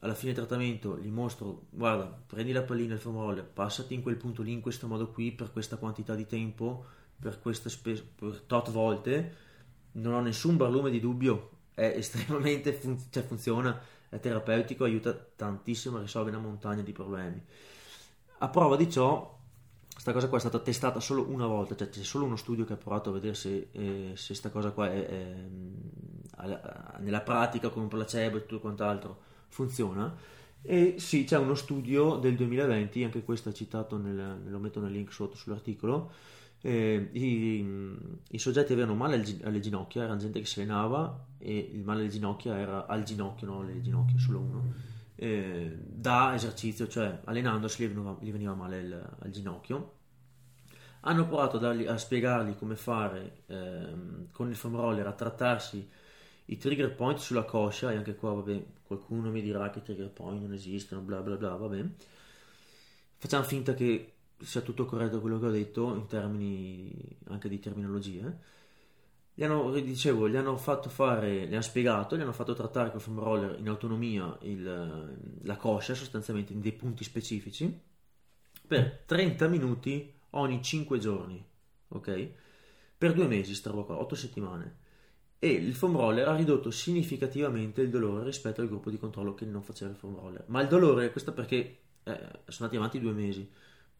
alla 0.00 0.14
fine 0.14 0.32
del 0.32 0.44
trattamento 0.44 0.98
gli 0.98 1.08
mostro, 1.08 1.66
guarda, 1.70 2.04
prendi 2.04 2.52
la 2.52 2.62
pallina, 2.62 2.94
il 2.94 3.00
roller, 3.00 3.44
passati 3.44 3.94
in 3.94 4.02
quel 4.02 4.16
punto 4.16 4.42
lì, 4.42 4.52
in 4.52 4.60
questo 4.60 4.86
modo 4.86 5.08
qui, 5.08 5.32
per 5.32 5.52
questa 5.52 5.76
quantità 5.76 6.14
di 6.14 6.26
tempo, 6.26 6.84
per 7.18 7.40
queste 7.40 7.70
spese, 7.70 8.06
per 8.14 8.42
tot 8.46 8.70
volte, 8.70 9.36
non 9.92 10.12
ho 10.12 10.20
nessun 10.20 10.56
barlume 10.56 10.90
di 10.90 11.00
dubbio, 11.00 11.50
è 11.72 11.94
estremamente, 11.96 12.72
fun- 12.72 13.00
cioè 13.10 13.22
funziona, 13.22 13.80
è 14.08 14.20
terapeutico, 14.20 14.84
aiuta 14.84 15.12
tantissimo 15.14 15.98
a 15.98 16.00
risolvere 16.00 16.36
una 16.36 16.46
montagna 16.46 16.82
di 16.82 16.92
problemi. 16.92 17.42
A 18.38 18.48
prova 18.48 18.76
di 18.76 18.90
ciò, 18.90 19.38
questa 19.92 20.12
cosa 20.12 20.28
qua 20.28 20.38
è 20.38 20.40
stata 20.40 20.58
testata 20.58 21.00
solo 21.00 21.26
una 21.28 21.46
volta, 21.46 21.76
cioè 21.76 21.88
c'è 21.88 22.02
solo 22.02 22.24
uno 22.24 22.36
studio 22.36 22.64
che 22.64 22.74
ha 22.74 22.76
provato 22.76 23.10
a 23.10 23.12
vedere 23.12 23.34
se 23.34 23.68
questa 23.72 24.48
eh, 24.48 24.52
cosa 24.52 24.70
qua 24.72 24.92
è, 24.92 25.06
è, 25.06 25.34
è, 26.42 26.98
nella 27.00 27.20
pratica 27.20 27.68
con 27.68 27.82
un 27.82 27.88
placebo 27.88 28.36
e 28.36 28.40
tutto 28.40 28.60
quant'altro 28.60 29.18
funziona. 29.48 30.14
E 30.66 30.94
sì, 30.98 31.24
c'è 31.24 31.36
uno 31.36 31.54
studio 31.54 32.16
del 32.16 32.36
2020, 32.36 33.04
anche 33.04 33.22
questo 33.22 33.50
è 33.50 33.52
citato, 33.52 33.98
nel, 33.98 34.42
lo 34.46 34.58
metto 34.58 34.80
nel 34.80 34.92
link 34.92 35.12
sotto 35.12 35.36
sull'articolo. 35.36 36.10
Eh, 36.66 37.10
i, 37.12 37.66
i, 38.30 38.38
soggetti 38.38 38.72
avevano 38.72 38.94
male 38.94 39.22
alle 39.42 39.60
ginocchia, 39.60 40.04
erano 40.04 40.18
gente 40.18 40.40
che 40.40 40.46
si 40.46 40.60
allenava 40.60 41.26
e 41.36 41.58
il 41.58 41.84
male 41.84 42.00
alle 42.00 42.08
ginocchia 42.08 42.56
era 42.56 42.86
al 42.86 43.02
ginocchio, 43.02 43.46
non 43.46 43.64
alle 43.64 43.82
ginocchia, 43.82 44.18
solo 44.18 44.38
uno 44.38 44.74
eh, 45.16 45.76
da 45.78 46.34
esercizio, 46.34 46.88
cioè 46.88 47.20
allenandosi 47.24 47.84
gli 47.84 47.88
veniva, 47.88 48.16
gli 48.18 48.32
veniva 48.32 48.54
male 48.54 48.78
il, 48.78 49.16
al 49.18 49.30
ginocchio. 49.30 49.92
Hanno 51.00 51.26
provato 51.26 51.58
a, 51.58 51.60
dargli, 51.60 51.84
a 51.84 51.98
spiegargli 51.98 52.56
come 52.56 52.76
fare 52.76 53.42
ehm, 53.46 54.30
con 54.32 54.48
il 54.48 54.56
foam 54.56 54.76
roller 54.76 55.06
a 55.06 55.12
trattarsi 55.12 55.86
i 56.46 56.56
trigger 56.56 56.94
point 56.94 57.18
sulla 57.18 57.44
coscia 57.44 57.92
e 57.92 57.96
anche 57.96 58.14
qua 58.14 58.32
vabbè, 58.32 58.64
qualcuno 58.84 59.30
mi 59.30 59.42
dirà 59.42 59.68
che 59.68 59.80
i 59.80 59.82
trigger 59.82 60.08
point 60.08 60.40
non 60.40 60.54
esistono, 60.54 61.02
bla 61.02 61.20
bla 61.20 61.36
bla, 61.36 61.56
vabbè. 61.56 61.84
Facciamo 63.18 63.44
finta 63.44 63.74
che 63.74 64.13
sia 64.44 64.60
tutto 64.60 64.84
corretto 64.84 65.20
quello 65.20 65.38
che 65.38 65.46
ho 65.46 65.50
detto 65.50 65.94
in 65.94 66.06
termini 66.06 66.92
anche 67.28 67.48
di 67.48 67.58
terminologia 67.58 68.32
gli 69.36 69.42
hanno, 69.42 69.72
dicevo, 69.72 70.28
gli 70.28 70.36
hanno 70.36 70.56
fatto 70.56 70.88
fare, 70.88 71.48
gli 71.48 71.52
hanno 71.52 71.62
spiegato, 71.62 72.16
gli 72.16 72.20
hanno 72.20 72.32
fatto 72.32 72.54
trattare 72.54 72.92
col 72.92 73.00
foam 73.00 73.18
roller 73.18 73.58
in 73.58 73.68
autonomia 73.68 74.36
il, 74.42 75.40
la 75.42 75.56
coscia 75.56 75.94
sostanzialmente 75.94 76.52
in 76.52 76.60
dei 76.60 76.72
punti 76.72 77.02
specifici 77.02 77.80
per 78.66 79.02
30 79.04 79.48
minuti 79.48 80.12
ogni 80.30 80.62
5 80.62 80.98
giorni, 80.98 81.44
ok? 81.88 82.28
Per 82.96 83.12
due 83.12 83.26
mesi, 83.26 83.54
sta 83.54 83.70
roba 83.70 83.82
qua, 83.82 83.98
8 83.98 84.14
settimane. 84.14 84.76
E 85.40 85.48
il 85.48 85.74
foam 85.74 85.96
roller 85.96 86.28
ha 86.28 86.36
ridotto 86.36 86.70
significativamente 86.70 87.82
il 87.82 87.90
dolore 87.90 88.24
rispetto 88.24 88.60
al 88.60 88.68
gruppo 88.68 88.88
di 88.88 88.98
controllo 88.98 89.34
che 89.34 89.44
non 89.44 89.62
faceva 89.62 89.90
il 89.90 89.96
foam 89.96 90.14
roller. 90.14 90.44
Ma 90.46 90.62
il 90.62 90.68
dolore, 90.68 91.10
questo 91.10 91.32
perché 91.32 91.56
eh, 92.04 92.20
sono 92.46 92.68
andati 92.68 92.76
avanti 92.76 93.00
due 93.00 93.12
mesi, 93.12 93.50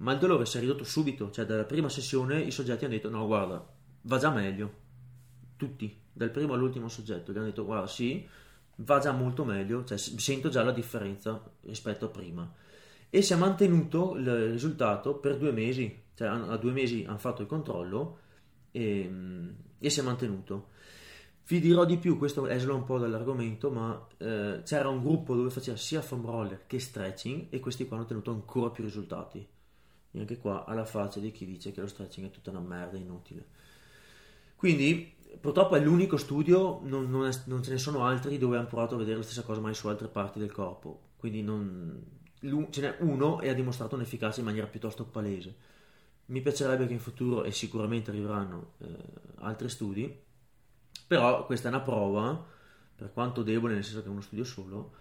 ma 0.04 0.12
il 0.12 0.18
dolore 0.18 0.44
si 0.44 0.58
è 0.58 0.60
ridotto 0.60 0.84
subito, 0.84 1.30
cioè 1.30 1.46
dalla 1.46 1.64
prima 1.64 1.88
sessione 1.88 2.38
i 2.42 2.50
soggetti 2.50 2.84
hanno 2.84 2.92
detto 2.92 3.08
no 3.08 3.26
guarda, 3.26 3.66
va 4.02 4.18
già 4.18 4.30
meglio, 4.30 4.72
tutti, 5.56 5.98
dal 6.12 6.30
primo 6.30 6.52
all'ultimo 6.52 6.88
soggetto, 6.88 7.32
gli 7.32 7.36
hanno 7.38 7.46
detto 7.46 7.64
guarda 7.64 7.86
sì, 7.86 8.28
va 8.76 8.98
già 8.98 9.12
molto 9.12 9.44
meglio, 9.46 9.82
cioè 9.84 9.96
sento 9.96 10.50
già 10.50 10.62
la 10.62 10.72
differenza 10.72 11.42
rispetto 11.62 12.04
a 12.04 12.08
prima. 12.08 12.52
E 13.08 13.22
si 13.22 13.32
è 13.32 13.36
mantenuto 13.36 14.14
il 14.16 14.50
risultato 14.50 15.14
per 15.14 15.38
due 15.38 15.52
mesi, 15.52 16.02
cioè 16.14 16.28
a 16.28 16.56
due 16.58 16.72
mesi 16.72 17.04
hanno 17.08 17.16
fatto 17.16 17.40
il 17.40 17.48
controllo 17.48 18.18
e, 18.72 19.10
e 19.78 19.90
si 19.90 20.00
è 20.00 20.02
mantenuto. 20.02 20.68
Vi 21.46 21.60
dirò 21.60 21.86
di 21.86 21.96
più, 21.96 22.18
questo 22.18 22.46
esula 22.46 22.74
un 22.74 22.84
po' 22.84 22.98
dall'argomento, 22.98 23.70
ma 23.70 24.06
eh, 24.18 24.60
c'era 24.64 24.88
un 24.88 25.02
gruppo 25.02 25.34
dove 25.34 25.48
faceva 25.48 25.78
sia 25.78 26.02
foam 26.02 26.26
roller 26.26 26.66
che 26.66 26.78
stretching 26.78 27.46
e 27.48 27.58
questi 27.60 27.86
qua 27.86 27.96
hanno 27.96 28.04
ottenuto 28.04 28.30
ancora 28.32 28.70
più 28.70 28.84
risultati. 28.84 29.52
E 30.14 30.20
anche 30.20 30.38
qua 30.38 30.64
alla 30.64 30.84
faccia 30.84 31.18
di 31.18 31.32
chi 31.32 31.44
dice 31.44 31.72
che 31.72 31.80
lo 31.80 31.88
stretching 31.88 32.28
è 32.28 32.30
tutta 32.30 32.50
una 32.50 32.60
merda 32.60 32.96
inutile. 32.96 33.44
Quindi 34.54 35.12
purtroppo 35.40 35.74
è 35.74 35.80
l'unico 35.80 36.16
studio, 36.16 36.80
non, 36.84 37.10
non, 37.10 37.26
è, 37.26 37.32
non, 37.46 37.62
ce 37.62 37.72
ne 37.72 37.78
sono 37.78 38.04
altri 38.04 38.38
dove 38.38 38.56
hanno 38.56 38.68
provato 38.68 38.94
a 38.94 38.98
vedere 38.98 39.16
la 39.16 39.22
stessa 39.24 39.42
cosa 39.42 39.60
mai 39.60 39.74
su 39.74 39.88
altre 39.88 40.06
parti 40.06 40.38
del 40.38 40.52
corpo. 40.52 41.00
Quindi 41.16 41.42
non, 41.42 42.00
ce 42.70 42.80
n'è 42.80 42.96
uno 43.00 43.40
e 43.40 43.48
ha 43.48 43.54
dimostrato 43.54 43.96
un'efficacia 43.96 44.38
in 44.38 44.46
maniera 44.46 44.66
piuttosto 44.68 45.04
palese. 45.04 45.54
Mi 46.26 46.40
piacerebbe 46.40 46.86
che 46.86 46.92
in 46.92 47.00
futuro, 47.00 47.44
e 47.44 47.50
sicuramente 47.50 48.10
arriveranno 48.10 48.74
eh, 48.78 48.86
altri 49.40 49.68
studi, 49.68 50.22
però 51.06 51.44
questa 51.44 51.68
è 51.68 51.70
una 51.70 51.82
prova, 51.82 52.46
per 52.94 53.12
quanto 53.12 53.42
debole, 53.42 53.74
nel 53.74 53.84
senso 53.84 54.00
che 54.00 54.06
è 54.06 54.10
uno 54.10 54.20
studio 54.20 54.44
solo, 54.44 54.92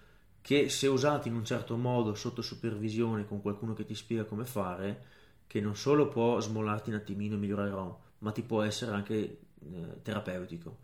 che 0.43 0.67
se 0.67 0.87
usati 0.87 1.29
in 1.29 1.35
un 1.35 1.45
certo 1.45 1.77
modo 1.77 2.15
sotto 2.15 2.41
supervisione 2.41 3.25
con 3.25 3.41
qualcuno 3.41 3.73
che 3.73 3.85
ti 3.85 3.95
spiega 3.95 4.25
come 4.25 4.43
fare, 4.43 5.05
che 5.47 5.61
non 5.61 5.77
solo 5.77 6.09
può 6.09 6.37
smollarti 6.41 6.89
un 6.89 6.97
attimino 6.97 7.35
e 7.35 7.37
migliorare 7.37 7.69
ROM, 7.69 7.95
ma 8.19 8.31
ti 8.33 8.41
può 8.41 8.61
essere 8.61 8.91
anche 8.91 9.15
eh, 9.15 10.01
terapeutico. 10.01 10.77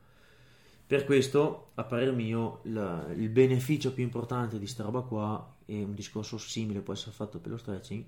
Per 0.88 1.04
questo, 1.04 1.72
a 1.74 1.84
parer 1.84 2.14
mio, 2.14 2.62
la, 2.64 3.06
il 3.14 3.28
beneficio 3.28 3.92
più 3.92 4.02
importante 4.02 4.58
di 4.58 4.66
sta 4.66 4.84
roba 4.84 5.02
qua, 5.02 5.56
e 5.66 5.84
un 5.84 5.94
discorso 5.94 6.38
simile 6.38 6.80
può 6.80 6.94
essere 6.94 7.12
fatto 7.12 7.40
per 7.40 7.52
lo 7.52 7.58
stretching, 7.58 8.06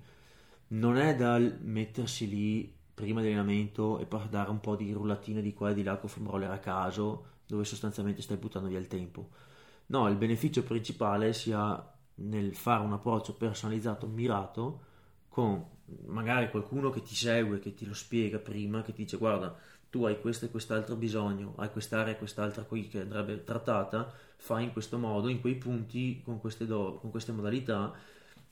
non 0.70 0.95
è 0.95 1.18
dal 1.18 1.60
mettersi 1.64 2.30
lì 2.30 2.74
prima 2.93 3.20
dell'allenamento 3.20 3.99
e 3.99 4.06
poi 4.06 4.22
dare 4.30 4.49
un 4.49 4.62
po' 4.62 4.78
di 4.78 4.93
rullatine 4.93 5.41
di 5.41 5.54
qua 5.54 5.72
e 5.72 5.74
di 5.74 5.84
là 5.84 5.97
con 5.97 6.08
foam 6.08 6.30
roller 6.30 6.52
a 6.52 6.60
caso, 6.60 7.26
dove 7.45 7.66
sostanzialmente 7.66 8.22
stai 8.22 8.38
buttando 8.38 8.70
via 8.70 8.80
il 8.80 8.88
tempo 8.88 9.49
No, 9.91 10.07
il 10.07 10.15
beneficio 10.15 10.63
principale 10.63 11.33
sia 11.33 11.85
nel 12.15 12.55
fare 12.55 12.81
un 12.81 12.93
approccio 12.93 13.33
personalizzato, 13.35 14.07
mirato, 14.07 14.79
con 15.27 15.65
magari 16.05 16.49
qualcuno 16.49 16.89
che 16.89 17.01
ti 17.01 17.13
segue, 17.13 17.59
che 17.59 17.73
ti 17.73 17.85
lo 17.85 17.93
spiega 17.93 18.39
prima, 18.39 18.83
che 18.83 18.93
ti 18.93 19.03
dice 19.03 19.17
guarda, 19.17 19.53
tu 19.89 20.05
hai 20.05 20.21
questo 20.21 20.45
e 20.45 20.49
quest'altro 20.49 20.95
bisogno, 20.95 21.55
hai 21.57 21.69
quest'area 21.69 22.13
e 22.13 22.17
quest'altra 22.17 22.63
qui 22.63 22.87
che 22.87 23.01
andrebbe 23.01 23.43
trattata, 23.43 24.09
fai 24.37 24.63
in 24.63 24.71
questo 24.71 24.97
modo, 24.97 25.27
in 25.27 25.41
quei 25.41 25.55
punti, 25.55 26.21
con 26.23 26.39
queste, 26.39 26.65
do, 26.65 26.97
con 27.01 27.11
queste 27.11 27.33
modalità, 27.33 27.93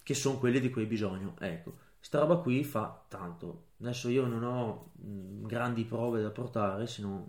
che 0.03 0.13
sono 0.15 0.39
quelle 0.39 0.59
di 0.59 0.69
cui 0.69 0.81
hai 0.81 0.87
bisogno. 0.89 1.35
Ecco, 1.39 1.73
sta 2.01 2.19
roba 2.19 2.35
qui 2.37 2.65
fa 2.65 3.05
tanto. 3.07 3.67
Adesso 3.79 4.09
io 4.09 4.25
non 4.25 4.43
ho 4.43 4.91
mh, 4.93 5.45
grandi 5.47 5.85
prove 5.85 6.21
da 6.21 6.31
portare, 6.31 6.85
se 6.85 7.01
non 7.01 7.25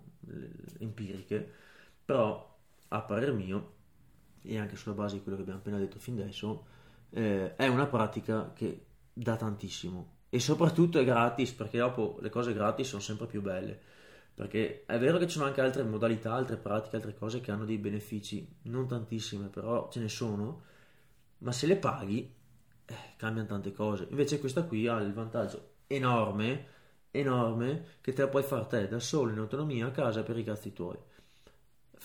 empiriche, 0.79 1.49
però 2.03 2.49
a 2.89 3.01
parer 3.01 3.31
mio 3.31 3.79
e 4.43 4.57
anche 4.57 4.75
sulla 4.75 4.95
base 4.95 5.15
di 5.15 5.21
quello 5.21 5.37
che 5.37 5.43
abbiamo 5.43 5.59
appena 5.59 5.77
detto 5.77 5.99
fin 5.99 6.19
adesso, 6.19 6.65
eh, 7.11 7.55
è 7.55 7.67
una 7.67 7.87
pratica 7.87 8.51
che 8.53 8.85
dà 9.13 9.35
tantissimo. 9.35 10.19
E 10.29 10.39
soprattutto 10.39 10.99
è 10.99 11.03
gratis 11.03 11.51
perché 11.51 11.77
dopo 11.77 12.17
le 12.21 12.29
cose 12.29 12.53
gratis 12.53 12.87
sono 12.87 13.01
sempre 13.01 13.27
più 13.27 13.41
belle. 13.41 13.79
Perché 14.33 14.85
è 14.85 14.97
vero 14.97 15.17
che 15.17 15.27
ci 15.27 15.33
sono 15.33 15.45
anche 15.45 15.61
altre 15.61 15.83
modalità, 15.83 16.33
altre 16.33 16.57
pratiche, 16.57 16.95
altre 16.95 17.13
cose 17.15 17.41
che 17.41 17.51
hanno 17.51 17.65
dei 17.65 17.77
benefici, 17.77 18.47
non 18.63 18.87
tantissime, 18.87 19.47
però 19.47 19.89
ce 19.91 19.99
ne 19.99 20.07
sono, 20.07 20.63
ma 21.39 21.51
se 21.51 21.67
le 21.67 21.75
paghi 21.75 22.33
eh, 22.85 22.95
cambiano 23.17 23.47
tante 23.47 23.73
cose. 23.73 24.07
Invece 24.09 24.39
questa 24.39 24.63
qui 24.63 24.87
ha 24.87 24.97
il 24.99 25.13
vantaggio 25.13 25.73
enorme, 25.87 26.65
enorme, 27.11 27.85
che 27.99 28.13
te 28.13 28.21
la 28.21 28.29
puoi 28.29 28.43
fare 28.43 28.67
te 28.67 28.87
da 28.87 28.99
solo 28.99 29.31
in 29.31 29.37
autonomia 29.37 29.87
a 29.87 29.91
casa 29.91 30.23
per 30.23 30.37
i 30.37 30.43
cazzi 30.43 30.71
tuoi 30.71 30.97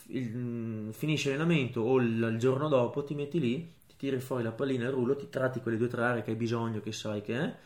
il, 0.09 0.37
mm, 0.37 0.91
finisce 0.91 1.31
l'allenamento 1.31 1.81
o 1.81 1.99
il, 1.99 2.31
il, 2.33 2.39
giorno 2.39 2.69
dopo 2.69 3.05
ti 3.05 3.15
metti 3.15 3.41
lì, 3.41 3.75
ti 3.87 3.95
tiri 3.97 4.21
fuori 4.21 4.43
la 4.43 4.53
pallina 4.53 4.85
e 4.85 4.89
il 4.89 4.93
rullo, 4.93 5.17
ti 5.17 5.29
tratti 5.29 5.61
quelle 5.61 5.77
due 5.77 5.87
o 5.87 5.91
tre 5.91 6.03
aree 6.03 6.23
che 6.23 6.31
hai 6.31 6.37
bisogno, 6.37 6.81
che 6.81 6.93
sai 6.93 7.23
che 7.23 7.39
è, 7.39 7.57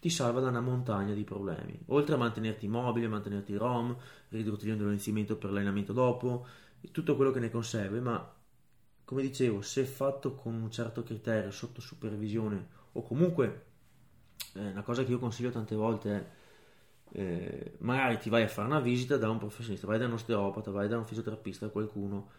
ti 0.00 0.10
salva 0.10 0.40
da 0.40 0.48
una 0.48 0.60
montagna 0.60 1.14
di 1.14 1.24
problemi. 1.24 1.78
Oltre 1.86 2.14
a 2.14 2.18
mantenerti 2.18 2.68
mobile, 2.68 3.08
mantenerti 3.08 3.56
rom, 3.56 3.96
ridurti 4.28 4.66
l'indolenzimento 4.66 5.36
per 5.36 5.50
l'allenamento 5.50 5.92
dopo, 5.92 6.46
tutto 6.92 7.16
quello 7.16 7.30
che 7.30 7.40
ne 7.40 7.50
consegue, 7.50 8.00
ma 8.00 8.34
come 9.04 9.22
dicevo, 9.22 9.62
se 9.62 9.84
fatto 9.84 10.34
con 10.34 10.54
un 10.54 10.70
certo 10.70 11.02
criterio, 11.02 11.50
sotto 11.50 11.80
supervisione 11.80 12.74
o 12.92 13.02
comunque 13.02 13.64
eh, 14.54 14.70
una 14.70 14.82
cosa 14.82 15.04
che 15.04 15.12
io 15.12 15.18
consiglio 15.18 15.50
tante 15.50 15.74
volte 15.74 16.10
è 16.10 16.26
eh, 17.12 17.72
magari 17.78 18.18
ti 18.18 18.28
vai 18.28 18.42
a 18.42 18.48
fare 18.48 18.68
una 18.68 18.80
visita 18.80 19.16
da 19.16 19.30
un 19.30 19.38
professionista, 19.38 19.86
vai 19.86 19.98
da 19.98 20.06
un 20.06 20.12
osteopata, 20.12 20.70
vai 20.70 20.88
da 20.88 20.98
un 20.98 21.04
fisioterapista, 21.04 21.68
qualcuno 21.68 22.30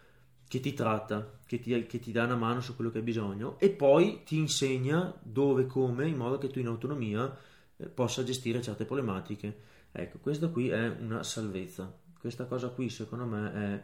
che 0.48 0.60
ti 0.60 0.72
tratta, 0.72 1.38
che 1.46 1.60
ti, 1.60 1.86
che 1.86 1.98
ti 1.98 2.10
dà 2.10 2.24
una 2.24 2.36
mano 2.36 2.60
su 2.60 2.74
quello 2.74 2.90
che 2.90 2.98
hai 2.98 3.04
bisogno 3.04 3.58
e 3.58 3.70
poi 3.70 4.22
ti 4.24 4.38
insegna 4.38 5.14
dove, 5.22 5.66
come, 5.66 6.08
in 6.08 6.16
modo 6.16 6.38
che 6.38 6.48
tu 6.48 6.58
in 6.58 6.66
autonomia 6.66 7.36
eh, 7.76 7.86
possa 7.86 8.24
gestire 8.24 8.62
certe 8.62 8.86
problematiche. 8.86 9.56
Ecco, 9.92 10.18
questa 10.18 10.48
qui 10.48 10.68
è 10.68 10.88
una 10.88 11.22
salvezza. 11.22 11.94
Questa 12.18 12.46
cosa 12.46 12.68
qui, 12.68 12.88
secondo 12.88 13.26
me, 13.26 13.52
è, 13.52 13.82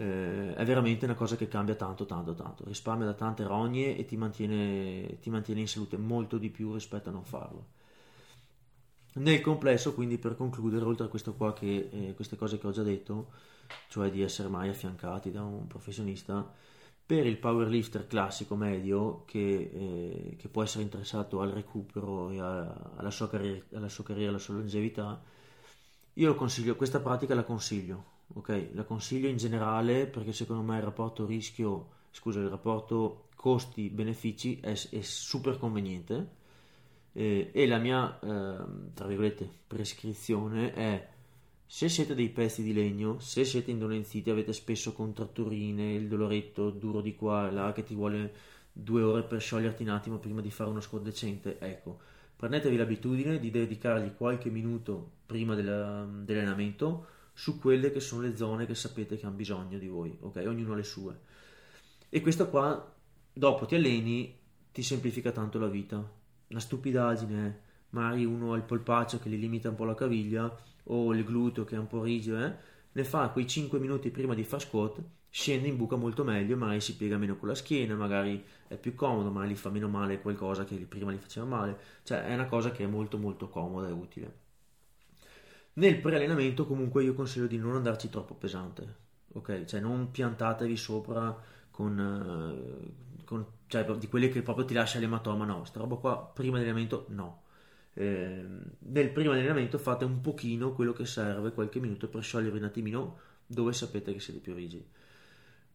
eh, 0.00 0.54
è 0.54 0.64
veramente 0.64 1.04
una 1.04 1.14
cosa 1.14 1.36
che 1.36 1.48
cambia 1.48 1.74
tanto, 1.74 2.06
tanto, 2.06 2.34
tanto. 2.34 2.64
Risparmia 2.64 3.06
da 3.06 3.14
tante 3.14 3.44
rogne 3.44 3.96
e 3.96 4.04
ti 4.04 4.16
mantiene, 4.16 5.18
ti 5.20 5.28
mantiene 5.30 5.60
in 5.60 5.68
salute 5.68 5.96
molto 5.98 6.38
di 6.38 6.48
più 6.48 6.72
rispetto 6.72 7.10
a 7.10 7.12
non 7.12 7.24
farlo. 7.24 7.78
Nel 9.14 9.40
complesso, 9.40 9.92
quindi, 9.92 10.18
per 10.18 10.36
concludere, 10.36 10.84
oltre 10.84 11.06
a 11.06 11.08
questo 11.08 11.34
qua 11.34 11.52
che, 11.52 11.88
eh, 11.90 12.14
queste 12.14 12.36
cose 12.36 12.58
che 12.58 12.66
ho 12.66 12.70
già 12.70 12.82
detto, 12.82 13.30
cioè 13.88 14.10
di 14.10 14.22
essere 14.22 14.48
mai 14.48 14.68
affiancati 14.68 15.32
da 15.32 15.42
un 15.42 15.66
professionista, 15.66 16.48
per 17.04 17.26
il 17.26 17.38
powerlifter 17.38 18.06
classico 18.06 18.54
medio 18.54 19.24
che, 19.26 19.70
eh, 19.72 20.36
che 20.36 20.48
può 20.48 20.62
essere 20.62 20.84
interessato 20.84 21.40
al 21.40 21.50
recupero 21.50 22.30
e 22.30 22.38
a, 22.38 22.92
alla, 22.96 23.10
sua 23.10 23.28
carriera, 23.28 23.64
alla 23.74 23.88
sua 23.88 24.04
carriera, 24.04 24.30
alla 24.30 24.38
sua 24.38 24.54
longevità, 24.54 25.20
io 26.14 26.34
consiglio, 26.36 26.76
questa 26.76 27.00
pratica 27.00 27.34
la 27.34 27.42
consiglio, 27.42 28.04
ok? 28.34 28.70
La 28.74 28.84
consiglio 28.84 29.28
in 29.28 29.38
generale 29.38 30.06
perché 30.06 30.32
secondo 30.32 30.62
me 30.62 30.76
il 30.76 30.84
rapporto 30.84 31.26
rischio, 31.26 31.88
scusa, 32.12 32.38
il 32.38 32.48
rapporto 32.48 33.28
costi-benefici 33.34 34.60
è, 34.60 34.72
è 34.90 35.00
super 35.00 35.58
conveniente 35.58 36.38
eh, 37.12 37.50
e 37.52 37.66
la 37.66 37.78
mia, 37.78 38.18
eh, 38.20 38.92
tra 38.94 39.06
virgolette, 39.06 39.48
prescrizione 39.66 40.72
è 40.72 41.08
se 41.66 41.88
siete 41.88 42.16
dei 42.16 42.30
pezzi 42.30 42.62
di 42.62 42.72
legno, 42.72 43.20
se 43.20 43.44
siete 43.44 43.70
indolenziti, 43.70 44.28
avete 44.28 44.52
spesso 44.52 44.92
contratturine, 44.92 45.94
il 45.94 46.08
doloretto 46.08 46.70
duro 46.70 47.00
di 47.00 47.14
qua 47.14 47.48
e 47.48 47.52
là 47.52 47.72
che 47.72 47.84
ti 47.84 47.94
vuole 47.94 48.34
due 48.72 49.02
ore 49.02 49.22
per 49.22 49.40
scioglierti 49.40 49.82
un 49.82 49.90
attimo 49.90 50.18
prima 50.18 50.40
di 50.40 50.50
fare 50.50 50.70
uno 50.70 50.80
squat 50.80 51.02
decente, 51.02 51.58
ecco, 51.60 52.00
prendetevi 52.34 52.76
l'abitudine 52.76 53.38
di 53.38 53.50
dedicargli 53.50 54.14
qualche 54.16 54.50
minuto 54.50 55.10
prima 55.26 55.54
della, 55.54 56.08
dell'allenamento 56.10 57.06
su 57.34 57.58
quelle 57.60 57.92
che 57.92 58.00
sono 58.00 58.22
le 58.22 58.36
zone 58.36 58.66
che 58.66 58.74
sapete 58.74 59.16
che 59.16 59.26
hanno 59.26 59.36
bisogno 59.36 59.78
di 59.78 59.86
voi, 59.86 60.16
ok? 60.20 60.42
Ognuno 60.46 60.72
ha 60.72 60.76
le 60.76 60.82
sue. 60.82 61.20
E 62.08 62.20
questo 62.20 62.48
qua, 62.48 62.94
dopo 63.32 63.66
ti 63.66 63.76
alleni, 63.76 64.36
ti 64.72 64.82
semplifica 64.82 65.30
tanto 65.30 65.58
la 65.60 65.68
vita, 65.68 66.18
una 66.50 66.60
stupidaggine, 66.60 67.60
magari 67.90 68.24
uno 68.24 68.52
ha 68.52 68.56
il 68.56 68.62
polpaccio 68.62 69.18
che 69.18 69.28
gli 69.28 69.38
limita 69.38 69.68
un 69.68 69.76
po' 69.76 69.84
la 69.84 69.94
caviglia 69.94 70.54
o 70.84 71.14
il 71.14 71.24
gluteo 71.24 71.64
che 71.64 71.76
è 71.76 71.78
un 71.78 71.86
po' 71.86 72.02
rigido, 72.02 72.44
eh? 72.44 72.54
ne 72.92 73.04
fa 73.04 73.28
quei 73.28 73.46
5 73.46 73.78
minuti 73.78 74.10
prima 74.10 74.34
di 74.34 74.44
far 74.44 74.60
squat, 74.60 75.02
scende 75.28 75.68
in 75.68 75.76
buca 75.76 75.96
molto 75.96 76.24
meglio, 76.24 76.56
magari 76.56 76.80
si 76.80 76.96
piega 76.96 77.16
meno 77.16 77.36
con 77.36 77.48
la 77.48 77.54
schiena, 77.54 77.94
magari 77.94 78.44
è 78.66 78.76
più 78.76 78.94
comodo, 78.94 79.30
magari 79.30 79.52
gli 79.52 79.56
fa 79.56 79.70
meno 79.70 79.88
male 79.88 80.20
qualcosa 80.20 80.64
che 80.64 80.74
prima 80.76 81.12
gli 81.12 81.18
faceva 81.18 81.46
male, 81.46 81.78
cioè 82.02 82.24
è 82.24 82.34
una 82.34 82.46
cosa 82.46 82.72
che 82.72 82.84
è 82.84 82.86
molto 82.86 83.16
molto 83.16 83.48
comoda 83.48 83.88
e 83.88 83.92
utile. 83.92 84.38
Nel 85.74 86.00
pre-allenamento 86.00 86.66
comunque 86.66 87.04
io 87.04 87.14
consiglio 87.14 87.46
di 87.46 87.56
non 87.56 87.76
andarci 87.76 88.10
troppo 88.10 88.34
pesante, 88.34 88.96
ok? 89.34 89.64
Cioè 89.64 89.80
non 89.80 90.10
piantatevi 90.10 90.76
sopra 90.76 91.36
con, 91.70 91.96
uh, 91.96 93.24
con 93.24 93.46
cioè 93.70 93.84
di 93.98 94.08
quelle 94.08 94.28
che 94.30 94.42
proprio 94.42 94.64
ti 94.64 94.74
lascia 94.74 94.98
l'ematoma, 94.98 95.44
no, 95.44 95.64
sta 95.64 95.78
roba 95.78 95.94
qua 95.94 96.28
prima 96.34 96.58
dell'allenamento 96.58 97.06
no. 97.10 97.44
Eh, 97.94 98.44
nel 98.78 99.10
primo 99.10 99.30
allenamento 99.30 99.78
fate 99.78 100.04
un 100.04 100.20
pochino 100.20 100.72
quello 100.72 100.92
che 100.92 101.06
serve, 101.06 101.52
qualche 101.52 101.78
minuto 101.78 102.08
per 102.08 102.20
sciogliervi 102.20 102.58
un 102.58 102.64
attimino 102.64 103.18
dove 103.46 103.72
sapete 103.72 104.12
che 104.12 104.18
siete 104.18 104.40
più 104.40 104.54
rigidi. 104.54 104.84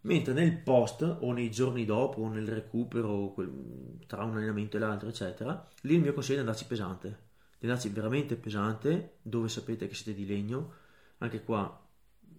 Mentre 0.01 0.33
nel 0.33 0.57
post 0.57 1.03
o 1.03 1.31
nei 1.31 1.49
giorni 1.49 1.85
dopo 1.85 2.21
o 2.21 2.27
nel 2.27 2.47
recupero 2.49 3.33
tra 4.07 4.25
un 4.25 4.35
allenamento 4.35 4.75
e 4.75 4.79
l'altro, 4.81 5.07
eccetera, 5.07 5.65
lì 5.81 5.95
il 5.95 6.01
mio 6.01 6.13
consiglio 6.13 6.39
è 6.39 6.41
di 6.41 6.47
andarci 6.49 6.67
pesante, 6.67 7.07
di 7.57 7.65
andarci 7.65 7.89
veramente 7.89 8.35
pesante 8.35 9.19
dove 9.21 9.47
sapete 9.47 9.87
che 9.87 9.95
siete 9.95 10.13
di 10.13 10.27
legno. 10.27 10.73
Anche 11.19 11.45
qua, 11.45 11.81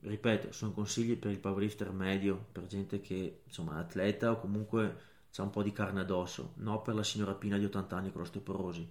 ripeto, 0.03 0.53
sono 0.53 0.73
consigli 0.73 1.17
per 1.17 1.31
il 1.31 1.39
powerlifter 1.39 1.91
medio, 1.93 2.45
per 2.53 2.67
gente 2.67 3.01
che 3.01 3.41
insomma 3.47 3.77
è 3.77 3.81
atleta 3.81 4.33
o 4.33 4.39
comunque 4.39 5.15
c'è 5.37 5.43
un 5.43 5.51
po' 5.51 5.62
di 5.62 5.70
carne 5.70 6.01
addosso, 6.01 6.55
no 6.61 6.80
per 6.80 6.95
la 6.95 7.03
signora 7.03 7.34
Pina 7.34 7.59
di 7.59 7.66
80 7.66 7.95
anni 7.95 8.11
con 8.11 8.22
l'osteoporosi. 8.22 8.91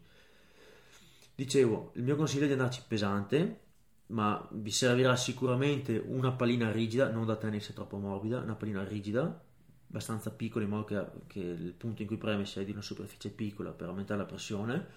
Dicevo, 1.34 1.90
il 1.96 2.04
mio 2.04 2.16
consiglio 2.16 2.44
è 2.44 2.46
di 2.46 2.54
andarci 2.54 2.84
pesante, 2.88 3.62
ma 4.08 4.48
vi 4.52 4.70
servirà 4.70 5.16
sicuramente 5.16 5.98
una 6.06 6.32
pallina 6.34 6.72
rigida, 6.72 7.10
non 7.10 7.26
da 7.26 7.36
tennis 7.36 7.74
troppo 7.74 7.98
morbida, 7.98 8.42
una 8.42 8.54
pallina 8.54 8.84
rigida, 8.84 9.44
abbastanza 9.88 10.30
piccola 10.30 10.66
in 10.66 10.70
modo 10.70 10.84
che, 10.84 11.04
che 11.26 11.40
il 11.40 11.74
punto 11.76 12.04
in 12.04 12.08
cui 12.08 12.18
preme 12.18 12.46
sia 12.46 12.64
di 12.64 12.70
una 12.70 12.84
superficie 12.84 13.32
piccola 13.32 13.72
per 13.72 13.88
aumentare 13.88 14.20
la 14.20 14.28
pressione, 14.28 14.88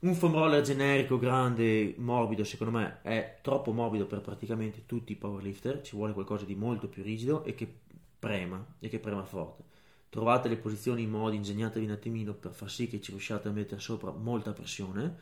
un 0.00 0.16
foam 0.16 0.32
roller 0.32 0.62
generico, 0.64 1.16
grande, 1.16 1.94
morbido, 1.98 2.42
secondo 2.42 2.76
me 2.76 3.02
è 3.02 3.38
troppo 3.40 3.70
morbido 3.70 4.06
per 4.06 4.20
praticamente 4.20 4.84
tutti 4.86 5.12
i 5.12 5.16
powerlifter, 5.16 5.80
ci 5.82 5.94
vuole 5.94 6.12
qualcosa 6.12 6.44
di 6.44 6.56
molto 6.56 6.88
più 6.88 7.04
rigido 7.04 7.44
e 7.44 7.54
che 7.54 7.72
prema, 8.18 8.66
e 8.80 8.88
che 8.88 8.98
prema 8.98 9.22
forte. 9.22 9.70
Trovate 10.12 10.50
le 10.50 10.58
posizioni 10.58 11.04
in 11.04 11.08
modi, 11.08 11.36
ingegnatevi 11.36 11.86
un 11.86 11.92
attimino 11.92 12.34
per 12.34 12.52
far 12.52 12.70
sì 12.70 12.86
che 12.86 13.00
ci 13.00 13.12
riusciate 13.12 13.48
a 13.48 13.50
mettere 13.50 13.80
sopra 13.80 14.10
molta 14.12 14.52
pressione 14.52 15.16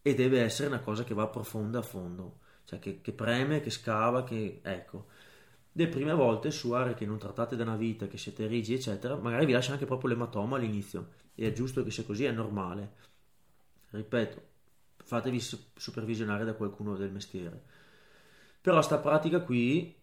e 0.00 0.14
deve 0.14 0.40
essere 0.40 0.68
una 0.68 0.78
cosa 0.78 1.02
che 1.02 1.14
va 1.14 1.26
profonda 1.26 1.80
a 1.80 1.82
fondo, 1.82 2.38
cioè 2.64 2.78
che, 2.78 3.00
che 3.00 3.10
preme, 3.10 3.60
che 3.60 3.70
scava, 3.70 4.22
che 4.22 4.60
ecco. 4.62 5.06
Le 5.72 5.88
prime 5.88 6.14
volte 6.14 6.52
su 6.52 6.70
aree 6.70 6.94
che 6.94 7.04
non 7.04 7.18
trattate 7.18 7.56
da 7.56 7.64
una 7.64 7.74
vita, 7.74 8.06
che 8.06 8.18
siete 8.18 8.46
rigidi, 8.46 8.78
eccetera, 8.78 9.16
magari 9.16 9.46
vi 9.46 9.52
lascia 9.52 9.72
anche 9.72 9.84
proprio 9.84 10.10
l'ematoma 10.10 10.56
all'inizio 10.56 11.08
e 11.34 11.48
è 11.48 11.52
giusto 11.52 11.82
che 11.82 11.90
sia 11.90 12.04
così, 12.04 12.24
è 12.24 12.30
normale 12.30 13.04
ripeto, 13.90 14.42
fatevi 15.04 15.40
supervisionare 15.40 16.44
da 16.44 16.54
qualcuno 16.54 16.96
del 16.96 17.10
mestiere. 17.10 17.62
Però 18.60 18.80
sta 18.82 18.98
pratica 18.98 19.40
qui 19.40 19.94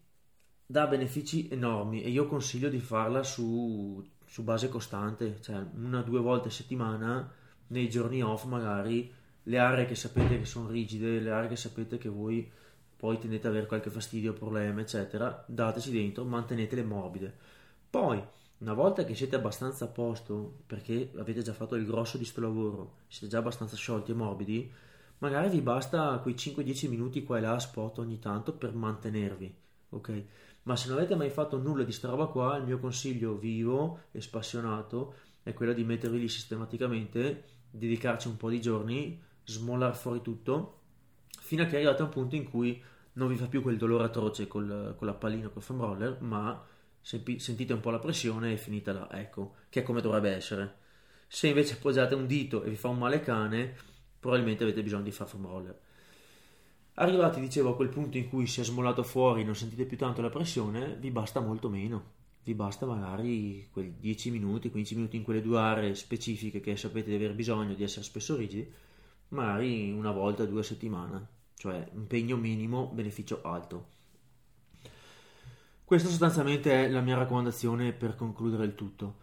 dà 0.66 0.86
benefici 0.86 1.48
enormi 1.50 2.02
e 2.02 2.08
io 2.08 2.26
consiglio 2.26 2.68
di 2.68 2.80
farla 2.80 3.22
su, 3.22 4.02
su 4.34 4.42
base 4.42 4.68
costante, 4.68 5.40
cioè 5.42 5.64
una 5.76 6.00
o 6.00 6.02
due 6.02 6.18
volte 6.18 6.48
a 6.48 6.50
settimana, 6.50 7.32
nei 7.68 7.88
giorni 7.88 8.20
off 8.20 8.46
magari, 8.46 9.08
le 9.44 9.58
aree 9.60 9.86
che 9.86 9.94
sapete 9.94 10.40
che 10.40 10.44
sono 10.44 10.68
rigide, 10.70 11.20
le 11.20 11.30
aree 11.30 11.50
che 11.50 11.54
sapete 11.54 11.98
che 11.98 12.08
voi 12.08 12.50
poi 12.96 13.16
tendete 13.20 13.46
ad 13.46 13.52
avere 13.52 13.68
qualche 13.68 13.90
fastidio, 13.90 14.32
problema, 14.32 14.80
eccetera, 14.80 15.44
dateci 15.46 15.92
dentro, 15.92 16.24
mantenetele 16.24 16.82
morbide. 16.82 17.32
Poi, 17.88 18.20
una 18.58 18.72
volta 18.72 19.04
che 19.04 19.14
siete 19.14 19.36
abbastanza 19.36 19.84
a 19.84 19.88
posto, 19.88 20.62
perché 20.66 21.12
avete 21.16 21.42
già 21.42 21.52
fatto 21.52 21.76
il 21.76 21.86
grosso 21.86 22.18
di 22.18 22.24
sto 22.24 22.40
lavoro, 22.40 22.96
siete 23.06 23.28
già 23.28 23.38
abbastanza 23.38 23.76
sciolti 23.76 24.10
e 24.10 24.14
morbidi, 24.14 24.68
magari 25.18 25.48
vi 25.48 25.60
basta 25.60 26.18
quei 26.18 26.34
5-10 26.34 26.88
minuti 26.88 27.22
qua 27.22 27.38
e 27.38 27.40
là 27.40 27.52
a 27.52 27.60
spot 27.60 27.98
ogni 27.98 28.18
tanto 28.18 28.52
per 28.52 28.74
mantenervi, 28.74 29.54
ok? 29.90 30.24
Ma 30.64 30.76
se 30.76 30.88
non 30.88 30.98
avete 30.98 31.14
mai 31.14 31.30
fatto 31.30 31.58
nulla 31.58 31.84
di 31.84 31.92
sta 31.92 32.08
roba 32.08 32.26
qua, 32.26 32.56
il 32.56 32.64
mio 32.64 32.78
consiglio 32.78 33.36
vivo 33.36 34.04
e 34.12 34.20
spassionato 34.20 35.14
è 35.42 35.52
quello 35.52 35.72
di 35.72 35.84
mettervi 35.84 36.18
lì 36.18 36.28
sistematicamente, 36.28 37.44
dedicarci 37.70 38.28
un 38.28 38.36
po' 38.36 38.48
di 38.48 38.60
giorni, 38.60 39.20
smollar 39.44 39.94
fuori 39.94 40.22
tutto, 40.22 40.80
fino 41.38 41.62
a 41.62 41.66
che 41.66 41.76
arrivate 41.76 42.00
a 42.00 42.06
un 42.06 42.10
punto 42.10 42.34
in 42.34 42.48
cui 42.48 42.82
non 43.14 43.28
vi 43.28 43.36
fa 43.36 43.46
più 43.46 43.60
quel 43.60 43.76
dolore 43.76 44.04
atroce 44.04 44.46
col, 44.46 44.94
con 44.96 45.06
la 45.06 45.14
pallina, 45.14 45.48
col 45.48 45.62
foam 45.62 45.80
roller, 45.80 46.20
ma 46.20 46.64
sentite 47.00 47.72
un 47.74 47.80
po' 47.80 47.90
la 47.90 47.98
pressione 47.98 48.52
e 48.52 48.56
finita 48.56 48.92
là, 48.92 49.12
ecco, 49.12 49.56
che 49.68 49.80
è 49.80 49.82
come 49.82 50.00
dovrebbe 50.00 50.30
essere. 50.30 50.76
Se 51.28 51.48
invece 51.48 51.74
appoggiate 51.74 52.14
un 52.14 52.26
dito 52.26 52.62
e 52.62 52.70
vi 52.70 52.76
fa 52.76 52.88
un 52.88 52.98
male 52.98 53.20
cane, 53.20 53.76
probabilmente 54.18 54.62
avete 54.62 54.82
bisogno 54.82 55.02
di 55.02 55.10
fare 55.10 55.28
foam 55.28 55.46
roller. 55.46 55.78
Arrivati, 56.96 57.40
dicevo, 57.40 57.70
a 57.70 57.74
quel 57.74 57.88
punto 57.88 58.18
in 58.18 58.28
cui 58.28 58.46
si 58.46 58.60
è 58.60 58.64
smollato 58.64 59.02
fuori, 59.02 59.42
non 59.42 59.56
sentite 59.56 59.84
più 59.84 59.96
tanto 59.96 60.22
la 60.22 60.30
pressione, 60.30 60.94
vi 60.94 61.10
basta 61.10 61.40
molto 61.40 61.68
meno. 61.68 62.12
Vi 62.44 62.54
basta 62.54 62.86
magari 62.86 63.68
quei 63.72 63.96
10 63.98 64.30
minuti, 64.30 64.70
15 64.70 64.94
minuti 64.94 65.16
in 65.16 65.24
quelle 65.24 65.42
due 65.42 65.58
aree 65.58 65.94
specifiche 65.96 66.60
che 66.60 66.76
sapete 66.76 67.08
di 67.08 67.16
aver 67.16 67.34
bisogno 67.34 67.74
di 67.74 67.82
essere 67.82 68.04
spesso 68.04 68.36
rigidi, 68.36 68.70
magari 69.30 69.90
una 69.90 70.12
volta, 70.12 70.44
due 70.44 70.60
a 70.60 70.62
settimana, 70.62 71.26
cioè 71.56 71.84
impegno 71.94 72.36
minimo, 72.36 72.86
beneficio 72.94 73.40
alto. 73.42 73.86
Questa 75.84 76.08
sostanzialmente 76.08 76.84
è 76.84 76.88
la 76.88 77.00
mia 77.00 77.16
raccomandazione 77.16 77.92
per 77.92 78.14
concludere 78.14 78.66
il 78.66 78.76
tutto. 78.76 79.22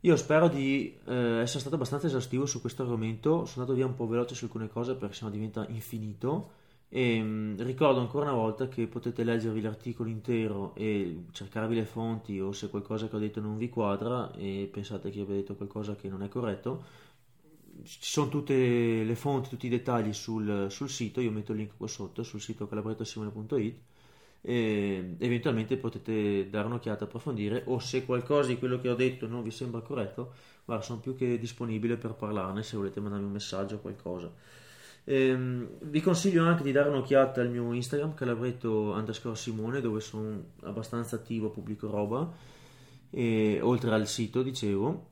Io 0.00 0.16
spero 0.16 0.48
di 0.48 0.98
eh, 1.04 1.14
essere 1.42 1.60
stato 1.60 1.76
abbastanza 1.76 2.08
esaustivo 2.08 2.46
su 2.46 2.60
questo 2.60 2.82
argomento, 2.82 3.44
sono 3.44 3.60
andato 3.60 3.74
via 3.74 3.86
un 3.86 3.94
po' 3.94 4.08
veloce 4.08 4.34
su 4.34 4.46
alcune 4.46 4.68
cose 4.68 4.96
perché 4.96 5.14
sennò 5.14 5.30
diventa 5.30 5.64
infinito 5.68 6.60
e 6.94 7.22
mh, 7.22 7.26
mm, 7.26 7.60
ricordo 7.62 8.00
ancora 8.00 8.26
una 8.26 8.34
volta 8.34 8.68
che 8.68 8.86
potete 8.86 9.24
leggervi 9.24 9.62
l'articolo 9.62 10.10
intero 10.10 10.74
e 10.74 11.24
cercarvi 11.32 11.74
le 11.74 11.86
fonti 11.86 12.38
o 12.38 12.52
se 12.52 12.68
qualcosa 12.68 13.08
che 13.08 13.16
ho 13.16 13.18
detto 13.18 13.40
non 13.40 13.56
vi 13.56 13.70
quadra 13.70 14.30
e 14.34 14.68
pensate 14.70 15.10
che 15.10 15.16
io 15.18 15.24
abbia 15.24 15.36
detto 15.36 15.54
qualcosa 15.54 15.96
che 15.96 16.08
non 16.10 16.22
è 16.22 16.28
corretto, 16.28 16.84
ci 17.84 17.98
sono 18.00 18.28
tutte 18.28 18.54
le 19.04 19.14
fonti, 19.14 19.48
tutti 19.48 19.66
i 19.66 19.68
dettagli 19.70 20.12
sul, 20.12 20.66
sul 20.70 20.90
sito, 20.90 21.20
io 21.22 21.30
metto 21.30 21.52
il 21.52 21.58
link 21.58 21.76
qua 21.78 21.86
sotto 21.88 22.22
sul 22.22 22.40
sito 22.42 22.68
calabrettosimone.it 22.68 23.80
e 24.42 25.14
eventualmente 25.18 25.76
potete 25.78 26.50
dare 26.50 26.66
un'occhiata, 26.66 27.04
approfondire 27.04 27.62
o 27.66 27.78
se 27.78 28.04
qualcosa 28.04 28.48
di 28.48 28.58
quello 28.58 28.78
che 28.78 28.90
ho 28.90 28.94
detto 28.94 29.26
non 29.26 29.42
vi 29.42 29.50
sembra 29.50 29.80
corretto, 29.80 30.34
guarda, 30.64 30.84
sono 30.84 31.00
più 31.00 31.16
che 31.16 31.38
disponibile 31.38 31.96
per 31.96 32.12
parlarne 32.14 32.62
se 32.62 32.76
volete 32.76 33.00
mandarmi 33.00 33.26
un 33.26 33.32
messaggio 33.32 33.76
o 33.76 33.78
qualcosa. 33.78 34.60
Ehm, 35.04 35.68
vi 35.82 36.00
consiglio 36.00 36.44
anche 36.44 36.62
di 36.62 36.72
dare 36.72 36.88
un'occhiata 36.88 37.40
al 37.40 37.50
mio 37.50 37.72
Instagram, 37.72 38.14
calabretto 38.14 38.92
underscore 38.92 39.36
Simone, 39.36 39.80
dove 39.80 40.00
sono 40.00 40.50
abbastanza 40.62 41.16
attivo, 41.16 41.50
pubblico 41.50 41.90
roba, 41.90 42.32
e, 43.10 43.60
oltre 43.60 43.92
al 43.92 44.06
sito, 44.06 44.42
dicevo. 44.42 45.10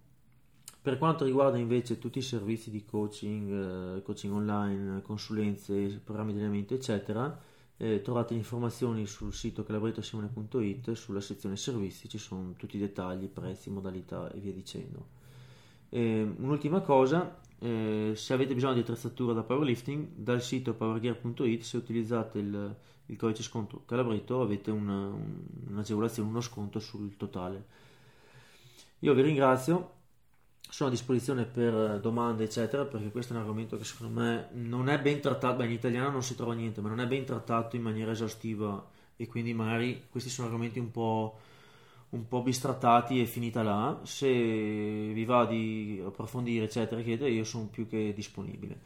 Per 0.83 0.97
quanto 0.97 1.25
riguarda 1.27 1.59
invece 1.59 1.99
tutti 1.99 2.19
i 2.19 2.23
servizi 2.23 2.71
di 2.71 2.85
coaching, 2.85 3.97
eh, 3.99 4.03
coaching 4.03 4.33
online, 4.33 5.03
consulenze, 5.03 6.01
programmi 6.03 6.33
di 6.33 6.39
allenamento, 6.39 6.73
eccetera, 6.75 7.39
eh, 7.77 8.01
trovate 8.03 8.35
informazioni 8.35 9.07
sul 9.07 9.35
sito 9.35 9.63
calabrettosimone.it 9.63 10.93
sulla 10.93 11.21
sezione 11.21 11.57
servizi, 11.57 12.09
ci 12.09 12.19
sono 12.19 12.55
tutti 12.57 12.77
i 12.77 12.81
dettagli, 12.81 13.29
prezzi, 13.29 13.71
modalità 13.71 14.31
e 14.33 14.39
via 14.39 14.53
dicendo. 14.53 15.19
Eh, 15.91 16.23
un'ultima 16.39 16.81
cosa, 16.81 17.39
eh, 17.61 18.13
se 18.15 18.33
avete 18.33 18.55
bisogno 18.55 18.75
di 18.75 18.81
attrezzatura 18.81 19.33
da 19.33 19.43
powerlifting, 19.43 20.09
dal 20.15 20.43
sito 20.43 20.75
powergear.it 20.75 21.63
se 21.63 21.77
utilizzate 21.77 22.39
il, 22.39 22.77
il 23.07 23.17
codice 23.17 23.43
sconto 23.43 23.83
Calabretto 23.85 24.41
avete 24.41 24.71
una, 24.71 25.09
un, 25.09 25.43
un'agevolazione, 25.69 26.29
uno 26.29 26.41
sconto 26.41 26.79
sul 26.79 27.17
totale. 27.17 27.65
Io 29.01 29.15
vi 29.15 29.23
ringrazio 29.23 29.99
sono 30.71 30.89
a 30.89 30.93
disposizione 30.93 31.45
per 31.45 31.99
domande, 32.01 32.45
eccetera, 32.45 32.85
perché 32.85 33.11
questo 33.11 33.33
è 33.33 33.37
un 33.37 33.43
argomento 33.43 33.77
che 33.77 33.85
secondo 33.85 34.21
me 34.21 34.49
non 34.53 34.89
è 34.89 35.01
ben 35.01 35.21
trattato, 35.21 35.57
beh, 35.57 35.67
in 35.67 35.73
italiano 35.73 36.11
non 36.11 36.23
si 36.23 36.37
trova 36.37 36.55
niente, 36.55 36.81
ma 36.81 36.89
non 36.89 37.01
è 37.01 37.07
ben 37.07 37.25
trattato 37.25 37.75
in 37.77 37.83
maniera 37.83 38.13
esaustiva 38.13 38.89
e 39.17 39.27
quindi 39.27 39.53
magari 39.53 40.07
questi 40.09 40.31
sono 40.31 40.47
argomenti 40.47 40.79
un 40.79 40.91
po', 40.93 41.39
un 42.11 42.27
po 42.29 42.43
bistrattati 42.43 43.21
e 43.21 43.27
finita 43.27 43.63
là. 43.63 44.01
Se 44.05 44.29
vi 44.29 45.25
va 45.25 45.45
di 45.47 46.03
approfondire, 46.05 46.65
eccetera, 46.65 47.01
chiedere, 47.03 47.31
io 47.31 47.45
sono 47.45 47.67
più 47.67 47.89
che 47.89 48.13
disponibile. 48.15 48.79